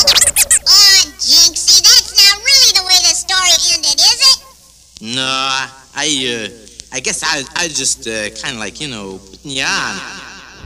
Oh, 0.68 1.00
Jinxie, 1.16 1.80
that's 1.80 2.12
not 2.20 2.44
really 2.44 2.72
the 2.76 2.84
way 2.84 3.00
the 3.08 3.16
story 3.16 3.56
ended, 3.72 3.96
is 4.04 4.20
it? 4.20 5.16
No, 5.16 5.24
I, 5.24 6.12
uh, 6.12 6.52
I 6.92 7.00
guess 7.00 7.24
I, 7.24 7.48
I 7.56 7.70
just, 7.70 8.06
uh, 8.06 8.36
kind 8.44 8.56
of 8.56 8.60
like, 8.60 8.82
you 8.82 8.90
know, 8.90 9.18
putting 9.32 9.52
you 9.52 9.64
on. 9.64 9.96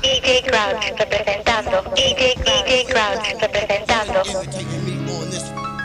DJ 0.01 0.41
Crowd 0.49 0.74
representando. 0.97 1.86
DJ, 1.93 2.34
DJ 2.34 2.89
Crowd 2.89 3.22
representando. 3.39 4.26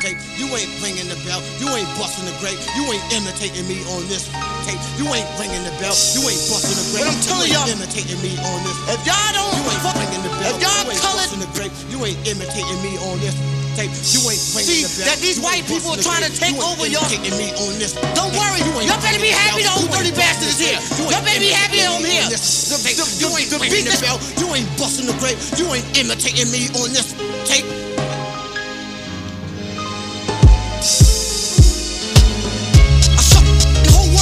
Imitating 0.05 0.36
me 0.36 0.36
on 0.36 0.36
this 0.36 0.36
tape. 0.36 0.38
You 0.38 0.46
ain't 0.55 0.70
ringing 0.82 1.09
the 1.09 1.16
bell. 1.24 1.40
You 1.61 1.68
ain't 1.72 1.88
busting 1.96 2.26
the 2.28 2.36
grape. 2.40 2.59
You 2.76 2.84
ain't 2.92 3.07
imitating 3.12 3.66
me 3.68 3.80
on 3.96 4.02
this 4.09 4.28
tape. 4.68 4.80
You 5.00 5.07
ain't 5.12 5.28
ringing 5.40 5.64
the 5.64 5.72
bell. 5.80 5.96
You 6.12 6.22
ain't 6.28 6.42
busting 6.52 6.76
the 6.76 6.86
grape. 6.92 7.05
But 7.05 7.14
I'm 7.14 7.20
telling 7.24 7.48
you 7.48 7.55
y'all- 7.57 7.68
ain't 7.68 7.80
imitating 7.80 8.20
me 8.20 8.32
on 8.44 8.59
this. 8.64 8.76
If 8.92 9.00
y'all 9.09 9.32
don't 9.32 9.57
you 9.57 9.64
ain't 9.64 9.96
ringing 9.96 10.22
the 10.24 10.32
bell. 10.40 10.52
if 10.55 10.61
y'all 10.61 10.84
you 10.84 10.90
ain't 10.92 11.00
colored- 11.00 11.24
busting 11.24 11.40
the 11.40 11.50
grape. 11.57 11.72
You 11.88 11.98
ain't 12.05 12.20
imitating 12.28 12.80
me 12.84 12.92
on 13.09 13.16
this 13.20 13.34
tape. 13.76 13.90
You 14.12 14.20
ain't 14.30 14.44
See, 14.68 14.84
the 14.84 14.92
bell. 14.92 15.07
that 15.09 15.18
these 15.24 15.38
You 15.40 15.42
white 15.42 15.64
people 15.66 15.96
the 15.96 16.02
trying 16.05 16.22
to 16.24 16.30
take 16.30 16.55
You 16.55 16.62
over 16.62 16.86
y'all- 16.86 17.09
me 17.40 17.48
on 17.64 17.72
this. 17.80 17.92
Don't 18.14 18.32
worry, 18.36 18.61
You 18.61 18.72
ain't 18.80 18.88
y'all 18.92 19.00
better 19.00 19.18
be 19.20 19.32
happy 19.32 19.62
the 19.64 19.72
old 19.72 19.90
dirty 19.90 20.12
bastard 20.12 20.48
is 20.52 20.59
here. 20.61 20.78
Y'all 21.11 21.22
better 21.24 21.40
be 21.40 21.48
happy 21.50 21.80
imitating 21.80 21.96
I'm 21.96 22.05
here. 22.05 22.28
The, 22.28 22.78
tape. 22.84 22.96
the, 23.00 23.07
You 23.18 23.28
the, 23.32 23.36
ain't 23.40 23.50
the 23.50 23.59
ringing 23.59 23.84
the 23.88 23.96
bell. 24.05 24.18
You 24.38 24.46
ain't 24.55 24.68
busting 24.78 25.07
the 25.07 25.16
grape. 25.18 25.38
You 25.59 25.66
ain't 25.74 25.86
imitating 25.96 26.50
me 26.52 26.68
on 26.78 26.92
this 26.92 27.14
tape. 27.48 27.64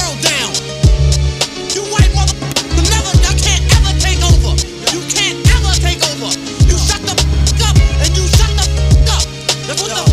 World 0.03 0.21
down. 0.21 0.51
You 1.71 1.81
white 1.91 2.11
mother, 2.13 2.35
never, 2.91 3.11
you 3.23 3.33
can't 3.39 3.63
ever 3.77 3.93
take 3.99 4.19
over. 4.31 4.51
You 4.91 4.99
can't 5.07 5.39
ever 5.55 5.71
take 5.79 6.01
over. 6.11 6.29
You 6.67 6.77
shut 6.77 7.01
the 7.07 7.15
up 7.63 7.77
and 8.03 8.11
you 8.17 8.27
shut 8.35 8.51
the 8.59 8.65
up. 9.15 9.23
That's 9.67 9.81
what 9.81 9.91
the 9.95 10.12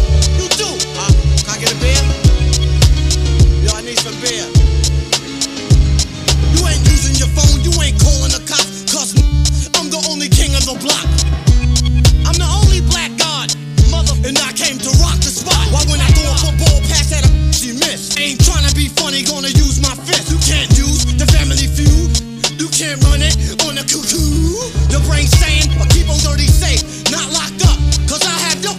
she 17.61 17.73
miss? 17.77 18.17
Ain't 18.17 18.41
trying 18.41 18.65
to 18.65 18.75
be 18.75 18.89
funny, 18.89 19.21
gonna 19.23 19.53
use 19.53 19.85
my 19.85 19.93
fist. 20.09 20.33
You 20.33 20.41
can't 20.49 20.71
use 20.81 21.05
the 21.05 21.29
family 21.29 21.69
feud. 21.69 22.09
You 22.57 22.73
can't 22.73 22.97
run 23.05 23.21
it 23.21 23.37
on 23.69 23.77
the 23.77 23.85
cuckoo. 23.85 24.57
Your 24.89 25.05
brain 25.05 25.29
saying, 25.29 25.69
but 25.77 25.93
keep 25.93 26.09
on 26.09 26.17
dirty 26.25 26.49
safe, 26.49 26.81
not 27.13 27.29
locked 27.29 27.61
up. 27.69 27.77
Cause 28.09 28.25
I 28.25 28.33
have 28.49 28.65
your 28.65 28.73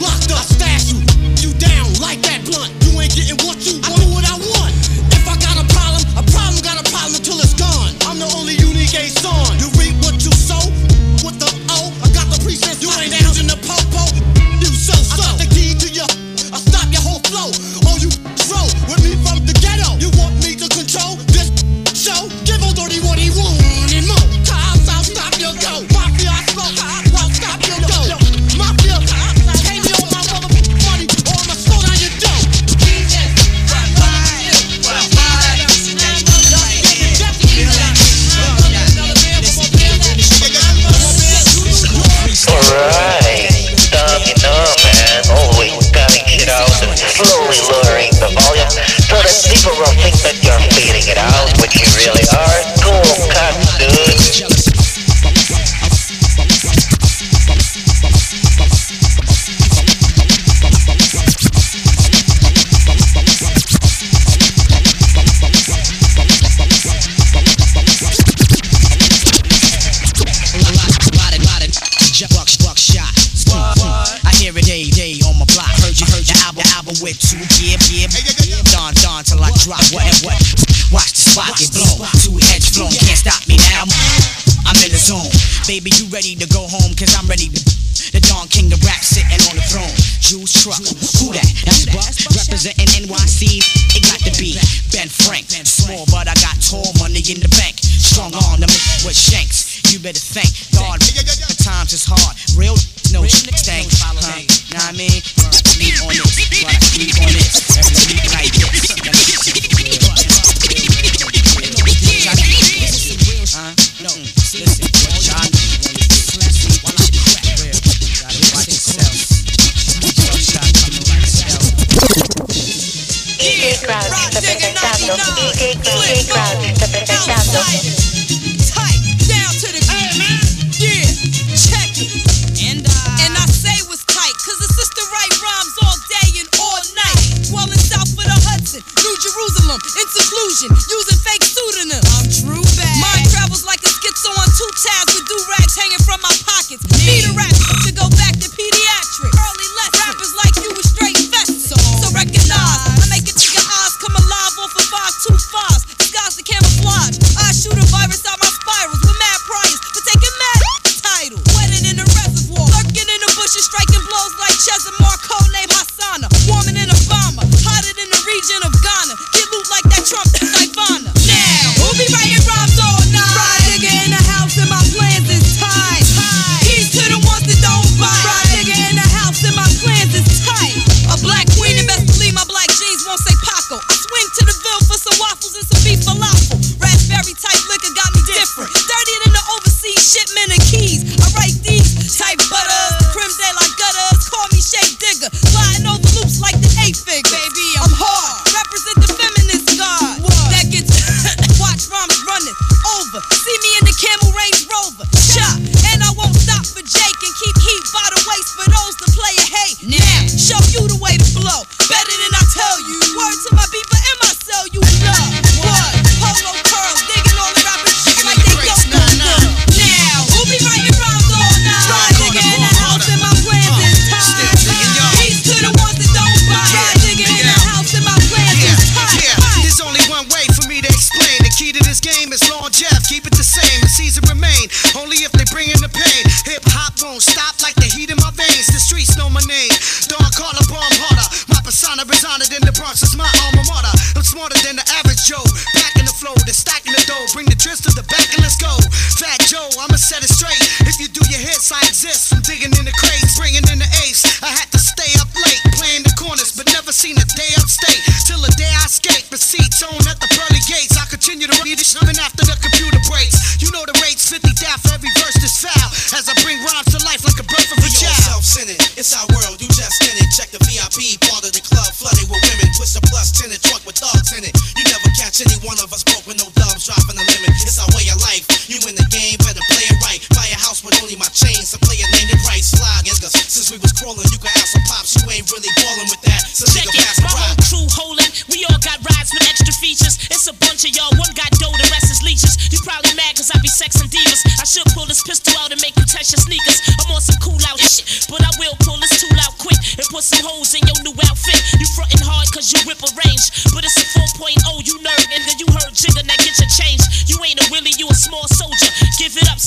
locked 0.00 0.32
up. 0.32 0.44
Stash 0.48 0.88
you, 0.88 1.04
you 1.44 1.52
down 1.60 1.92
like 2.00 2.24
that 2.24 2.40
blunt. 2.48 2.72
You 2.88 2.96
ain't 3.04 3.12
getting 3.12 3.36
what 3.44 3.60
you 3.60 3.65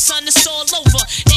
son, 0.09 0.23
it's 0.27 0.47
all 0.47 0.65
over. 0.79 1.28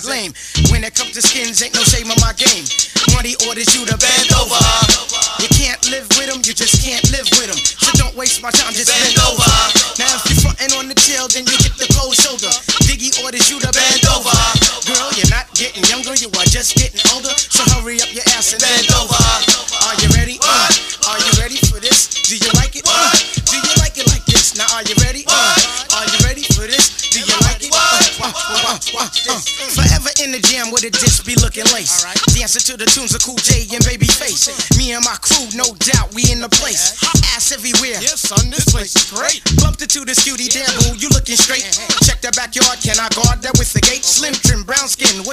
Lame. 0.00 0.32
When 0.72 0.84
it 0.84 0.94
comes 0.94 1.12
to 1.12 1.22
skins, 1.22 1.60
ain't 1.62 1.74
no 1.74 1.84
shame 1.84 2.08
on 2.10 2.16
my 2.24 2.32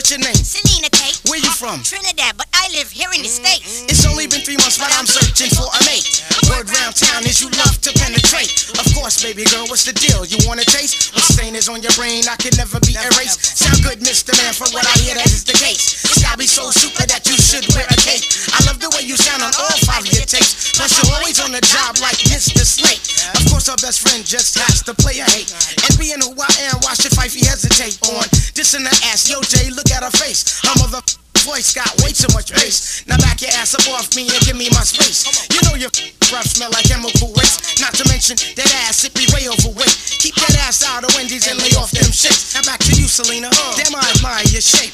What's 0.10 0.26
your 0.26 0.34
name? 0.34 0.41
Selena 0.41 0.89
Kate. 0.89 1.22
Where 1.30 1.38
you 1.38 1.53
from? 1.53 1.86
Trinidad, 1.86 2.34
but 2.34 2.49
I 2.57 2.66
live 2.74 2.89
here 2.89 3.14
in 3.14 3.22
the 3.22 3.30
mm. 3.30 3.45
States. 3.45 3.86
It's 3.86 4.10
only 4.10 4.26
been 4.26 4.41
three 4.41 4.57
months, 4.57 4.82
but 4.82 4.89
I'm 4.97 5.05
searching 5.05 5.53
for 5.53 5.70
a 5.70 5.82
mate. 5.86 6.26
Word 6.49 6.66
round 6.66 6.97
town 6.97 7.30
is 7.30 7.38
you 7.38 7.53
love 7.62 7.78
to 7.86 7.93
penetrate. 7.93 8.74
Of 8.82 8.89
course, 8.97 9.22
baby 9.22 9.45
girl, 9.53 9.70
what's 9.70 9.86
the 9.86 9.93
deal? 9.93 10.26
You 10.26 10.41
wanna 10.49 10.66
taste? 10.66 11.14
What 11.14 11.22
stain 11.30 11.53
is 11.53 11.70
on 11.70 11.86
your 11.86 11.93
brain? 11.93 12.26
I 12.26 12.41
can 12.41 12.57
never 12.57 12.82
be 12.82 12.97
erased. 12.97 13.53
Sound 13.53 13.86
good, 13.86 14.01
Mr. 14.01 14.34
Man, 14.34 14.49
from 14.57 14.74
what 14.74 14.82
I 14.89 14.97
hear, 14.97 15.14
that 15.14 15.30
is 15.30 15.45
the 15.45 15.53
case. 15.53 16.01
This 16.01 16.26
guy 16.26 16.34
be 16.41 16.49
so 16.49 16.74
super 16.74 17.05
that 17.05 17.30
you 17.30 17.38
should 17.38 17.70
wear 17.78 17.86
a 17.86 17.97
cape. 18.01 18.26
I 18.49 18.66
love 18.66 18.82
the 18.82 18.89
way 18.97 19.05
you 19.05 19.14
sound 19.14 19.45
on 19.45 19.53
all 19.62 19.78
five 19.86 20.01
of 20.01 20.10
your 20.10 20.26
tapes. 20.26 20.74
Plus, 20.74 20.89
you're 20.97 21.22
always 21.22 21.38
on 21.38 21.53
the 21.53 21.62
job 21.62 22.01
like 22.01 22.18
Mr. 22.34 22.66
Snake. 22.66 23.09
Of 23.36 23.46
course, 23.52 23.70
our 23.70 23.78
best 23.78 24.02
friend 24.02 24.26
just 24.26 24.58
has 24.58 24.82
to 24.84 24.94
play 24.94 25.20
a 25.20 25.28
hate. 25.30 25.52
And 25.90 25.98
being 26.00 26.20
who 26.22 26.34
I 26.34 26.54
am, 26.72 26.80
why 26.82 26.94
should 26.96 27.14
Fifey 27.14 27.46
hesitate 27.46 28.00
on 28.10 28.26
this 28.56 28.74
and 28.74 28.88
ass? 28.88 29.30
Yo, 29.30 29.42
Jay, 29.42 29.70
look 29.70 29.92
at 29.92 30.04
her 30.04 30.12
face. 30.12 30.62
I'm 30.66 30.80
mother 30.82 31.02
voice 31.50 31.74
got 31.74 31.89
way 32.06 32.14
too 32.14 32.30
much 32.38 32.54
bass. 32.54 33.02
Now 33.10 33.18
back 33.18 33.41
your 33.41 33.50
ass 33.58 33.74
up 33.74 33.82
off 33.97 34.14
me 34.14 34.30
and 34.30 34.41
give 34.45 34.54
me 34.54 34.70
my 34.70 34.86
space. 34.86 35.26
You 35.50 35.60
know 35.66 35.74
your 35.74 35.89
breath 36.30 36.45
smell 36.45 36.70
like 36.70 36.86
chemical 36.86 37.34
waste. 37.34 37.82
Not 37.82 37.97
to 37.97 38.06
mention 38.06 38.38
that 38.54 38.70
ass, 38.86 39.02
it 39.02 39.18
be 39.18 39.26
way 39.34 39.50
overweight. 39.50 39.97
Keep 40.22 40.38
that 40.45 40.62
ass 40.70 40.86
out 40.86 41.02
of 41.02 41.10
Wendy's 41.18 41.50
and 41.50 41.58
lay 41.58 41.74
off 41.74 41.89
them 41.89 42.14
shits. 42.14 42.54
Now 42.54 42.62
back 42.70 42.86
to 42.86 42.93
you, 42.93 43.10
Selena. 43.10 43.50
Uh. 43.50 43.74
Damn, 43.82 43.97
I 43.97 44.06
admire 44.14 44.45
your 44.54 44.62
shape. 44.62 44.93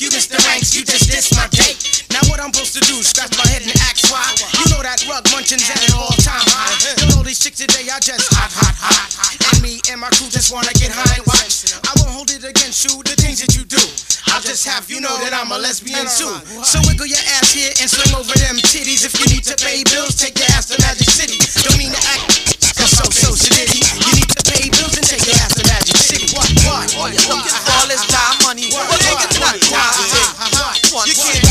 You 0.00 0.08
just 0.08 0.32
the 0.32 0.40
ranks, 0.48 0.72
you 0.72 0.82
just 0.82 1.12
this 1.12 1.30
my 1.36 1.46
date. 1.52 2.08
Now 2.08 2.24
what 2.32 2.40
I'm 2.40 2.50
supposed 2.56 2.74
to 2.80 2.82
do? 2.88 2.96
Scratch 3.04 3.36
my 3.36 3.46
head 3.52 3.62
and 3.62 3.72
act 3.84 4.08
why? 4.08 4.24
You 4.58 4.66
know 4.72 4.80
that 4.80 5.04
rug 5.06 5.28
munching's 5.30 5.68
at 5.68 5.78
an 5.78 5.94
all-time 5.94 6.42
high. 6.50 6.72
Uh-huh. 6.72 6.98
You 6.98 7.06
know 7.12 7.20
these 7.22 7.38
chicks 7.38 7.60
today, 7.60 7.86
I 7.92 8.00
just 8.00 8.32
hot, 8.32 8.50
hot, 8.50 8.76
hot. 8.80 9.32
And 9.54 9.62
me 9.62 9.78
and 9.92 10.00
my 10.00 10.08
crew 10.16 10.32
just 10.32 10.50
wanna 10.50 10.72
get 10.74 10.90
high 10.90 11.20
and 11.20 11.26
watch. 11.28 11.68
I 11.84 11.92
won't 12.00 12.16
hold 12.16 12.30
it 12.32 12.42
against 12.42 12.82
you, 12.88 12.96
the 13.04 13.14
things 13.20 13.44
that 13.44 13.52
you 13.54 13.68
do. 13.68 13.80
I'll 14.32 14.40
just 14.40 14.64
have 14.64 14.88
you 14.88 14.96
know 15.04 15.12
that 15.20 15.36
I'm 15.36 15.52
a 15.52 15.60
lesbian 15.60 16.08
too. 16.08 16.32
So 16.64 16.80
wiggle 16.88 17.04
your 17.04 17.20
ass 17.36 17.52
here 17.52 17.68
and 17.76 17.84
swing 17.84 18.16
over 18.16 18.32
them 18.32 18.56
titties. 18.64 19.04
If 19.04 19.12
you 19.20 19.28
need 19.28 19.44
to 19.44 19.52
pay 19.60 19.84
bills, 19.92 20.16
take 20.16 20.40
your 20.40 20.48
ass 20.56 20.72
to 20.72 20.80
Magic 20.80 21.04
City. 21.12 21.36
Don't 21.60 21.76
mean 21.76 21.92
to 21.92 22.02
act 22.08 22.56
so 22.88 23.04
so 23.12 23.36
shitty. 23.36 23.76
You 23.76 24.12
need 24.16 24.32
to 24.32 24.40
pay 24.48 24.72
bills 24.72 24.96
and 24.96 25.04
take 25.04 25.28
your 25.28 25.36
ass 25.44 25.52
to 25.60 25.64
Magic 25.68 26.00
City. 26.00 26.32
What? 26.32 26.48
What? 26.64 27.12
All 27.76 27.86
this 27.92 28.08
time 28.08 28.40
money. 28.48 28.72
What? 28.72 28.88
Niggas 29.04 29.36
not 29.36 29.60
What? 30.96 31.04
You 31.04 31.12
can't. 31.12 31.44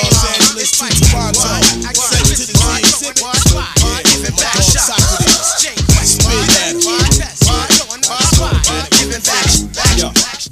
Los 0.00 0.24
Angeles 0.32 0.70
to 0.80 0.88
Toronto, 1.12 1.44
What 1.44 2.08
it 2.24 2.40
to 2.40 2.48
the 2.48 2.56
Mississippi. 2.56 3.43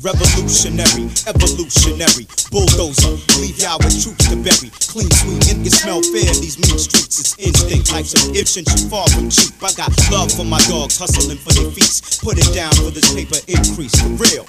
Revolutionary, 0.03 1.07
evolutionary, 1.31 2.27
bulldozer. 2.51 3.15
Leave 3.39 3.55
y'all 3.63 3.79
with 3.79 3.95
troops 4.03 4.27
to 4.27 4.35
bury. 4.43 4.75
Clean 4.91 5.07
sweet 5.07 5.47
and 5.55 5.63
can 5.63 5.71
smell 5.71 6.03
fair. 6.03 6.27
These 6.43 6.59
mean 6.59 6.75
streets, 6.75 7.23
is 7.23 7.39
instinct. 7.39 7.93
Life 7.95 8.11
subscription 8.11 8.67
you 8.67 8.91
far 8.91 9.07
from 9.15 9.31
cheap. 9.31 9.55
I 9.63 9.71
got 9.79 9.95
love 10.11 10.35
for 10.35 10.43
my 10.43 10.59
dogs, 10.67 10.99
hustling 10.99 11.39
for 11.39 11.55
their 11.55 11.71
feet. 11.71 12.19
Put 12.19 12.35
it 12.35 12.51
down 12.51 12.75
for 12.83 12.91
this 12.91 13.15
paper 13.15 13.39
increase, 13.47 13.95
for 13.95 14.11
real. 14.19 14.43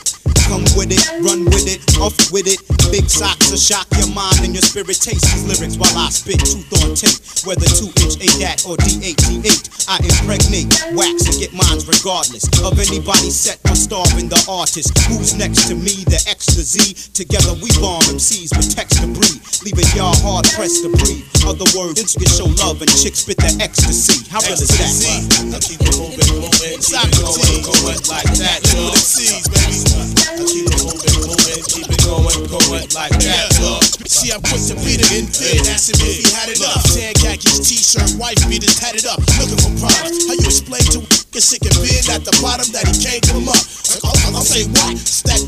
Come 0.50 0.66
with 0.74 0.90
it, 0.90 1.06
run 1.22 1.46
with 1.46 1.70
it, 1.70 1.86
off 2.02 2.18
with 2.34 2.50
it. 2.50 2.58
Big 2.90 3.06
socks 3.06 3.54
to 3.54 3.58
shock 3.58 3.86
your 4.02 4.10
mind 4.10 4.42
and 4.42 4.58
your 4.58 4.66
spirit. 4.66 4.98
Taste 4.98 5.22
these 5.22 5.46
lyrics 5.46 5.78
while 5.78 5.94
I 5.94 6.10
spit 6.10 6.42
tooth 6.42 6.66
on 6.82 6.98
tape. 6.98 7.22
Whether 7.46 7.70
two 7.70 7.94
inch 8.02 8.18
A 8.26 8.28
dat 8.42 8.66
or 8.66 8.74
D8D8, 8.82 9.86
I 9.86 10.02
impregnate 10.02 10.98
wax 10.98 11.30
and 11.30 11.38
get 11.38 11.54
mines 11.54 11.86
regardless 11.86 12.50
of 12.66 12.74
anybody 12.82 13.30
set 13.30 13.62
on 13.70 13.78
starving 13.78 14.34
the 14.34 14.42
artist. 14.50 14.98
Who's 15.08 15.38
next? 15.38 15.43
To 15.52 15.76
me, 15.76 16.08
the 16.08 16.24
X 16.32 16.56
to 16.56 16.64
Z? 16.64 17.12
Together 17.12 17.52
we 17.60 17.68
bomb 17.84 18.00
MCs 18.16 18.56
with 18.56 18.72
text 18.72 19.04
breathe, 19.04 19.44
leaving 19.68 19.84
y'all 19.92 20.16
hard 20.24 20.48
pressed 20.56 20.88
to 20.88 20.90
breathe. 21.04 21.28
Other 21.44 21.68
words, 21.76 22.00
niggas 22.00 22.40
show 22.40 22.48
love 22.64 22.80
and 22.80 22.88
chicks 22.96 23.28
spit 23.28 23.36
the 23.44 23.52
ecstasy. 23.60 24.24
How 24.32 24.40
real 24.48 24.56
is 24.56 24.72
that? 24.72 24.88
I 25.52 25.60
keep 25.60 25.84
it 25.84 25.92
moving, 26.00 26.24
moving, 26.40 26.80
Socrates, 26.80 27.60
going 27.60 28.00
like 28.08 28.32
that. 28.40 28.64
Live 28.72 28.96
C's, 28.96 29.52
baby. 29.52 29.84
I 30.32 30.48
keep 30.48 30.64
it 30.72 30.80
moving, 30.80 31.12
moving, 31.28 31.62
keep 31.68 31.92
it 31.92 32.00
going, 32.08 32.40
going 32.48 32.88
like 32.96 33.12
that. 33.28 33.52
Look, 33.60 33.84
see, 34.08 34.32
I'm 34.32 34.40
quick 34.40 34.64
to 34.72 34.80
beat 34.80 35.04
it 35.04 35.12
in 35.12 35.28
bed. 35.28 35.68
Asking 35.68 36.00
me 36.00 36.08
if 36.08 36.24
he 36.24 36.28
had 36.32 36.48
it 36.48 36.64
up. 36.64 36.80
Tan 36.88 37.12
khakis, 37.20 37.60
t-shirt, 37.68 38.16
wife 38.16 38.40
beaters, 38.48 38.80
had 38.80 38.96
it 38.96 39.04
up. 39.04 39.20
Looking 39.36 39.60
for 39.60 39.76
problems. 39.76 40.24
How 40.24 40.40
you 40.40 40.48
explain 40.48 40.88
to 40.96 41.04
a 41.04 41.42
sick 41.44 41.68
and 41.68 41.76
being 41.84 42.08
at 42.08 42.24
the 42.24 42.32
bottom 42.40 42.72
that 42.72 42.88
he 42.88 42.96
can't 42.96 43.20
come 43.28 43.52
up? 43.52 43.60
I'll 44.32 44.48
say 44.48 44.64
what? 44.72 44.96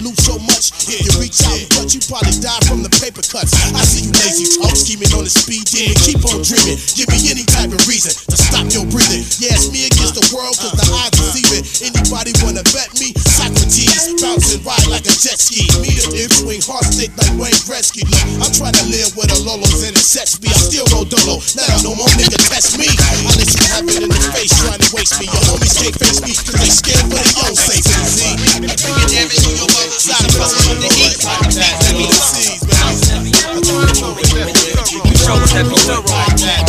Loot 0.01 0.17
so 0.17 0.37
much. 0.41 0.73
You 0.89 1.09
reach 1.21 1.41
out, 1.45 1.57
and 1.57 1.69
but 1.77 1.87
you 1.93 2.01
probably 2.05 2.33
die 2.41 2.61
from 2.65 2.81
the 2.81 2.91
paper 3.01 3.21
cuts. 3.21 3.53
I 3.73 3.81
see 3.85 4.09
you 4.09 4.13
lazy 4.21 4.45
talk, 4.57 4.73
scheming 4.73 5.11
on 5.13 5.25
the 5.25 5.33
speed 5.33 5.65
demon. 5.69 5.97
Keep 6.01 6.25
on 6.25 6.41
dreaming. 6.41 6.77
Give 6.97 7.09
me 7.09 7.19
any 7.29 7.45
type 7.45 7.69
of 7.73 7.81
reason 7.85 8.13
to 8.29 8.37
stop 8.37 8.65
your 8.73 8.85
breathing. 8.89 9.25
Yeah, 9.41 9.57
it's 9.57 9.69
me 9.69 9.85
against 9.85 10.17
the 10.17 10.25
world, 10.33 10.57
cause 10.57 10.73
the 10.77 10.87
odds 10.89 11.17
are 11.21 11.33
even. 11.37 11.61
Anybody 11.85 12.31
wanna 12.41 12.65
bet 12.73 12.89
me? 12.97 13.13
Socrates, 13.17 14.17
bouncing 14.21 14.61
a 14.61 14.84
jet 15.21 15.39
ski. 15.39 15.63
Me 15.79 15.91
the 15.95 16.07
dip 16.11 16.31
swing, 16.31 16.61
hard 16.65 16.83
stick 16.87 17.11
like 17.15 17.31
Wayne 17.39 17.55
Gretzky. 17.63 18.03
Look, 18.03 18.25
I'm 18.43 18.51
trying 18.51 18.75
to 18.75 18.85
live 18.91 19.15
with 19.15 19.31
a 19.31 19.39
Lolos 19.47 19.87
and 19.87 19.95
it 19.95 20.03
sets 20.03 20.41
me. 20.41 20.51
I 20.51 20.57
still 20.59 20.87
roll 20.91 21.07
dolo. 21.07 21.39
Now 21.55 21.75
no 21.87 21.95
more 21.95 22.09
nigga 22.19 22.39
test 22.51 22.75
me. 22.75 22.87
I 22.89 23.11
let 23.39 23.47
have 23.71 23.87
it 23.87 24.03
in 24.03 24.11
the 24.11 24.21
face, 24.35 24.51
trying 24.59 24.81
to 24.81 24.89
waste 24.95 25.15
me. 25.19 25.27
Your 25.31 25.43
homies 25.51 25.75
can't 25.79 25.95
face 25.95 26.19
me, 26.23 26.33
cause 26.35 26.59
they 26.59 26.71
scared 26.71 27.05
for 27.07 27.19
their 27.19 27.35
own 27.47 27.55
safety. 27.55 27.95
See? 28.07 28.33
Bringing 28.59 29.09
damage 29.11 29.41
to 29.43 29.51
your 29.55 29.69
mother, 29.71 29.99
side 29.99 30.27
brothers 30.35 30.61
from 30.67 30.79
the 30.83 30.89
east. 30.99 31.23
Live 31.23 31.77
with 31.85 32.11
the 32.11 32.19
C's, 32.19 32.61
baby. 32.65 33.31
I 33.45 33.59
keep 33.63 33.83
it 33.85 33.97
moving, 34.01 34.25
moving, 34.27 34.57
keep 34.83 35.03
it 35.05 35.19
going, 35.23 35.47
going 35.47 36.05
like 36.11 36.37
that. 36.43 36.63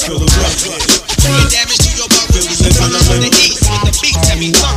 Feel 0.00 0.18
the 0.20 0.28
rough, 0.40 0.56
Bringing 1.24 1.48
damage 1.52 1.80
to 1.84 1.90
your 1.96 2.08
mother, 2.08 2.40
side 2.44 2.72
brothers 2.76 3.04
from 3.08 3.20
the 3.24 3.30
east. 3.40 3.64
With 3.64 3.82
the 3.88 3.92
beat, 4.00 4.16
let 4.28 4.38
me 4.38 4.52
thorough. 4.52 4.73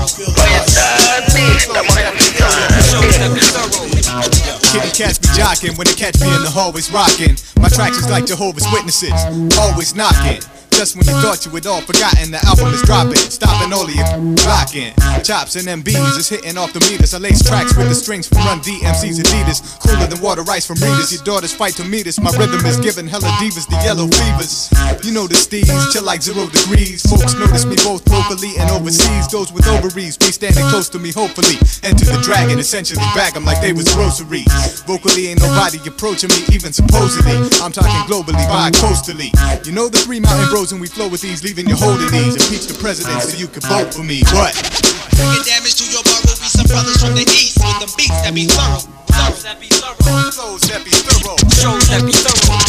Cats 4.98 5.20
be 5.20 5.28
jocking 5.38 5.78
when 5.78 5.86
they 5.86 5.93
catch 5.93 6.20
me 6.20 6.26
in 6.26 6.41
the 6.41 6.50
hallways 6.50 6.91
rocking. 6.91 7.38
My 7.62 7.70
tracks 7.70 7.98
is 7.98 8.10
like 8.10 8.26
Jehovah's 8.26 8.66
Witnesses, 8.74 9.14
always 9.60 9.93
knocking. 9.93 10.41
Just 10.78 10.93
when 10.93 11.09
you 11.09 11.17
thought 11.25 11.41
you 11.41 11.49
had 11.57 11.65
all 11.65 11.82
forgotten, 11.82 12.30
the 12.30 12.38
album 12.45 12.69
is 12.69 12.86
dropping, 12.86 13.17
stopping 13.34 13.73
all 13.73 13.89
of 13.89 13.97
your 13.97 14.05
blocking. 14.45 14.93
Chops 15.25 15.57
and 15.57 15.65
MBs 15.65 16.21
is 16.21 16.30
hitting 16.30 16.53
off 16.53 16.69
the 16.69 16.80
meters. 16.86 17.17
I 17.17 17.17
lace 17.17 17.41
tracks 17.41 17.73
with 17.73 17.89
the 17.89 17.97
strings 17.97 18.30
from 18.30 18.45
Run 18.45 18.61
DMC's 18.61 19.17
Adidas. 19.17 19.65
Cooler 19.82 20.05
than 20.05 20.21
water 20.21 20.45
ice 20.45 20.69
from 20.69 20.78
readers. 20.78 21.09
Your 21.09 21.25
daughters 21.25 21.49
fight 21.49 21.73
to 21.82 21.84
meet 21.84 22.05
us. 22.05 22.21
My 22.21 22.30
rhythm 22.38 22.61
is 22.69 22.78
giving 22.78 23.09
hella 23.09 23.25
divas 23.41 23.65
the 23.65 23.82
yellow 23.82 24.05
fevers. 24.05 24.69
You 25.01 25.17
know 25.17 25.25
the 25.25 25.34
steez, 25.34 25.65
chill 25.89 26.05
like 26.05 26.21
zero 26.21 26.45
degrees. 26.45 27.01
Folks 27.09 27.34
notice 27.34 27.65
me 27.65 27.73
both 27.82 28.05
locally 28.13 28.53
and 28.61 28.69
overseas. 28.69 29.25
Those 29.34 29.49
with 29.49 29.65
ovaries 29.65 30.13
be 30.13 30.30
standing 30.30 30.69
close 30.69 30.93
to 30.93 31.01
me, 31.01 31.09
hopefully. 31.09 31.57
Enter 31.82 32.05
the 32.05 32.21
dragon, 32.21 32.61
essentially 32.61 33.01
bag 33.17 33.34
'em 33.34 33.49
like 33.49 33.65
they 33.65 33.73
was 33.73 33.89
groceries. 33.97 34.45
Vocally, 34.86 35.34
ain't 35.34 35.41
nobody 35.41 35.82
approaching 35.89 36.30
me, 36.30 36.45
even 36.53 36.69
supposedly. 36.69 37.34
I'm 37.65 37.73
talking 37.73 38.05
globally, 38.05 38.45
bi 38.45 38.69
coastally. 38.78 39.34
You 39.65 39.73
know 39.73 39.89
the 39.89 39.97
three 40.05 40.21
mountain 40.21 40.45
bros 40.53 40.66
and 40.72 40.82
we 40.82 40.88
flow 40.88 41.07
with 41.07 41.22
these, 41.22 41.43
leaving 41.43 41.70
you 41.70 41.76
holding 41.76 42.09
these. 42.11 42.36
Impeach 42.36 42.68
the 42.68 42.76
president 42.82 43.22
so 43.24 43.38
you 43.38 43.47
can 43.47 43.61
vote 43.70 43.93
for 43.93 44.03
me. 44.03 44.20
What? 44.36 44.51
Bringing 45.15 45.43
damage 45.47 45.80
to 45.80 45.86
your 45.88 46.03
borough. 46.03 46.36
Be 46.39 46.49
some 46.49 46.68
brothers 46.68 46.97
from 46.99 47.15
the 47.15 47.24
east 47.36 47.55
with 47.61 47.78
the 47.78 47.89
beats 47.95 48.20
that 48.26 48.34
be 48.36 48.49
thorough. 48.51 48.84
Flows 49.13 49.43
that 49.47 49.61
be 49.63 49.70
thorough. 49.72 49.95
Flows 50.34 50.65
that 50.68 50.84
be 50.84 50.91
thorough. 50.91 51.39
Shows 51.55 51.88
that 51.93 52.03
be 52.03 52.11
thorough. 52.11 52.63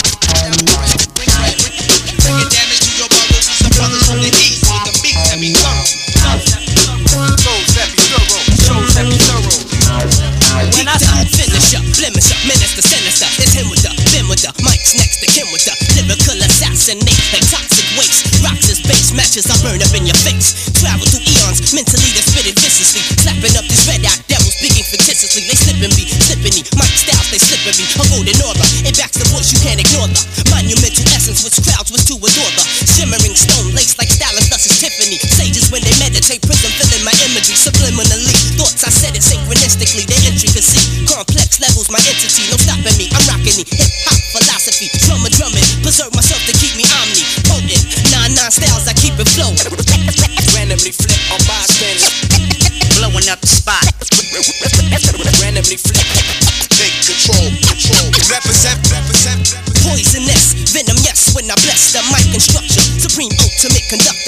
Bringing 2.22 2.51
damage 2.51 2.82
to 2.86 2.92
your 3.03 3.11
borough. 3.11 3.34
Be 3.34 3.57
some 3.57 3.72
brothers 3.74 4.05
from 4.07 4.18
the 4.22 4.30
east 4.36 4.62
with 4.68 4.84
the 4.84 4.94
beats 5.03 5.24
that 5.32 5.38
be 5.42 5.51
thorough. 5.59 5.88
Flows 7.40 7.70
that 7.72 7.88
be 7.88 7.99
thorough. 8.11 8.42
Shows 8.62 8.90
that 8.94 9.07
be 9.11 9.18
thorough. 9.26 9.68
When 10.74 10.86
I 10.90 10.99
say 10.99 11.26
finish 11.30 11.74
up, 11.74 11.86
blemish 11.94 12.30
up, 12.34 12.40
minister, 12.46 12.82
sinister, 12.82 13.30
it's 13.38 13.55
him 13.55 13.70
with 13.70 13.82
the, 13.82 13.94
them 14.11 14.26
with 14.26 14.42
the, 14.42 14.51
Mike's 14.62 14.94
next 14.99 15.22
to 15.22 15.26
Kim 15.30 15.46
with 15.55 15.62
the 15.62 15.74
lyrical 15.94 16.38
assassinate, 16.42 17.14
like 17.30 17.46
toxic 17.46 17.78
waste, 17.78 17.78
rocks 17.78 17.78
matches, 19.29 19.45
I 19.53 19.61
burn 19.61 19.76
up 19.85 19.93
in 19.93 20.09
your 20.09 20.16
face. 20.24 20.72
Travel 20.81 21.05
through 21.05 21.20
eons, 21.20 21.61
mentally 21.76 22.16
they 22.16 22.24
spit 22.24 22.49
it 22.49 22.57
viciously, 22.57 23.05
slapping 23.20 23.53
up 23.61 23.66
these 23.68 23.85
red 23.85 24.01
eyed 24.01 24.24
devils, 24.24 24.57
speaking 24.57 24.89
fictitiously, 24.89 25.45
they 25.45 25.53
slipping 25.53 25.93
me, 26.01 26.09
slipping 26.09 26.55
me, 26.57 26.64
Mike 26.81 26.97
styles 26.97 27.29
they 27.29 27.37
slipping 27.37 27.76
me, 27.76 27.85
a 27.85 28.05
golden 28.09 28.41
aura, 28.41 28.64
it 28.89 28.97
backs 28.97 29.20
the 29.20 29.29
voice 29.29 29.53
you 29.53 29.61
can't 29.61 29.76
ignore 29.76 30.09
the 30.09 30.49
monumental 30.49 31.05
essence 31.12 31.45
which 31.45 31.61
crowds 31.61 31.93
was 31.93 32.09
to 32.09 32.16
adore 32.16 32.53
the 32.57 32.64
shimmering 32.89 33.37
stone 33.37 33.68
lace 33.76 34.01
like 34.01 34.09
stylus, 34.09 34.49
thus 34.49 34.64
is 34.64 34.81
Tiffany. 34.81 35.20
Sages 35.20 35.68
when 35.68 35.85
they 35.85 35.93
meditate, 36.01 36.41
prism 36.41 36.72
filling 36.81 37.05
my 37.05 37.12
imagery 37.29 37.59
subliminally. 37.59 38.33
Thoughts 38.57 38.81
I 38.87 38.89
said 38.89 39.12
it 39.12 39.20
synchronistically, 39.20 40.09
the 40.09 40.16
intricacy, 40.24 41.05
complex 41.05 41.61
levels, 41.61 41.93
my 41.93 42.01
entity, 42.09 42.49
no 42.49 42.57
stopping 42.57 42.97
me. 42.97 43.12
I'm 43.12 43.26
rocking 43.29 43.61
the 43.61 43.66
hip 43.76 43.93
hop 44.09 44.16
philosophy, 44.33 44.89
drummer 45.05 45.29
drumming, 45.35 45.66
preserve 45.85 46.14
myself 46.14 46.41
to 46.47 46.55
keep 46.57 46.78
Nine 48.29 48.53
styles, 48.53 48.85
I 48.85 48.93
keep 48.93 49.16
it 49.16 49.29
flowing. 49.33 49.57
Randomly 50.53 50.93
flip 50.93 51.16
on 51.33 51.41
bystanders. 51.49 52.12
Blowing 53.01 53.24
up 53.33 53.41
the 53.41 53.49
spot. 53.49 53.89
Randomly 55.41 55.81
flip. 55.81 55.97
Take 56.76 56.95
control, 57.09 57.49
control. 57.64 58.07
Represent, 58.29 58.79
represent. 58.93 59.57
Poisonous, 59.81 60.53
venom, 60.70 61.01
yes, 61.01 61.33
when 61.35 61.49
I 61.51 61.57
bless 61.64 61.97
the 61.97 62.05
mic 62.12 62.29
and 62.31 62.43
structure. 62.45 62.85
Supreme 63.01 63.33
ultimate 63.41 63.89
conductor, 63.89 64.28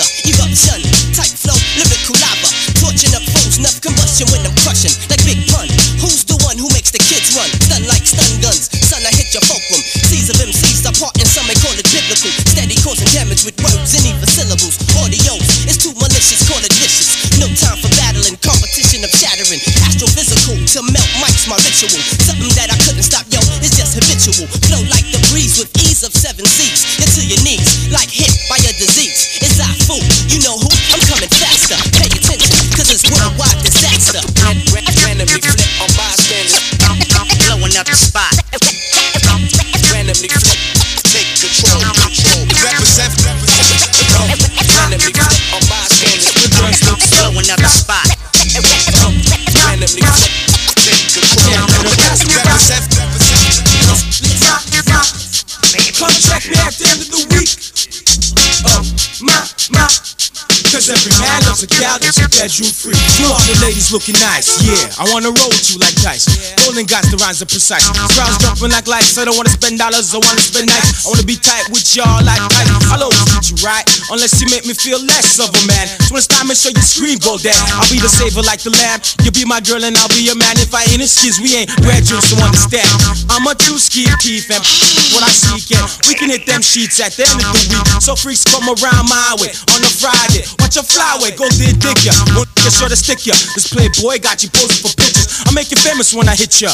bedroom 62.31 62.71
free. 62.71 62.97
All 63.27 63.39
the 63.47 63.57
ladies 63.63 63.91
looking 63.93 64.17
nice, 64.19 64.49
yeah. 64.65 64.91
I 64.99 65.07
wanna 65.13 65.31
roll 65.31 65.51
with 65.51 65.71
you 65.71 65.79
like 65.79 65.95
dice. 66.03 66.27
Golden 66.63 66.87
guys, 66.87 67.07
the 67.11 67.19
rhymes 67.19 67.43
are 67.43 67.51
precise. 67.51 67.85
Crowds 68.15 68.39
jumping 68.43 68.73
like 68.73 68.87
lights. 68.87 69.19
I 69.19 69.25
don't 69.25 69.37
wanna 69.37 69.53
spend 69.53 69.79
dollars, 69.79 70.15
I 70.15 70.19
wanna 70.19 70.43
spend 70.43 70.67
nights. 70.71 71.07
I 71.07 71.15
wanna 71.15 71.27
be 71.27 71.37
tight 71.37 71.69
with 71.71 71.85
y'all 71.95 72.23
like 72.25 72.41
tight. 72.51 72.69
I'll 72.91 73.07
always 73.07 73.23
treat 73.31 73.47
you 73.53 73.59
right, 73.67 73.87
unless 74.11 74.39
you 74.41 74.47
make 74.51 74.65
me 74.67 74.75
feel 74.75 74.99
less 75.03 75.39
of 75.39 75.51
a 75.51 75.63
man. 75.67 75.87
So 76.07 76.15
when 76.15 76.23
it's 76.23 76.31
time 76.31 76.49
to 76.49 76.57
show 76.57 76.71
you 76.71 76.83
scream, 76.83 77.19
go 77.21 77.39
down. 77.39 77.59
I'll 77.77 77.89
be 77.91 77.99
the 77.99 78.11
saver 78.11 78.43
like 78.43 78.63
the 78.63 78.73
lamb. 78.75 79.01
You'll 79.23 79.37
be 79.37 79.45
my 79.45 79.61
girl 79.61 79.83
and 79.83 79.97
I'll 79.99 80.13
be 80.15 80.27
your 80.27 80.39
man. 80.39 80.59
If 80.59 80.75
I 80.75 80.85
ain't 80.91 81.03
excuse, 81.03 81.39
we 81.41 81.57
ain't 81.57 81.71
graduates, 81.83 82.31
so 82.31 82.37
understand. 82.41 82.89
I'm 83.31 83.47
a 83.47 83.55
two 83.55 83.79
ski 83.79 84.07
thief 84.23 84.51
and 84.51 84.63
what 85.15 85.23
I 85.25 85.33
seek, 85.33 85.71
and 85.77 85.87
we 86.09 86.15
can 86.15 86.31
hit 86.31 86.47
them 86.47 86.63
sheets 86.63 87.01
at 87.01 87.13
the 87.17 87.27
end 87.27 87.41
of 87.41 87.53
the 87.53 87.53
week. 87.57 87.73
So 88.03 88.17
freaks 88.17 88.45
come 88.45 88.67
around 88.69 89.09
my 89.09 89.37
way 89.41 89.53
on 89.75 89.81
a 89.83 89.91
Friday. 89.91 90.45
Watch 90.61 90.77
a 90.77 90.85
flyway, 90.85 91.35
go 91.37 91.49
there, 91.57 91.73
dig 91.73 91.99
ya. 92.05 92.15
Won't 92.37 92.49
get 92.57 92.73
sure 92.73 92.89
to 92.89 92.97
stick 92.97 93.27
ya. 93.27 93.35
This 93.55 93.69
playboy 93.69 94.21
got 94.21 94.43
you 94.43 94.51
posing 94.51 94.81
for 94.85 94.93
pictures. 94.97 95.43
I 95.47 95.53
make 95.53 95.71
you 95.71 95.77
famous 95.81 96.13
when 96.15 96.29
I 96.29 96.37
hit 96.37 96.61
ya. 96.61 96.71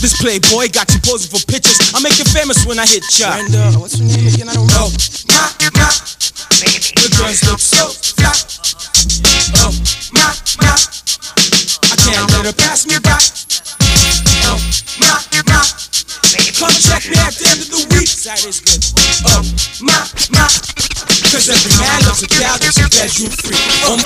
This 0.00 0.14
playboy 0.20 0.68
got 0.72 0.92
you 0.92 1.00
posing 1.00 1.30
for 1.30 1.40
pictures. 1.46 1.78
I 1.94 2.00
make 2.00 2.18
you 2.18 2.24
famous 2.24 2.64
when 2.66 2.78
I 2.78 2.86
hit 2.86 3.04
ya. 3.18 3.32
Brenda, 3.32 3.78
what's 3.78 3.98
your 3.98 4.08
name 4.08 4.28
again? 4.28 4.48
I 4.48 4.54
don't 4.54 4.68
know. 4.68 4.88
Oh, 4.88 4.92
ma, 5.32 5.48
ma. 5.76 5.88
The 6.60 7.08
girls 7.18 7.42
look 7.44 7.60
so 7.60 7.88
fly. 7.88 8.32
Oh, 9.60 9.72
ma, 10.12 10.32
ma. 10.62 10.72
I 11.92 11.96
can't 11.96 12.30
let 12.32 12.46
her 12.46 12.52
pass 12.52 12.86
me 12.86 12.96
by. 13.02 13.18
Oh, 14.48 14.58
ma, 15.00 15.20
ma. 15.48 15.83
Check 16.74 17.06
me 17.06 17.14
at 17.22 17.34
the 17.38 17.46
end 17.46 17.60
of 17.62 17.68
the 17.70 17.82
week. 17.94 18.10
That 18.26 18.42
is 18.42 18.58
good. 18.58 18.82
Oh, 19.30 19.46
ma, 19.78 19.94
ma. 20.34 20.46
Cause 21.30 21.46
every 21.46 21.70
man 21.78 22.02
loves 22.06 22.22
a 22.22 22.30
gal 22.30 22.58
that's 22.58 22.78
a 22.82 22.86
bedroom 22.90 23.30
free. 23.30 23.58
Um, 23.86 24.02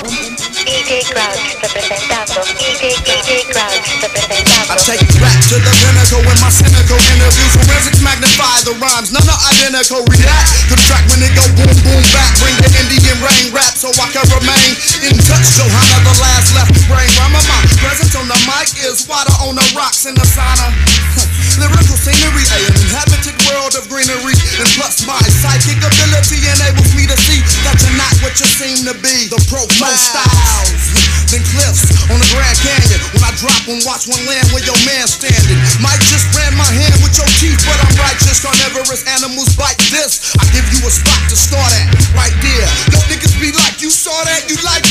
DJ 0.61 1.01
Grouch 1.09 1.61
representando. 1.65 2.45
DJ, 2.61 2.93
DJ 3.01 3.45
Grouch 3.49 3.85
representando. 4.05 4.69
I 4.69 4.77
take 4.77 5.01
rap 5.17 5.37
to 5.49 5.57
the 5.57 5.73
pinnacle 5.81 6.21
in 6.25 6.37
my 6.41 6.51
cynical 6.53 7.01
interviews. 7.09 7.53
Forensics 7.57 8.01
magnify 8.05 8.65
the 8.69 8.77
rhymes, 8.77 9.09
none 9.09 9.25
are 9.25 9.41
identical. 9.49 10.05
React 10.05 10.49
to 10.69 10.77
the 10.77 10.77
track 10.85 11.05
when 11.09 11.25
it 11.25 11.33
go 11.33 11.45
boom 11.57 11.73
boom 11.81 12.03
back. 12.13 12.37
Bring 12.37 12.53
the 12.61 12.69
Indian 12.85 13.17
rain 13.25 13.49
rap 13.49 13.73
so 13.73 13.89
I 13.97 14.13
can 14.13 14.25
remain 14.29 14.71
in 15.09 15.17
touch. 15.25 15.57
Johanna, 15.57 15.97
the 16.05 16.15
last 16.21 16.53
left 16.53 16.73
brain. 16.85 17.09
Rhyme 17.17 17.33
my 17.33 17.41
presence 17.81 18.13
on 18.13 18.29
the 18.29 18.37
mic 18.45 18.69
is 18.85 19.09
water 19.09 19.33
on 19.41 19.57
the 19.57 19.65
rocks 19.73 20.05
in 20.05 20.13
seem 28.59 28.83
to 28.83 28.95
be. 28.99 29.31
The 29.31 29.39
profound 29.47 29.95
styles, 29.95 30.91
then 31.31 31.39
cliffs 31.47 31.87
on 32.11 32.19
the 32.19 32.27
Grand 32.35 32.59
Canyon. 32.59 32.99
When 33.15 33.23
I 33.23 33.31
drop 33.39 33.63
and 33.71 33.79
watch 33.87 34.11
one 34.11 34.19
land 34.27 34.51
where 34.51 34.59
your 34.67 34.75
man 34.83 35.07
standing, 35.07 35.55
might 35.79 36.01
just 36.11 36.27
brand 36.35 36.59
my 36.59 36.67
hand 36.67 36.91
with 36.99 37.15
your 37.15 37.29
teeth, 37.39 37.55
but 37.63 37.79
I'm 37.79 37.95
righteous. 37.95 38.43
Carnivorous 38.43 39.07
animals 39.07 39.55
bite 39.55 39.79
this. 39.95 40.35
I 40.35 40.43
give 40.51 40.67
you 40.75 40.83
a 40.83 40.91
spot 40.91 41.23
to 41.31 41.39
start 41.39 41.71
at, 41.71 41.87
right 42.11 42.35
there. 42.43 42.67
Yo 42.91 42.99
niggas 43.07 43.39
be 43.39 43.55
like, 43.55 43.79
you 43.79 43.87
saw 43.87 44.15
that, 44.27 44.51
you 44.51 44.59
like 44.67 44.83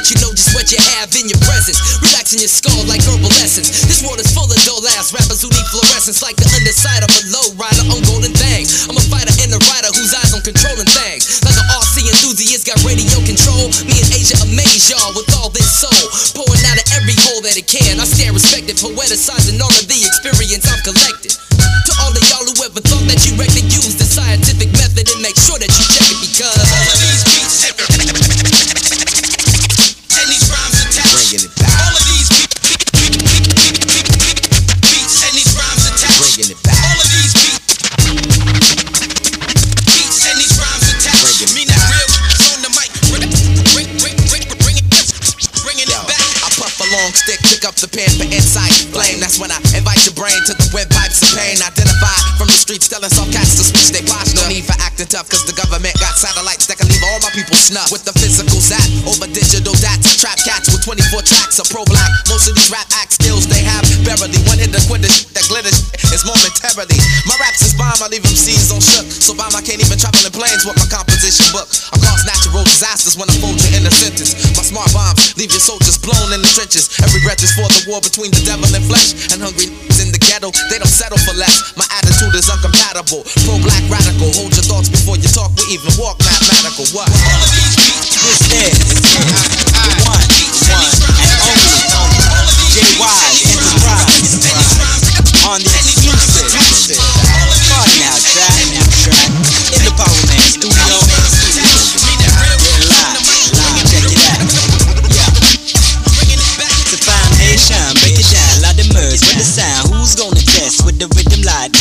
let 0.00 0.08
you 0.08 0.16
know 0.24 0.32
just 0.32 0.56
what 0.56 0.64
you 0.72 0.80
have 0.96 1.12
in 1.12 1.28
your 1.28 1.36
presence. 1.44 1.76
Relaxing 2.00 2.40
your 2.40 2.48
skull 2.48 2.80
like 2.88 3.04
herbal 3.04 3.28
essence. 3.44 3.84
This 3.84 4.00
world 4.00 4.16
is 4.16 4.32
full 4.32 4.48
of 4.48 4.56
dull 4.64 4.80
ass 4.96 5.12
rappers 5.12 5.44
who 5.44 5.52
need 5.52 5.68
fluorescence 5.68 6.24
like 6.24 6.40
the 6.40 6.48
underside 6.56 7.04
of 7.04 7.12
a 7.12 7.20
low 7.28 7.44
rider 7.60 7.84
on 7.92 8.00
golden 8.08 8.32
things. 8.32 8.88
I'm 8.88 8.96
a 8.96 9.04
fighter 9.12 9.36
and 9.44 9.52
a 9.52 9.60
writer 9.68 9.92
whose 9.92 10.16
eyes 10.16 10.32
on 10.32 10.40
controlling 10.40 10.88
things. 10.88 11.44
Like 11.44 11.52
an 11.52 11.68
RC 11.76 12.08
enthusiast 12.08 12.64
got 12.64 12.80
radio 12.80 13.20
control. 13.28 13.68
Me 13.84 13.92
and 14.00 14.08
Asia 14.16 14.40
amaze 14.40 14.88
y'all 14.88 15.12
with 15.12 15.28
all 15.36 15.52
this 15.52 15.68
soul. 15.68 16.04
Pouring 16.32 16.64
out 16.72 16.80
of 16.80 16.86
every 16.96 17.20
hole 17.28 17.44
that 17.44 17.60
it 17.60 17.68
can. 17.68 18.00
I 18.00 18.08
stand 18.08 18.32
respected, 18.32 18.80
poeticizing 18.80 19.60
all 19.60 19.74
of 19.76 19.84
the 19.84 20.00
experience 20.00 20.64
I've 20.64 20.80
collected. 20.80 21.36
To 21.36 21.92
all 22.00 22.12
of 22.16 22.24
y'all 22.32 22.48
who 22.48 22.56
ever 22.64 22.80
thought 22.80 23.04
that 23.04 23.20
you 23.28 23.36
reckon 23.36 23.68
use 23.68 24.00
the 24.00 24.08
scientific 24.08 24.72
method 24.80 25.12
and 25.12 25.20
make 25.20 25.36
sure 25.36 25.60
that 25.60 25.68
you 25.68 25.79
tough, 55.10 55.26
cause 55.26 55.42
the 55.42 55.56
government 55.58 55.90
got 55.98 56.14
satellites 56.14 56.70
that 56.70 56.78
can 56.78 56.86
leave 56.86 57.02
all 57.10 57.18
my 57.18 57.34
people 57.34 57.58
snuff. 57.58 57.90
With 57.90 58.06
the 58.06 58.14
physical 58.14 58.62
zap, 58.62 58.86
over 59.02 59.26
digital 59.26 59.74
dats, 59.82 60.22
trap 60.22 60.38
cats 60.46 60.70
with 60.70 60.86
24 60.86 61.26
tracks 61.26 61.58
of 61.58 61.66
pro 61.66 61.82
black. 61.82 62.06
Most 62.30 62.46
of 62.46 62.54
these 62.54 62.70
rap 62.70 62.86
act 62.94 63.18
skills 63.18 63.50
they 63.50 63.58
have 63.66 63.82
barely. 64.06 64.38
One 64.46 64.62
hit 64.62 64.70
the 64.70 64.78
quitter 64.86 65.10
that 65.34 65.44
glitters 65.50 65.90
is 66.14 66.22
momentarily. 66.22 66.94
My 67.26 67.34
raps 67.42 67.66
is 67.66 67.74
bomb, 67.74 67.98
I 67.98 68.06
leave 68.06 68.22
them 68.22 68.38
seas 68.38 68.70
on 68.70 68.78
shook. 68.78 69.10
So 69.10 69.34
bomb, 69.34 69.50
I 69.58 69.60
can't 69.66 69.82
even 69.82 69.98
travel 69.98 70.22
in 70.22 70.30
planes 70.30 70.62
with 70.62 70.78
my 70.78 70.86
composition 70.86 71.50
book. 71.50 71.66
I 71.90 71.98
cause 71.98 72.22
natural 72.22 72.62
disasters 72.62 73.18
when 73.18 73.26
I 73.26 73.34
fold 73.42 73.58
you 73.58 73.74
in 73.74 73.82
a 73.82 73.90
sentence. 73.90 74.38
My 74.54 74.62
smart 74.62 74.94
bombs 74.94 75.34
leave 75.34 75.50
your 75.50 75.64
soldiers 75.64 75.98
blown 75.98 76.30
in 76.30 76.38
the 76.38 76.50
trenches. 76.54 76.86
Every 77.02 77.18
breath 77.26 77.42
is 77.42 77.50
for 77.58 77.66
the 77.66 77.82
war 77.90 77.98
between 77.98 78.30
the 78.30 78.46
devil 78.46 78.70
and 78.70 78.84
flesh. 78.86 79.34
And 79.34 79.42
hungry 79.42 79.74
in 79.98 80.14
the 80.14 80.19
ghetto, 80.40 80.50
they 80.70 80.78
don't 80.78 80.88
settle 80.88 81.18
for 81.18 81.36
less. 81.36 81.76
My 81.76 81.84
attitude 81.92 82.34
is 82.34 82.48
uncompatible. 82.48 83.24
Pro 83.44 83.60
black 83.60 83.84
radical, 83.90 84.32
hold 84.32 84.56
your 84.56 84.64
thoughts 84.64 84.88
before 84.88 85.16
you 85.16 85.28
talk. 85.28 85.52
We 85.56 85.76
even 85.76 85.92
walk 86.00 86.18
mathematical. 86.20 86.86
What? 86.96 87.08
All 87.08 87.42
of 87.44 87.50
these 87.52 87.76
beats. 87.76 88.16
This 88.48 88.96
is 88.96 88.99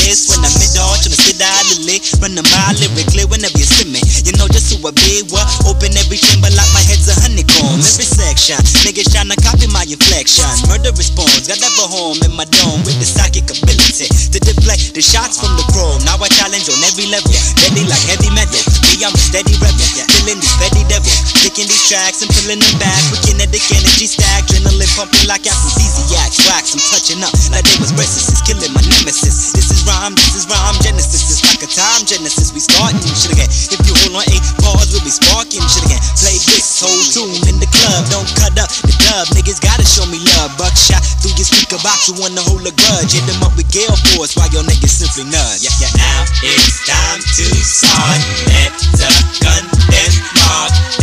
this 0.10 0.26
when 0.26 0.41
I'm 0.41 0.49
mid 0.57 0.74
on, 0.82 0.97
tryna 0.97 1.22
sit 1.22 1.38
out 1.38 1.62
the 1.70 1.86
lit. 1.86 2.01
Run 2.18 2.34
the 2.34 2.41
mile 2.41 2.74
lyrically 2.82 3.30
whenever 3.30 3.53
you 3.53 3.70
see 3.70 3.86
me. 3.86 4.01
You 4.26 4.34
know 4.41 4.49
just 4.49 4.74
who 4.74 4.82
I 4.82 4.89
be, 4.89 5.22
what? 5.30 5.45
Open 5.70 5.93
every 5.93 6.18
chamber 6.18 6.49
like 6.49 6.72
my 6.74 6.82
head's 6.82 7.05
a 7.05 7.16
honeycomb. 7.22 7.78
Every 7.78 8.10
section, 8.10 8.57
niggas 8.82 9.14
tryna 9.14 9.38
copy 9.38 9.70
my 9.70 9.86
inflection. 9.86 10.49
Murder 10.66 10.89
response, 10.97 11.45
got 11.45 11.62
that 11.62 11.74
home 11.78 12.18
in 12.26 12.34
my 12.34 12.49
dome 12.49 12.82
with 12.82 12.97
the 12.97 13.05
psychic 13.05 13.45
ability 13.53 14.10
to 14.10 14.38
deflect 14.41 14.97
the 14.97 15.03
shots 15.05 15.38
from 15.38 15.53
the 15.53 15.66
chrome. 15.70 16.01
Now 16.01 16.18
I 16.18 16.28
challenge 16.34 16.66
on 16.74 16.82
every 16.89 17.05
level, 17.14 17.30
deadly 17.62 17.86
like 17.86 18.01
heavy 18.10 18.34
metal. 18.34 18.66
Me, 18.89 19.05
I'm 19.05 19.14
a 19.14 19.22
steady 19.22 19.53
rebel, 19.62 19.89
killing 20.30 20.45
these 20.45 20.57
petty 20.61 20.86
devils, 20.86 21.34
picking 21.41 21.65
these 21.65 21.89
tracks 21.89 22.21
and 22.21 22.30
filling 22.30 22.61
them 22.61 22.77
back 22.77 23.01
kinetic 23.25 23.65
energy 23.73 24.05
stack, 24.05 24.45
adrenaline 24.45 24.86
pumping 24.93 25.25
like 25.25 25.41
aphrodisiacs. 25.49 26.38
Wax, 26.45 26.77
I'm 26.77 26.82
touching 26.93 27.17
up 27.25 27.34
like 27.49 27.65
they 27.65 27.77
was 27.82 27.89
restless, 27.97 28.38
killing 28.45 28.69
my 28.69 28.84
nemesis. 28.86 29.57
This 29.57 29.73
is 29.73 29.82
rhyme, 29.89 30.13
this 30.13 30.38
is 30.38 30.45
rhyme, 30.45 30.77
Genesis. 30.86 31.34
It's 31.34 31.41
like 31.49 31.65
a 31.65 31.69
time 31.73 32.05
Genesis. 32.05 32.53
We 32.53 32.61
starting 32.61 33.01
shit 33.17 33.34
again. 33.34 33.49
If 33.49 33.82
you 33.89 33.95
hold 34.05 34.21
on 34.21 34.25
eight 34.30 34.45
bars, 34.61 34.93
we'll 34.93 35.01
be 35.01 35.09
sparking 35.09 35.65
shit 35.65 35.89
again. 35.89 36.01
Play 36.21 36.38
this 36.45 36.77
whole 36.77 37.03
tune 37.09 37.34
in 37.49 37.57
the 37.57 37.69
club, 37.73 38.05
don't 38.13 38.30
cut 38.38 38.53
up 38.61 38.69
the 38.86 38.93
dub. 39.10 39.28
Niggas 39.34 39.60
gotta 39.60 39.86
show 39.86 40.05
me 40.05 40.22
love. 40.38 40.53
Buckshot 40.57 41.01
through 41.22 41.34
your 41.34 41.47
speaker 41.49 41.82
box, 41.82 42.07
you 42.07 42.16
wanna 42.22 42.41
hold 42.45 42.66
a 42.70 42.74
grudge. 42.74 43.14
Hit 43.18 43.26
them 43.26 43.41
up 43.41 43.55
with 43.57 43.70
Gale 43.74 43.97
Force 44.14 44.38
while 44.38 44.49
your 44.53 44.64
niggas 44.64 45.01
simply 45.01 45.26
nudge. 45.26 45.66
Yeah, 45.66 45.74
yeah, 45.82 45.93
now 45.97 46.22
it's 46.45 46.86
time 46.86 47.20
to 47.20 47.45
start. 47.66 48.20
Let 48.45 48.74
the 49.01 49.10
gun 49.41 49.66
then 49.89 50.12
mark. 50.38 50.99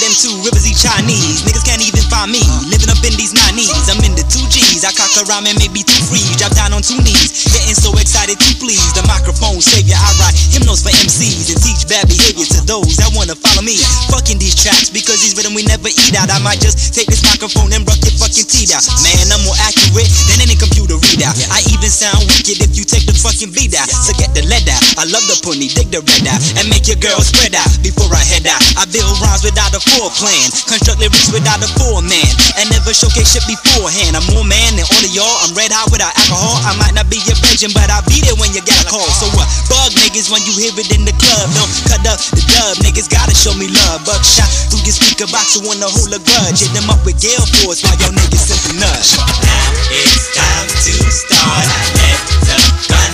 Them 0.00 0.16
two 0.16 0.32
rivers 0.40 0.64
eat 0.64 0.80
Chinese. 0.80 1.44
Niggas 1.44 1.62
can't 1.62 1.84
even 1.84 2.00
find 2.08 2.32
me. 2.32 2.40
Living 2.72 2.88
up 2.88 3.00
in 3.04 3.12
these 3.20 3.36
90s. 3.36 3.92
I'm 3.92 4.00
in 4.00 4.16
the 4.16 4.24
two 4.32 4.42
G's. 4.48 4.80
I 4.82 4.96
cock 4.96 5.12
around 5.28 5.44
and 5.44 5.56
maybe 5.60 5.84
two 5.84 6.00
free. 6.08 6.24
Drop 6.40 6.56
down 6.56 6.72
on 6.72 6.80
two 6.80 6.96
knees. 7.04 7.44
Getting 7.52 7.76
so 7.76 7.92
excited 8.00 8.40
to 8.40 8.50
please. 8.56 8.80
The 8.96 9.04
microphone 9.04 9.60
savior. 9.60 10.00
I 10.00 10.10
write 10.16 10.36
hymnals 10.56 10.80
for 10.80 10.90
MCs 10.90 11.52
and 11.52 11.60
teach 11.60 11.84
bad 11.84 12.08
behavior 12.08 12.48
to 12.48 12.60
those 12.64 12.96
that 12.96 13.12
wanna 13.12 13.36
follow 13.36 13.60
me. 13.60 13.76
Fucking 14.08 14.40
these 14.40 14.56
tracks 14.56 14.88
because 14.88 15.20
these 15.20 15.36
rhythm 15.36 15.52
we 15.52 15.68
never 15.68 15.92
eat 15.92 16.16
out. 16.16 16.32
I 16.32 16.40
might 16.40 16.64
just 16.64 16.96
take 16.96 17.06
this 17.12 17.20
microphone 17.20 17.68
and 17.76 17.84
rock 17.84 18.00
your 18.00 18.16
fucking 18.16 18.48
teeth 18.48 18.72
out. 18.72 18.82
Man, 19.04 19.28
I'm 19.28 19.44
more 19.44 19.58
accurate 19.68 20.08
than 20.32 20.40
any 20.40 20.56
computer 20.56 20.96
readout. 20.96 21.36
I 21.52 21.60
even 21.68 21.92
sound 21.92 22.24
wicked 22.24 22.64
if 22.64 22.72
you 22.72 22.88
take 22.88 23.04
the 23.04 23.12
fucking 23.12 23.52
beat 23.52 23.76
out. 23.76 23.92
So 23.92 24.16
get 24.16 24.32
the 24.32 24.48
lead 24.48 24.64
out. 24.64 24.80
I 24.96 25.04
love 25.12 25.28
the 25.28 25.36
pony, 25.44 25.68
dig 25.68 25.92
the 25.92 26.00
red 26.00 26.24
out, 26.24 26.40
and 26.56 26.64
make 26.72 26.88
your 26.88 26.96
girl 26.96 27.20
spread 27.20 27.52
out 27.52 27.68
before 27.84 28.08
I 28.16 28.24
head 28.24 28.48
out. 28.48 28.62
I 28.80 28.88
build 28.88 29.12
rhymes 29.20 29.44
without 29.44 29.76
a 29.76 29.80
full 29.96 30.10
plan, 30.14 30.46
construct 30.70 31.02
lyrics 31.02 31.30
without 31.34 31.58
a 31.62 31.68
full 31.80 32.02
man, 32.04 32.30
and 32.60 32.70
never 32.70 32.94
showcase 32.94 33.34
shit 33.34 33.44
beforehand. 33.46 34.14
I'm 34.14 34.26
more 34.30 34.46
man 34.46 34.78
than 34.78 34.86
all 34.86 35.02
of 35.02 35.10
y'all. 35.10 35.36
I'm 35.42 35.52
red 35.58 35.74
hot 35.74 35.90
without 35.90 36.14
alcohol. 36.14 36.62
I 36.62 36.76
might 36.78 36.94
not 36.94 37.10
be 37.10 37.18
your 37.26 37.38
virgin, 37.42 37.74
but 37.74 37.90
I'll 37.90 38.06
be 38.06 38.22
there 38.22 38.36
when 38.38 38.54
you 38.54 38.62
got 38.62 38.78
a 38.82 38.86
call. 38.86 39.06
So 39.18 39.26
what? 39.34 39.48
Bug 39.66 39.90
niggas 39.98 40.30
when 40.30 40.42
you 40.46 40.54
hear 40.54 40.74
it 40.76 40.90
in 40.94 41.02
the 41.02 41.14
club. 41.18 41.46
Don't 41.56 41.70
cut 41.90 42.02
up 42.06 42.18
the 42.34 42.42
dub. 42.46 42.78
Niggas 42.84 43.10
gotta 43.10 43.34
show 43.34 43.54
me 43.58 43.66
love. 43.70 44.06
Buckshot 44.06 44.48
through 44.70 44.86
your 44.86 44.94
speaker 44.94 45.26
box, 45.30 45.58
you 45.58 45.66
wanna 45.66 45.90
hold 45.90 46.14
a 46.14 46.20
grudge. 46.22 46.62
Hit 46.62 46.70
them 46.76 46.86
up 46.90 47.02
with 47.02 47.18
Gale 47.18 47.46
Force 47.60 47.82
while 47.82 47.98
your 47.98 48.14
niggas 48.14 48.46
simply 48.46 48.78
nuts. 48.78 49.18
Now 49.18 49.66
it's 49.90 50.30
time 50.36 50.68
to 50.70 50.94
start. 51.10 51.66
Let 51.98 52.20
the 52.46 52.60
gun 52.86 53.09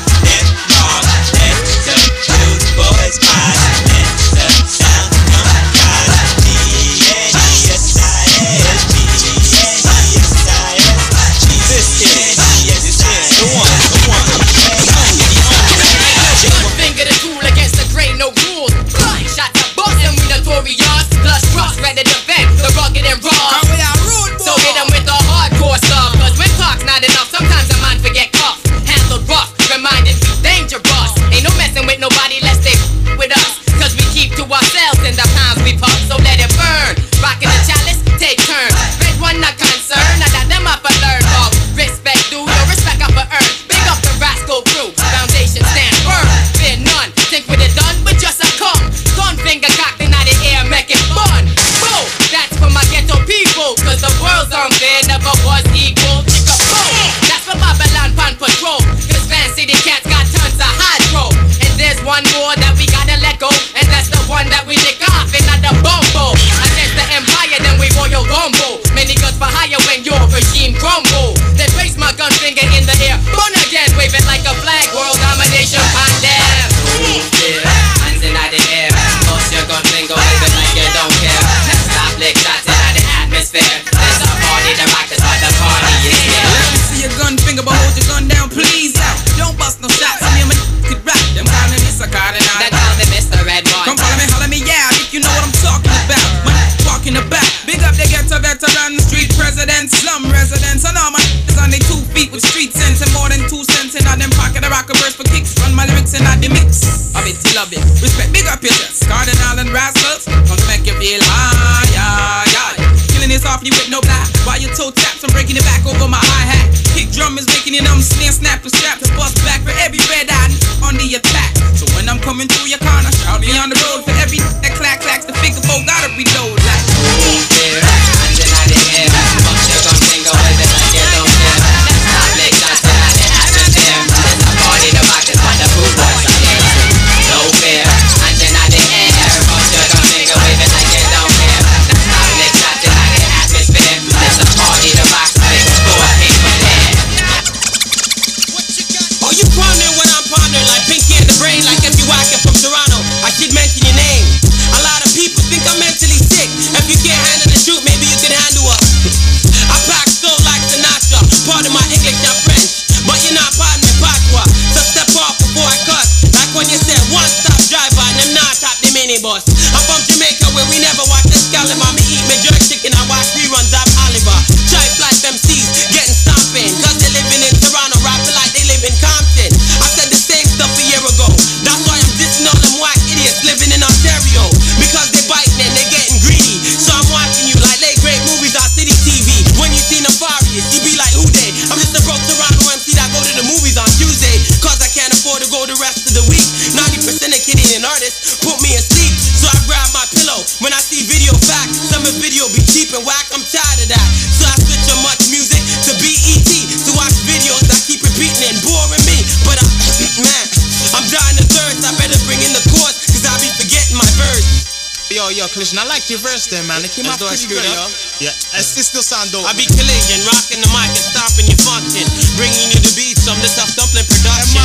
verse 216.77 216.85
there. 216.85 216.91
It 216.91 216.95
came 216.97 217.07
out 217.09 217.21
Let's 217.21 217.47
do 217.47 217.57
it 217.57 217.63
pretty 217.63 217.69
good, 217.69 217.79
up. 217.79 217.89
yo. 218.21 218.29
Yeah, 218.29 218.59
it's, 218.61 218.77
it 218.77 218.85
still 218.85 219.05
sound 219.05 219.33
dope. 219.33 219.49
I 219.49 219.53
be 219.57 219.65
man. 219.65 219.77
collision, 219.81 220.21
rocking 220.29 220.61
the 220.61 220.71
mic 220.73 220.93
and 220.93 221.07
stomping 221.07 221.47
your 221.49 221.61
function. 221.65 222.05
Bringing 222.37 222.69
you 222.73 222.81
the 222.81 222.93
beats 222.97 223.25
from 223.25 223.39
the 223.41 223.49
tough 223.49 223.73
dumpling 223.77 224.07
production. 224.09 224.61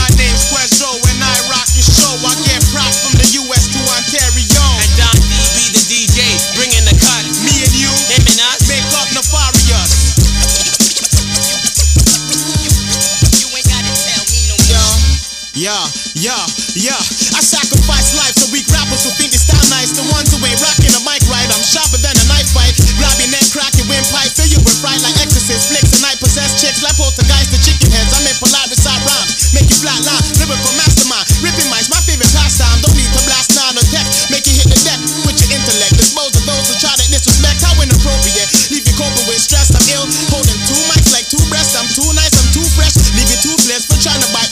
Yeah, 15.52 15.84
yeah, 16.16 16.40
yeah. 16.80 16.96
I 17.36 17.44
sacrifice 17.44 18.16
life 18.16 18.40
so 18.40 18.48
weak 18.56 18.64
rappers 18.72 19.04
who 19.04 19.12
think 19.20 19.36
they 19.36 19.42
style 19.42 19.60
nice. 19.68 19.92
The 19.92 20.08
ones 20.08 20.32
who 20.32 20.40
ain't 20.48 20.64
rocking 20.64 20.96
a 20.96 21.02
mic 21.04 21.20
right. 21.28 21.44
I'm 21.52 21.60
sharper 21.60 22.00
than 22.00 22.16
a 22.16 22.26
knife 22.32 22.56
fight. 22.56 22.72
Grab 22.96 23.12
your 23.20 23.28
neck, 23.36 23.44
crack 23.52 23.76
your 23.76 23.84
windpipe. 23.92 24.32
Fill 24.32 24.48
you 24.48 24.64
with 24.64 24.80
fright 24.80 25.04
like 25.04 25.20
exorcist 25.20 25.68
flicks. 25.68 25.92
And 26.00 26.08
I 26.08 26.16
possess 26.24 26.56
chicks 26.56 26.80
like 26.80 26.96
poltergeist, 26.96 27.52
the 27.52 27.60
chicken 27.60 27.92
heads. 27.92 28.16
I'm 28.16 28.24
in 28.32 28.36
polite 28.40 28.72
recite 28.72 29.04
rhymes. 29.04 29.52
Make 29.52 29.68
you 29.68 29.76
flat 29.84 30.00
line, 30.08 30.24
lyrical 30.40 30.72
mastermind. 30.80 31.28
Ripping 31.44 31.68
mics, 31.68 31.92
my 31.92 32.00
favorite 32.08 32.32
pastime. 32.32 32.80
Don't 32.80 32.96
need 32.96 33.12
to 33.12 33.22
blast 33.28 33.52
nine 33.52 33.76
or 33.76 33.84
text. 33.92 34.32
Make 34.32 34.48
you 34.48 34.56
hit 34.56 34.72
the 34.72 34.80
deck 34.88 35.04
with 35.28 35.36
your 35.36 35.52
intellect. 35.52 36.00
Dispose 36.00 36.32
of 36.32 36.48
those 36.48 36.64
who 36.72 36.80
try 36.80 36.96
to 36.96 37.06
disrespect. 37.12 37.60
How 37.60 37.76
inappropriate. 37.76 38.48
Leave 38.72 38.88
you 38.88 38.96
coping 38.96 39.28
with 39.28 39.44
stress. 39.44 39.68
I'm 39.76 39.84
ill. 40.00 40.08
Holding 40.32 40.60
two 40.64 40.80
mics 40.88 41.12
like 41.12 41.28
two 41.28 41.44
breasts. 41.52 41.76
I'm 41.76 41.92
too 41.92 42.08
nice, 42.16 42.40
I'm 42.40 42.48
too 42.56 42.68
fresh. 42.72 42.96
Leave 43.20 43.28
you 43.28 43.40
toothless 43.44 43.84
for 43.84 44.00
trying 44.00 44.24
to 44.24 44.32
bite 44.32 44.51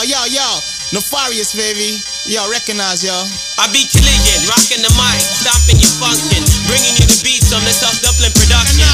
Yo, 0.00 0.16
yo. 0.32 0.48
Nefarious, 0.96 1.52
baby. 1.52 2.00
Yo, 2.24 2.48
recognize, 2.48 3.04
yo. 3.04 3.12
I 3.60 3.68
be 3.68 3.84
collision, 3.84 4.48
rocking 4.48 4.80
the 4.80 4.88
mic, 4.96 5.20
stomping 5.20 5.76
your 5.76 5.92
function. 6.00 6.40
Bringing 6.64 6.96
you 6.96 7.04
the 7.04 7.20
beats 7.20 7.52
from 7.52 7.60
the 7.68 7.74
tough 7.76 8.00
dumpling 8.00 8.32
production. 8.32 8.88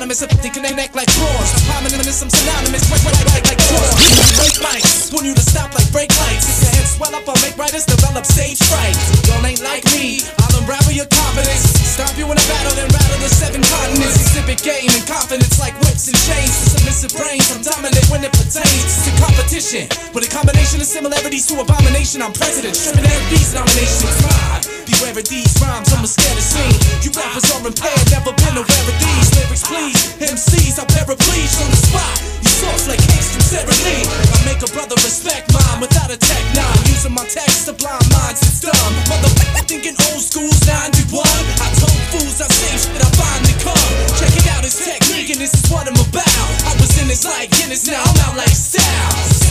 Anonymous, 0.00 0.22
if 0.22 0.30
they 0.40 0.48
connect 0.48 0.96
like 0.96 1.08
drawers. 1.12 1.50
I'm 1.68 1.84
homonym, 1.84 2.00
I'm 2.00 2.30
synonymous. 2.30 2.88
Right, 2.88 3.04
right, 3.04 3.24
right, 3.36 3.44
like 3.44 3.60
drawers. 3.68 3.92
Break 4.40 4.56
mics, 4.64 4.99
want 5.12 5.26
you 5.26 5.34
to 5.34 5.42
stop 5.42 5.74
like 5.74 5.86
brake 5.90 6.12
lights. 6.22 6.46
If 6.46 6.62
your 6.62 6.72
head 6.74 6.86
swell 6.86 7.14
up, 7.14 7.26
I'll 7.26 7.38
make 7.42 7.58
writers 7.58 7.84
develop 7.84 8.22
stage 8.26 8.62
fright. 8.70 8.94
Y'all 9.26 9.42
ain't 9.42 9.62
like 9.62 9.82
me, 9.90 10.22
I'll 10.38 10.54
unravel 10.62 10.94
your 10.94 11.10
confidence. 11.10 11.66
Stop 11.82 12.14
you 12.14 12.26
in 12.30 12.38
a 12.38 12.46
battle, 12.46 12.74
then 12.78 12.88
rattle 12.94 13.18
the 13.18 13.30
seven 13.30 13.62
continents. 13.62 14.16
Exhibit 14.22 14.62
game 14.62 14.90
and 14.94 15.04
confidence 15.10 15.58
like 15.58 15.74
whips 15.82 16.06
and 16.06 16.18
chains. 16.30 16.54
To 16.54 16.66
submissive 16.78 17.12
brains, 17.18 17.50
I'm 17.50 17.62
dominant 17.62 18.06
when 18.08 18.22
it 18.22 18.32
pertains 18.32 19.02
to 19.04 19.10
competition. 19.18 19.90
With 20.14 20.26
a 20.26 20.30
combination 20.30 20.78
of 20.78 20.86
similarities 20.86 21.46
to 21.50 21.58
abomination, 21.58 22.22
I'm 22.22 22.32
president. 22.32 22.78
Stripping 22.78 23.04
MV's 23.04 23.52
nominations. 23.52 24.14
Mine. 24.22 24.62
Beware 24.86 25.18
of 25.18 25.26
these 25.26 25.50
rhymes, 25.58 25.90
I'm 25.90 26.06
scared 26.06 26.38
to 26.38 26.44
sing. 26.44 26.74
You 27.02 27.10
rappers 27.18 27.50
are 27.50 27.62
impaired, 27.66 28.06
never 28.14 28.32
been 28.36 28.56
aware 28.62 28.84
of 28.86 28.96
these 29.02 29.28
lyrics, 29.34 29.66
please. 29.66 29.98
MCs, 30.22 30.78
I 30.78 30.86
paraplegic 30.86 31.58
on 31.62 31.70
the 31.70 31.80
spot. 31.82 32.39
Soft 32.60 32.92
like 32.92 33.00
cakes 33.00 33.32
from 33.32 33.40
Sarah 33.40 33.72
I 33.72 34.36
make 34.44 34.60
a 34.60 34.68
brother 34.68 34.92
respect 35.00 35.48
mine 35.48 35.80
without 35.80 36.12
a 36.12 36.18
tech 36.20 36.44
nine. 36.52 36.76
Using 36.92 37.16
my 37.16 37.24
text 37.24 37.64
to 37.64 37.72
blind 37.72 38.04
minds, 38.12 38.44
it's 38.44 38.60
dumb. 38.60 38.92
Motherfucker 39.08 39.64
thinking 39.64 39.96
old 40.12 40.20
school's 40.20 40.60
91. 40.68 41.24
I 41.24 41.68
told 41.80 41.96
fools 42.12 42.36
I 42.36 42.52
say 42.52 42.76
shit, 42.76 43.00
I 43.00 43.08
find 43.16 43.48
it 43.48 43.56
come. 43.64 43.92
Check 44.20 44.36
it 44.36 44.44
out, 44.52 44.60
it's 44.60 44.76
technique, 44.76 45.32
and 45.32 45.40
this 45.40 45.56
is 45.56 45.64
what 45.72 45.88
I'm 45.88 45.96
about. 45.96 46.48
I 46.68 46.76
was 46.76 46.92
in 47.00 47.08
this 47.08 47.24
like 47.24 47.48
Guinness, 47.56 47.88
now 47.88 48.04
I'm 48.04 48.28
out 48.28 48.36
like 48.36 48.52
Styles. 48.52 49.48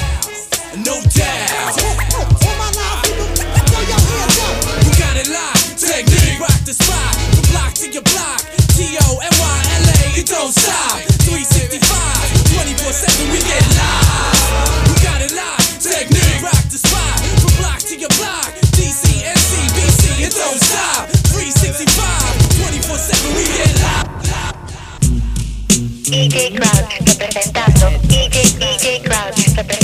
No 0.86 1.02
doubt. 1.10 1.81
All 2.14 2.56
my 2.61 2.69
life, 2.77 3.10
people, 3.10 3.26
throw 3.26 3.84
your 3.90 4.02
hands 4.06 4.38
up. 4.38 4.86
You 4.86 4.91
got 5.02 5.18
it 5.18 5.34
locked. 5.34 5.59
Technique, 5.80 6.35
rock 6.43 6.60
the 6.68 6.76
spot. 6.76 7.15
From 7.31 7.56
block 7.56 7.72
to 7.80 7.88
your 7.88 8.03
block. 8.03 8.43
T 8.76 8.99
O 8.99 9.15
N 9.23 9.31
Y 9.31 9.60
L 9.80 9.88
A. 9.88 10.19
It 10.19 10.27
don't 10.27 10.51
stop. 10.51 10.99
365, 11.23 11.80
24 12.51 12.91
7, 12.91 13.31
we 13.31 13.39
get 13.39 13.64
live. 13.80 14.91
You 14.91 14.95
got 14.99 15.23
it 15.23 15.31
locked. 15.31 15.80
Technique, 15.80 16.43
rock 16.43 16.68
the 16.68 16.84
spot. 16.84 17.15
From 17.39 17.56
block 17.64 17.80
to 17.88 17.95
your 17.95 18.11
block. 18.19 18.51
DC, 18.76 19.23
NC, 19.23 19.72
BC. 19.72 20.19
It 20.27 20.35
don't 20.35 20.60
stop. 20.60 21.07
365, 21.31 21.88
24 22.60 22.99
7, 22.99 23.39
we 23.39 23.47
get 23.47 23.72
live. 23.80 24.19
DJ 26.03 26.60
Crouch 26.60 26.91
representando. 27.07 27.88
DJ, 28.11 28.51
DJ 28.60 28.99
Crouch 29.07 29.47
representando. 29.56 29.78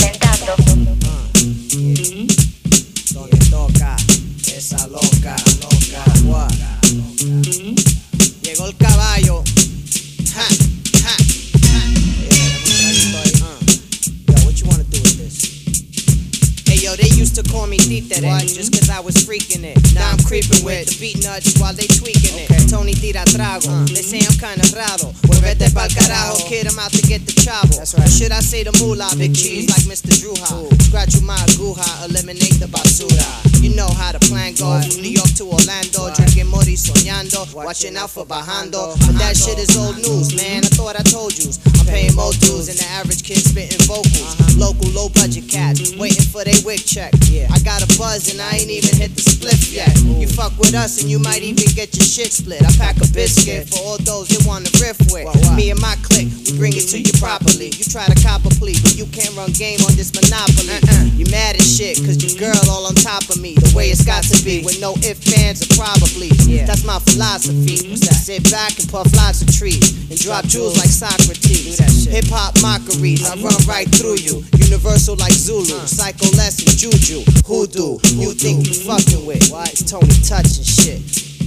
Used 17.36 17.48
to 17.48 17.52
call 17.52 17.66
me 17.66 17.76
deep 17.76 18.08
that 18.08 18.24
Títere 18.24 18.48
just 18.48 18.72
cause 18.72 18.88
I 18.88 18.98
was 18.98 19.12
freaking 19.20 19.60
it. 19.60 19.76
Now 19.92 20.08
I'm 20.08 20.16
creeping 20.24 20.64
with 20.64 20.88
the 20.88 20.96
Beatnuts 20.96 21.60
while 21.60 21.74
they 21.76 21.84
tweaking 21.84 22.32
it. 22.32 22.48
Tony 22.72 22.94
tira 22.96 23.28
trago, 23.28 23.84
they 23.92 24.00
say 24.00 24.24
I'm 24.24 24.32
kinda 24.40 24.64
raro. 24.72 25.12
Vuelvete 25.28 25.68
pa'l 25.76 25.92
carajo, 25.92 26.48
kid, 26.48 26.64
I'm 26.64 26.78
out 26.78 26.92
to 26.96 27.02
get 27.04 27.26
the 27.28 27.36
chavo. 27.36 27.76
Or 27.76 28.08
should 28.08 28.32
I 28.32 28.40
say 28.40 28.64
the 28.64 28.72
moolah, 28.80 29.12
big 29.20 29.36
cheese 29.36 29.68
like 29.68 29.84
Mr. 29.84 30.16
Druha. 30.16 30.64
Scratch 30.88 31.12
you 31.12 31.28
my 31.28 31.36
aguja, 31.36 32.08
eliminate 32.08 32.56
the 32.56 32.72
basura. 32.72 33.28
You 33.60 33.76
know 33.76 33.88
how 33.88 34.12
the 34.12 34.20
plan 34.32 34.54
go 34.56 34.80
from 34.80 35.02
New 35.02 35.12
York 35.12 35.28
to 35.36 35.44
Orlando, 35.44 36.08
drinking 36.16 36.48
mori 36.48 36.72
soñando, 36.72 37.44
watching 37.52 37.96
out 37.96 38.10
for 38.10 38.24
bajando. 38.24 38.96
But 39.04 39.18
that 39.20 39.36
shit 39.36 39.58
is 39.58 39.76
old 39.76 39.96
news, 40.00 40.32
man. 40.32 40.64
I 40.64 40.72
thought 40.72 40.96
I 40.96 41.04
told 41.04 41.36
you. 41.36 41.52
I'm 41.80 41.86
paying 41.86 42.14
more 42.16 42.32
dues 42.40 42.72
than 42.72 42.80
the 42.80 42.88
average 42.96 43.22
kid 43.22 43.44
spitting 43.44 43.84
vocals. 43.84 44.56
Local 44.56 44.88
low 44.96 45.08
budget 45.10 45.48
cats 45.48 45.92
waiting 45.96 46.24
for 46.24 46.42
their 46.42 46.56
wig 46.64 46.80
check. 46.80 47.12
I 47.50 47.58
got 47.64 47.82
a 47.82 47.88
buzz 47.98 48.30
and 48.30 48.40
I 48.40 48.62
ain't 48.62 48.70
even 48.70 48.94
hit 48.96 49.14
the 49.14 49.22
split 49.22 49.58
yet. 49.70 49.92
You 50.04 50.28
fuck 50.28 50.56
with 50.58 50.74
us 50.74 51.00
and 51.00 51.10
you 51.10 51.18
might 51.18 51.42
even 51.42 51.66
get 51.74 51.94
your 51.96 52.06
shit 52.06 52.32
split. 52.32 52.62
I 52.62 52.70
pack 52.78 52.96
a 53.02 53.08
biscuit 53.12 53.68
for 53.68 53.82
all 53.82 53.98
those 53.98 54.28
that 54.30 54.46
wanna 54.46 54.70
riff 54.78 54.98
with. 55.10 55.26
Me 55.56 55.70
and 55.70 55.80
my 55.80 55.96
clique, 56.02 56.30
we 56.46 56.56
bring 56.56 56.72
it 56.74 56.86
to 56.94 56.98
you 57.00 57.12
properly. 57.18 57.74
You 57.74 57.84
try 57.84 58.06
to 58.06 58.16
cop 58.22 58.44
a 58.46 58.52
plea, 58.56 58.78
but 58.82 58.94
you 58.96 59.06
can't 59.10 59.34
run 59.34 59.50
game 59.52 59.80
on 59.82 59.94
this 59.98 60.14
monopoly. 60.14 60.78
You 61.18 61.26
mad 61.32 61.56
as 61.56 61.66
shit, 61.66 61.98
cause 62.04 62.20
your 62.20 62.36
girl 62.38 62.58
all 62.70 62.86
on 62.86 62.94
top 62.94 63.26
of 63.30 63.40
me. 63.40 63.54
The 63.54 63.72
way 63.74 63.90
it's 63.90 64.04
got 64.04 64.22
to 64.24 64.36
be, 64.44 64.62
with 64.62 64.80
no 64.80 64.94
ifs, 65.02 65.24
fans, 65.26 65.64
or 65.64 65.70
probably. 65.74 66.30
Yeah. 66.46 66.66
That's 66.66 66.84
my 66.84 66.98
philosophy. 67.00 67.96
Sit 67.96 68.50
back 68.50 68.78
and 68.78 68.88
puff 68.90 69.06
lots 69.14 69.42
of 69.42 69.48
trees 69.54 70.10
and 70.10 70.18
drop 70.18 70.44
jewels 70.46 70.76
like 70.76 70.90
Socrates. 70.90 71.78
Hip 72.06 72.26
hop 72.28 72.54
mockeries, 72.62 73.24
I 73.24 73.34
run 73.40 73.56
right 73.66 73.88
through 73.88 74.18
you. 74.20 74.42
Universal 74.58 75.16
like 75.16 75.32
Zulu, 75.32 75.86
psycho 75.86 76.26
less 76.36 76.58
than 76.58 76.74
juju, 77.16 77.30
hoodoo. 77.46 77.98
You 78.14 78.32
think 78.32 78.66
you 78.66 78.74
fucking 78.74 79.24
with? 79.26 79.50
Why 79.50 79.64
it's 79.64 79.82
Tony 79.82 80.08
touching 80.22 80.64
shit? 80.64 81.00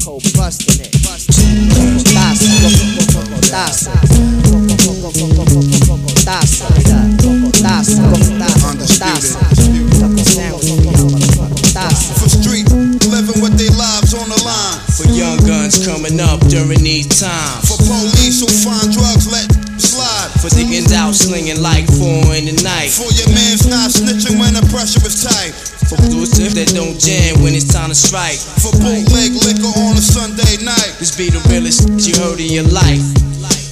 Cold 0.04 0.24
busting 0.36 0.82
it. 0.82 0.96
For 12.20 12.30
street, 12.30 12.70
living 13.08 13.42
with 13.42 13.58
their 13.58 13.72
lives 13.78 14.14
on 14.14 14.30
the 14.30 14.42
line. 14.46 14.80
For 14.98 15.08
young 15.14 15.38
guns 15.46 15.86
coming 15.86 16.20
up 16.20 16.40
during 16.48 16.84
these 16.84 17.08
times. 17.20 17.69
Slinging 21.20 21.60
like 21.60 21.84
four 22.00 22.32
in 22.32 22.48
the 22.48 22.56
night. 22.64 22.96
For 22.96 23.12
your 23.12 23.28
man's 23.36 23.68
not 23.68 23.92
snitching 23.92 24.40
when 24.40 24.56
the 24.56 24.64
pressure 24.72 25.04
is 25.04 25.20
tight. 25.20 25.52
For 25.92 26.00
those 26.08 26.32
that 26.32 26.72
don't 26.72 26.96
jam 26.96 27.44
when 27.44 27.52
it's 27.52 27.68
time 27.68 27.92
to 27.92 27.98
strike. 27.98 28.40
For 28.64 28.72
bootleg 28.80 29.36
liquor 29.36 29.74
on 29.84 30.00
a 30.00 30.04
Sunday 30.04 30.64
night. 30.64 30.96
This 30.96 31.12
be 31.20 31.28
the 31.28 31.44
realest 31.52 31.84
shit 31.84 32.08
you 32.08 32.16
heard 32.24 32.40
in 32.40 32.48
your 32.56 32.70
life. 32.72 33.04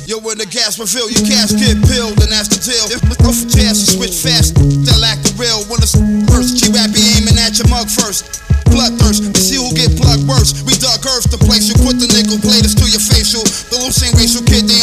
Yo, 0.08 0.20
when 0.24 0.40
the 0.40 0.48
gas 0.48 0.80
refill, 0.80 1.12
your 1.12 1.24
cash 1.28 1.52
get 1.52 1.76
peeled, 1.84 2.16
and 2.24 2.32
that's 2.32 2.48
the 2.48 2.60
deal. 2.64 2.88
If 2.88 3.04
my 3.12 3.16
jazz 3.20 3.84
is 3.84 4.00
switch 4.00 4.16
fast, 4.16 4.56
they'll 4.56 5.04
act 5.04 5.28
the 5.28 5.36
real. 5.36 5.68
When 5.68 5.84
it's 5.84 6.00
first, 6.32 6.64
G-Rap 6.64 6.96
be 6.96 7.04
aiming 7.20 7.36
at 7.36 7.60
your 7.60 7.68
mug 7.68 7.92
first. 7.92 8.48
Bloodthirst, 8.72 9.28
we 9.28 9.40
see 9.40 9.60
who 9.60 9.68
get 9.76 9.92
plugged 10.00 10.24
worse. 10.24 10.64
We 10.64 10.80
dug 10.80 11.04
earth 11.04 11.28
to 11.32 11.40
place 11.40 11.68
you, 11.68 11.76
put 11.84 12.00
the 12.00 12.08
nickel 12.08 12.40
platers 12.40 12.72
to 12.80 12.88
your 12.88 13.04
facial. 13.04 13.44
The 13.44 13.84
same 13.92 14.16
racial 14.16 14.44
kid, 14.48 14.68
they 14.68 14.80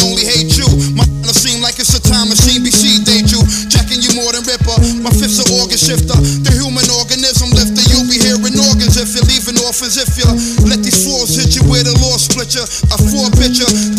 you. 12.55 12.63
A 12.63 12.97
four 13.11 13.31
picture. 13.35 13.94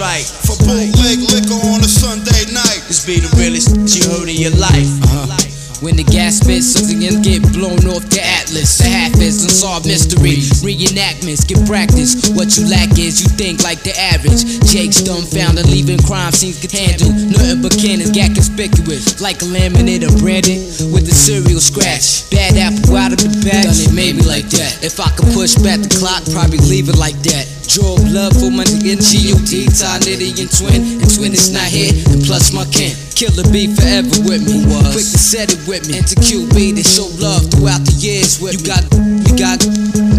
It's 0.00 0.08
time 0.08 0.20
to 0.20 0.24
strike. 0.24 0.26
For 0.46 0.56
bootleg 0.64 1.18
liquor 1.28 1.60
on 1.68 1.80
a 1.80 1.88
Sunday 1.88 2.52
night. 2.52 2.82
This 2.88 3.04
be 3.04 3.20
the 3.20 3.28
realest 3.36 3.68
shit 3.68 4.04
you 4.04 4.10
heard 4.10 4.28
in 4.28 4.36
your 4.36 4.56
life. 4.56 4.88
Uh-huh. 5.04 5.36
When 5.80 5.96
the 5.96 6.04
gas 6.04 6.44
spits, 6.44 6.76
something 6.76 7.00
get 7.22 7.40
blown 7.56 7.80
off 7.88 8.04
the 8.12 8.20
atlas. 8.20 8.76
The 8.76 8.84
half 8.84 9.16
is 9.16 9.44
unsolved 9.44 9.86
mystery. 9.86 10.36
Reenactments, 10.60 11.48
get 11.48 11.64
practice. 11.64 12.20
What 12.50 12.58
you 12.58 12.66
lack 12.66 12.98
is 12.98 13.22
you 13.22 13.30
think 13.38 13.62
like 13.62 13.86
the 13.86 13.94
average. 13.94 14.42
Jake's 14.66 15.06
dumbfounded, 15.06 15.70
leaving 15.70 16.02
crime 16.02 16.34
scenes 16.34 16.58
get 16.58 16.74
handled. 16.74 17.14
Nothing 17.30 17.62
but 17.62 17.70
cannons, 17.78 18.10
got 18.10 18.34
conspicuous. 18.34 19.22
Like 19.22 19.38
a 19.38 19.46
laminator 19.46 20.10
branded 20.18 20.58
with 20.90 21.06
the 21.06 21.14
serial 21.14 21.62
scratch. 21.62 22.26
Bad 22.34 22.58
apple 22.58 22.98
out 22.98 23.14
of 23.14 23.22
the 23.22 23.30
bag. 23.46 23.70
Done 23.70 23.78
it 23.78 23.94
maybe 23.94 24.26
like 24.26 24.50
that. 24.50 24.82
If 24.82 24.98
I 24.98 25.14
could 25.14 25.30
push 25.30 25.54
back 25.62 25.78
the 25.78 25.94
clock, 25.94 26.26
probably 26.34 26.58
leave 26.66 26.90
it 26.90 26.98
like 26.98 27.22
that. 27.30 27.46
Draw 27.70 28.02
blood 28.10 28.34
for 28.34 28.50
my 28.50 28.66
nigga 28.66 28.98
G-U-D, 28.98 29.70
tie 29.70 30.02
nitty 30.02 30.34
and 30.42 30.50
twin. 30.50 31.06
And 31.06 31.06
twin 31.06 31.30
is 31.30 31.54
not 31.54 31.70
here, 31.70 31.94
and 32.10 32.18
plus 32.26 32.50
my 32.50 32.66
kin. 32.74 32.98
Killer 33.14 33.46
be 33.54 33.70
forever 33.70 34.26
with 34.26 34.42
me. 34.42 34.66
Quick 34.90 35.06
to 35.06 35.20
set 35.22 35.54
it 35.54 35.62
with 35.70 35.86
me. 35.86 36.02
And 36.02 36.06
to 36.10 36.18
QB, 36.18 36.74
they 36.74 36.82
show 36.82 37.06
love 37.22 37.46
throughout 37.54 37.86
the 37.86 37.94
years 37.94 38.42
with 38.42 38.58
you 38.58 38.66
got, 38.66 38.82
you 38.90 39.38
got 39.38 39.62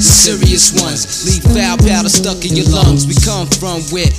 serious 0.01 0.73
ones. 0.81 1.25
Leave 1.25 1.45
foul 1.53 1.77
powder 1.77 2.09
stuck 2.09 2.43
in 2.45 2.57
your 2.57 2.67
lungs. 2.69 3.05
We 3.05 3.15
come 3.21 3.47
from 3.47 3.81
where 3.93 4.09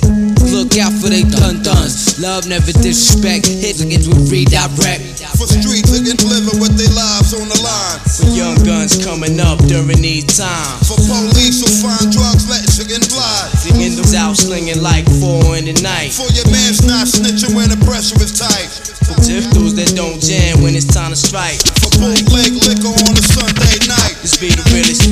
look 0.53 0.77
out 0.77 0.93
for 0.93 1.09
they 1.09 1.23
dun 1.25 1.65
duns. 1.65 2.19
Love 2.21 2.47
never 2.47 2.71
disrespect. 2.71 3.49
Hit 3.49 3.81
against 3.81 4.07
with 4.07 4.29
redirect. 4.29 5.25
For 5.33 5.49
street 5.49 5.83
niggas 5.89 6.21
living 6.23 6.61
with 6.61 6.77
their 6.77 6.93
lives 6.93 7.33
on 7.33 7.49
the 7.49 7.59
line. 7.59 7.99
For 8.05 8.29
young 8.31 8.57
guns 8.61 9.01
coming 9.01 9.41
up 9.41 9.57
during 9.65 9.99
these 9.99 10.29
times. 10.29 10.87
For 10.87 10.97
police 11.01 11.65
who 11.65 11.69
find 11.81 12.07
drugs, 12.13 12.45
letting 12.45 12.69
chicken 12.69 13.01
glide. 13.09 13.49
Niggas 13.73 14.13
out 14.13 14.37
slinging 14.37 14.81
like 14.81 15.09
four 15.19 15.57
in 15.57 15.65
the 15.65 15.75
night. 15.81 16.13
For 16.13 16.29
your 16.31 16.47
man's 16.53 16.85
not 16.85 17.09
snitching 17.09 17.57
when 17.57 17.73
the 17.73 17.79
pressure 17.83 18.17
is 18.21 18.31
tight. 18.31 18.93
For 19.03 19.19
just 19.19 19.51
that 19.75 19.91
don't 19.97 20.21
jam 20.21 20.61
when 20.63 20.75
it's 20.77 20.87
time 20.87 21.11
to 21.11 21.19
strike. 21.19 21.59
For 21.81 21.91
bootleg 21.99 22.55
liquor 22.63 22.93
on 22.93 23.13
a 23.17 23.23
Sunday 23.25 23.89
night. 23.89 24.15
This 24.21 24.37
be 24.37 24.47
the 24.53 24.63
realest 24.71 25.03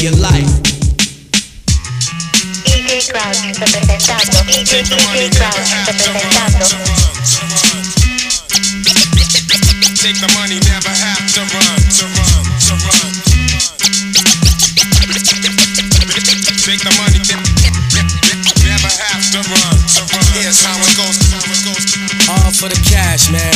your 0.00 0.16
life. 0.16 0.48
DJ 2.64 3.04
Crouch 3.12 3.36
representando. 3.44 4.40
DJ 4.48 4.80
Crouch 4.88 5.68
representando. 5.84 6.64
Take 10.00 10.16
the 10.24 10.32
money, 10.40 10.56
never 10.64 10.88
have 10.88 11.20
to 11.36 11.44
run, 11.52 11.80
to 12.00 12.04
run, 12.16 12.44
to 12.64 12.74
run. 12.80 13.12
Take 16.64 16.80
the 16.80 16.92
money, 16.96 17.20
never 18.64 18.88
have 18.88 19.24
to 19.36 19.40
run, 19.52 19.76
to 19.84 20.02
run. 20.16 20.24
Here's 20.32 20.64
how 20.64 20.80
it 20.80 20.96
goes, 20.96 21.20
how 21.28 21.44
it 21.44 21.60
goes. 21.60 21.84
All 22.24 22.50
for 22.56 22.72
the 22.72 22.80
cash, 22.88 23.28
man. 23.28 23.52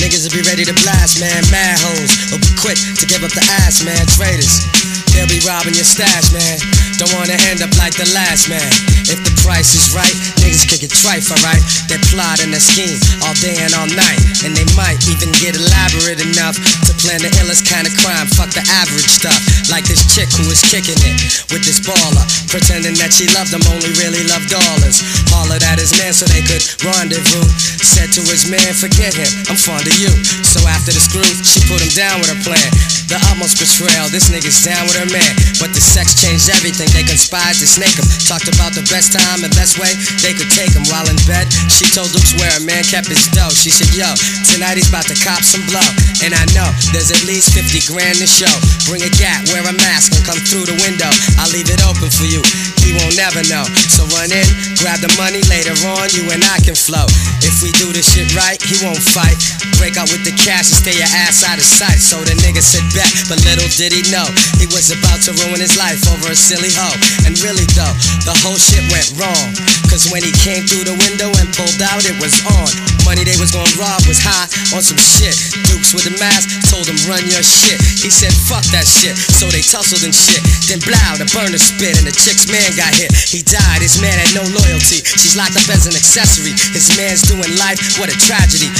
Niggas 0.00 0.24
will 0.24 0.40
be 0.40 0.44
ready 0.48 0.64
to 0.64 0.72
blast, 0.80 1.20
man. 1.20 1.44
Mad 1.52 1.76
hoes 1.84 2.32
will 2.32 2.40
be 2.40 2.48
quick 2.56 2.80
to 2.96 3.04
give 3.04 3.20
up 3.24 3.32
the 3.36 3.44
ass, 3.60 3.84
man. 3.84 4.00
Traitors, 4.16 4.64
they'll 5.12 5.28
be 5.28 5.40
robbing 5.44 5.76
your 5.76 5.86
stash, 5.86 6.32
man. 6.32 6.58
Don't 6.96 7.12
wanna 7.16 7.36
end 7.48 7.62
up 7.62 7.72
like 7.78 7.96
the 7.96 8.08
last 8.12 8.48
man. 8.48 8.68
If 9.08 9.20
the 9.24 9.34
price 9.44 9.74
is 9.74 9.92
right, 9.92 10.14
niggas 10.40 10.64
kick 10.68 10.82
it 10.82 10.92
trife, 10.92 11.28
alright? 11.28 11.62
They 11.88 11.98
plot 12.12 12.40
and 12.40 12.52
they 12.52 12.62
scheme 12.62 12.98
all 13.24 13.36
day 13.40 13.56
and 13.60 13.72
all 13.74 13.88
night. 13.90 14.20
And 14.44 14.56
they 14.56 14.66
might 14.78 15.02
even 15.08 15.32
get 15.36 15.56
elaborate 15.58 16.22
enough 16.22 16.56
to 16.88 16.91
plan 17.02 17.18
the 17.18 17.30
illest 17.42 17.66
kind 17.66 17.84
of 17.84 17.92
crime. 17.98 18.30
Fuck 18.38 18.54
the 18.54 18.62
average 18.78 19.10
stuff. 19.10 19.36
Like 19.66 19.82
this 19.90 20.06
chick 20.14 20.30
who 20.38 20.46
is 20.48 20.62
kicking 20.62 20.98
it 21.02 21.18
with 21.50 21.66
this 21.66 21.82
baller. 21.82 22.22
Pretending 22.46 22.94
that 23.02 23.10
she 23.10 23.26
loved 23.34 23.50
him, 23.50 23.60
only 23.66 23.90
really 23.98 24.22
loved 24.30 24.48
dollars. 24.48 25.02
Hollered 25.34 25.66
at 25.66 25.82
his 25.82 25.90
man 25.98 26.14
so 26.14 26.24
they 26.30 26.46
could 26.46 26.62
rendezvous. 26.86 27.44
Said 27.82 28.14
to 28.14 28.22
his 28.30 28.46
man, 28.46 28.72
forget 28.78 29.12
him, 29.12 29.28
I'm 29.50 29.58
fond 29.58 29.84
of 29.84 29.96
you. 29.98 30.14
So 30.46 30.62
after 30.70 30.94
the 30.94 31.02
screw, 31.02 31.26
she 31.42 31.60
put 31.66 31.82
him 31.82 31.90
down 31.92 32.22
with 32.22 32.30
her 32.30 32.40
plan. 32.46 32.70
The 33.10 33.18
utmost 33.28 33.58
betrayal, 33.58 34.08
this 34.08 34.30
nigga's 34.32 34.62
down 34.62 34.86
with 34.86 34.96
her 34.96 35.10
man. 35.10 35.32
But 35.58 35.74
the 35.74 35.82
sex 35.82 36.16
changed 36.16 36.48
everything, 36.48 36.88
they 36.94 37.04
conspired 37.04 37.58
to 37.58 37.66
snake 37.66 37.98
him. 37.98 38.06
Talked 38.24 38.48
about 38.48 38.72
the 38.72 38.86
best 38.88 39.12
time 39.12 39.42
and 39.42 39.52
best 39.58 39.76
way 39.76 39.90
they 40.22 40.32
could 40.32 40.48
take 40.54 40.72
him. 40.72 40.86
While 40.88 41.04
in 41.10 41.18
bed, 41.26 41.50
she 41.68 41.84
told 41.90 42.14
Luke 42.14 42.24
where 42.38 42.54
a 42.56 42.62
man 42.62 42.86
kept 42.86 43.10
his 43.10 43.26
dough. 43.34 43.52
She 43.52 43.68
said, 43.68 43.90
yo, 43.92 44.08
tonight 44.54 44.78
he's 44.78 44.88
about 44.88 45.10
to 45.10 45.18
cop 45.18 45.42
some 45.44 45.66
blow. 45.68 45.84
And 46.24 46.32
I 46.32 46.44
know 46.56 46.70
there's 46.92 47.10
at 47.10 47.24
least 47.24 47.56
50 47.56 47.88
grand 47.88 48.20
to 48.20 48.28
show. 48.28 48.52
Bring 48.86 49.02
a 49.02 49.12
gat, 49.16 49.48
wear 49.50 49.64
a 49.64 49.74
mask 49.80 50.12
and 50.12 50.22
come 50.24 50.38
through 50.44 50.68
the 50.68 50.76
window. 50.84 51.08
I'll 51.40 51.50
leave 51.50 51.68
it 51.72 51.80
open 51.88 52.12
for 52.12 52.28
you. 52.28 52.44
He 52.84 52.92
won't 52.92 53.16
never 53.16 53.40
know. 53.48 53.64
So 53.88 54.04
run 54.12 54.28
in, 54.28 54.48
grab 54.78 55.00
the 55.00 55.10
money. 55.16 55.40
Later 55.48 55.74
on, 55.96 56.12
you 56.12 56.28
and 56.30 56.44
I 56.44 56.60
can 56.60 56.76
flow. 56.76 57.08
If 57.40 57.64
we 57.64 57.72
do 57.80 57.90
this 57.90 58.12
shit 58.12 58.30
right, 58.36 58.60
he 58.60 58.76
won't 58.84 59.00
fight. 59.00 59.40
Break 59.80 59.96
out 59.98 60.12
with 60.12 60.22
the 60.22 60.34
cash 60.36 60.70
and 60.70 60.78
stay 60.78 60.94
your 60.94 61.10
ass 61.26 61.42
out 61.42 61.58
of 61.58 61.66
sight. 61.66 61.98
So 61.98 62.20
the 62.22 62.36
nigga 62.44 62.62
sit 62.62 62.84
back, 62.94 63.10
but 63.26 63.40
little 63.48 63.66
did 63.74 63.90
he 63.90 64.02
know 64.12 64.28
he 64.60 64.68
was 64.70 64.92
about 64.92 65.24
to 65.26 65.34
ruin 65.42 65.58
his 65.58 65.74
life 65.74 65.98
over 66.12 66.30
a 66.30 66.38
silly 66.38 66.70
hoe. 66.70 66.98
And 67.26 67.34
really 67.40 67.66
though, 67.74 67.94
the 68.28 68.36
whole 68.44 68.58
shit 68.58 68.84
went 68.92 69.10
wrong. 69.18 69.54
Cause 69.90 70.08
when 70.08 70.24
he 70.24 70.32
came 70.40 70.64
through 70.64 70.88
the 70.88 70.96
window 70.96 71.28
and 71.36 71.48
pulled 71.52 71.82
out, 71.82 72.04
it 72.06 72.16
was 72.22 72.32
on. 72.48 72.70
Money 73.04 73.26
they 73.26 73.36
was 73.36 73.50
gonna 73.50 73.68
rob 73.76 74.00
was 74.06 74.22
high 74.22 74.46
on 74.72 74.82
some 74.82 74.98
shit. 74.98 75.34
Dukes 75.66 75.92
with 75.92 76.06
a 76.06 76.14
mask 76.16 76.48
told 76.70 76.81
him 76.86 76.98
run 77.06 77.22
your 77.28 77.42
shit. 77.42 77.78
He 78.00 78.10
said 78.10 78.32
fuck 78.48 78.64
that 78.74 78.86
shit. 78.86 79.14
So 79.16 79.50
they 79.50 79.62
tussled 79.62 80.02
and 80.06 80.14
shit. 80.14 80.42
Then 80.68 80.80
blow, 80.82 81.18
the 81.18 81.28
burner 81.30 81.58
spit 81.58 81.98
and 81.98 82.06
the 82.06 82.14
chick's 82.14 82.48
man 82.48 82.74
got 82.74 82.92
hit. 82.94 83.12
He 83.14 83.42
died, 83.42 83.82
his 83.82 84.00
man 84.00 84.14
had 84.14 84.32
no 84.34 84.44
loyalty. 84.46 85.02
She's 85.04 85.36
locked 85.36 85.58
up 85.58 85.68
as 85.68 85.86
an 85.86 85.94
accessory. 85.94 86.54
His 86.72 86.92
man's 86.96 87.22
doing 87.22 87.50
life, 87.58 87.78
what 87.98 88.08
a 88.08 88.16
tragedy. 88.16 88.70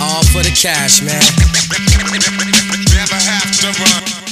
All 0.00 0.24
for 0.32 0.42
the 0.42 0.52
cash, 0.52 1.00
man. 1.00 1.22
Never 2.92 3.16
have 3.16 3.50
to 3.60 3.68
run. 3.80 4.25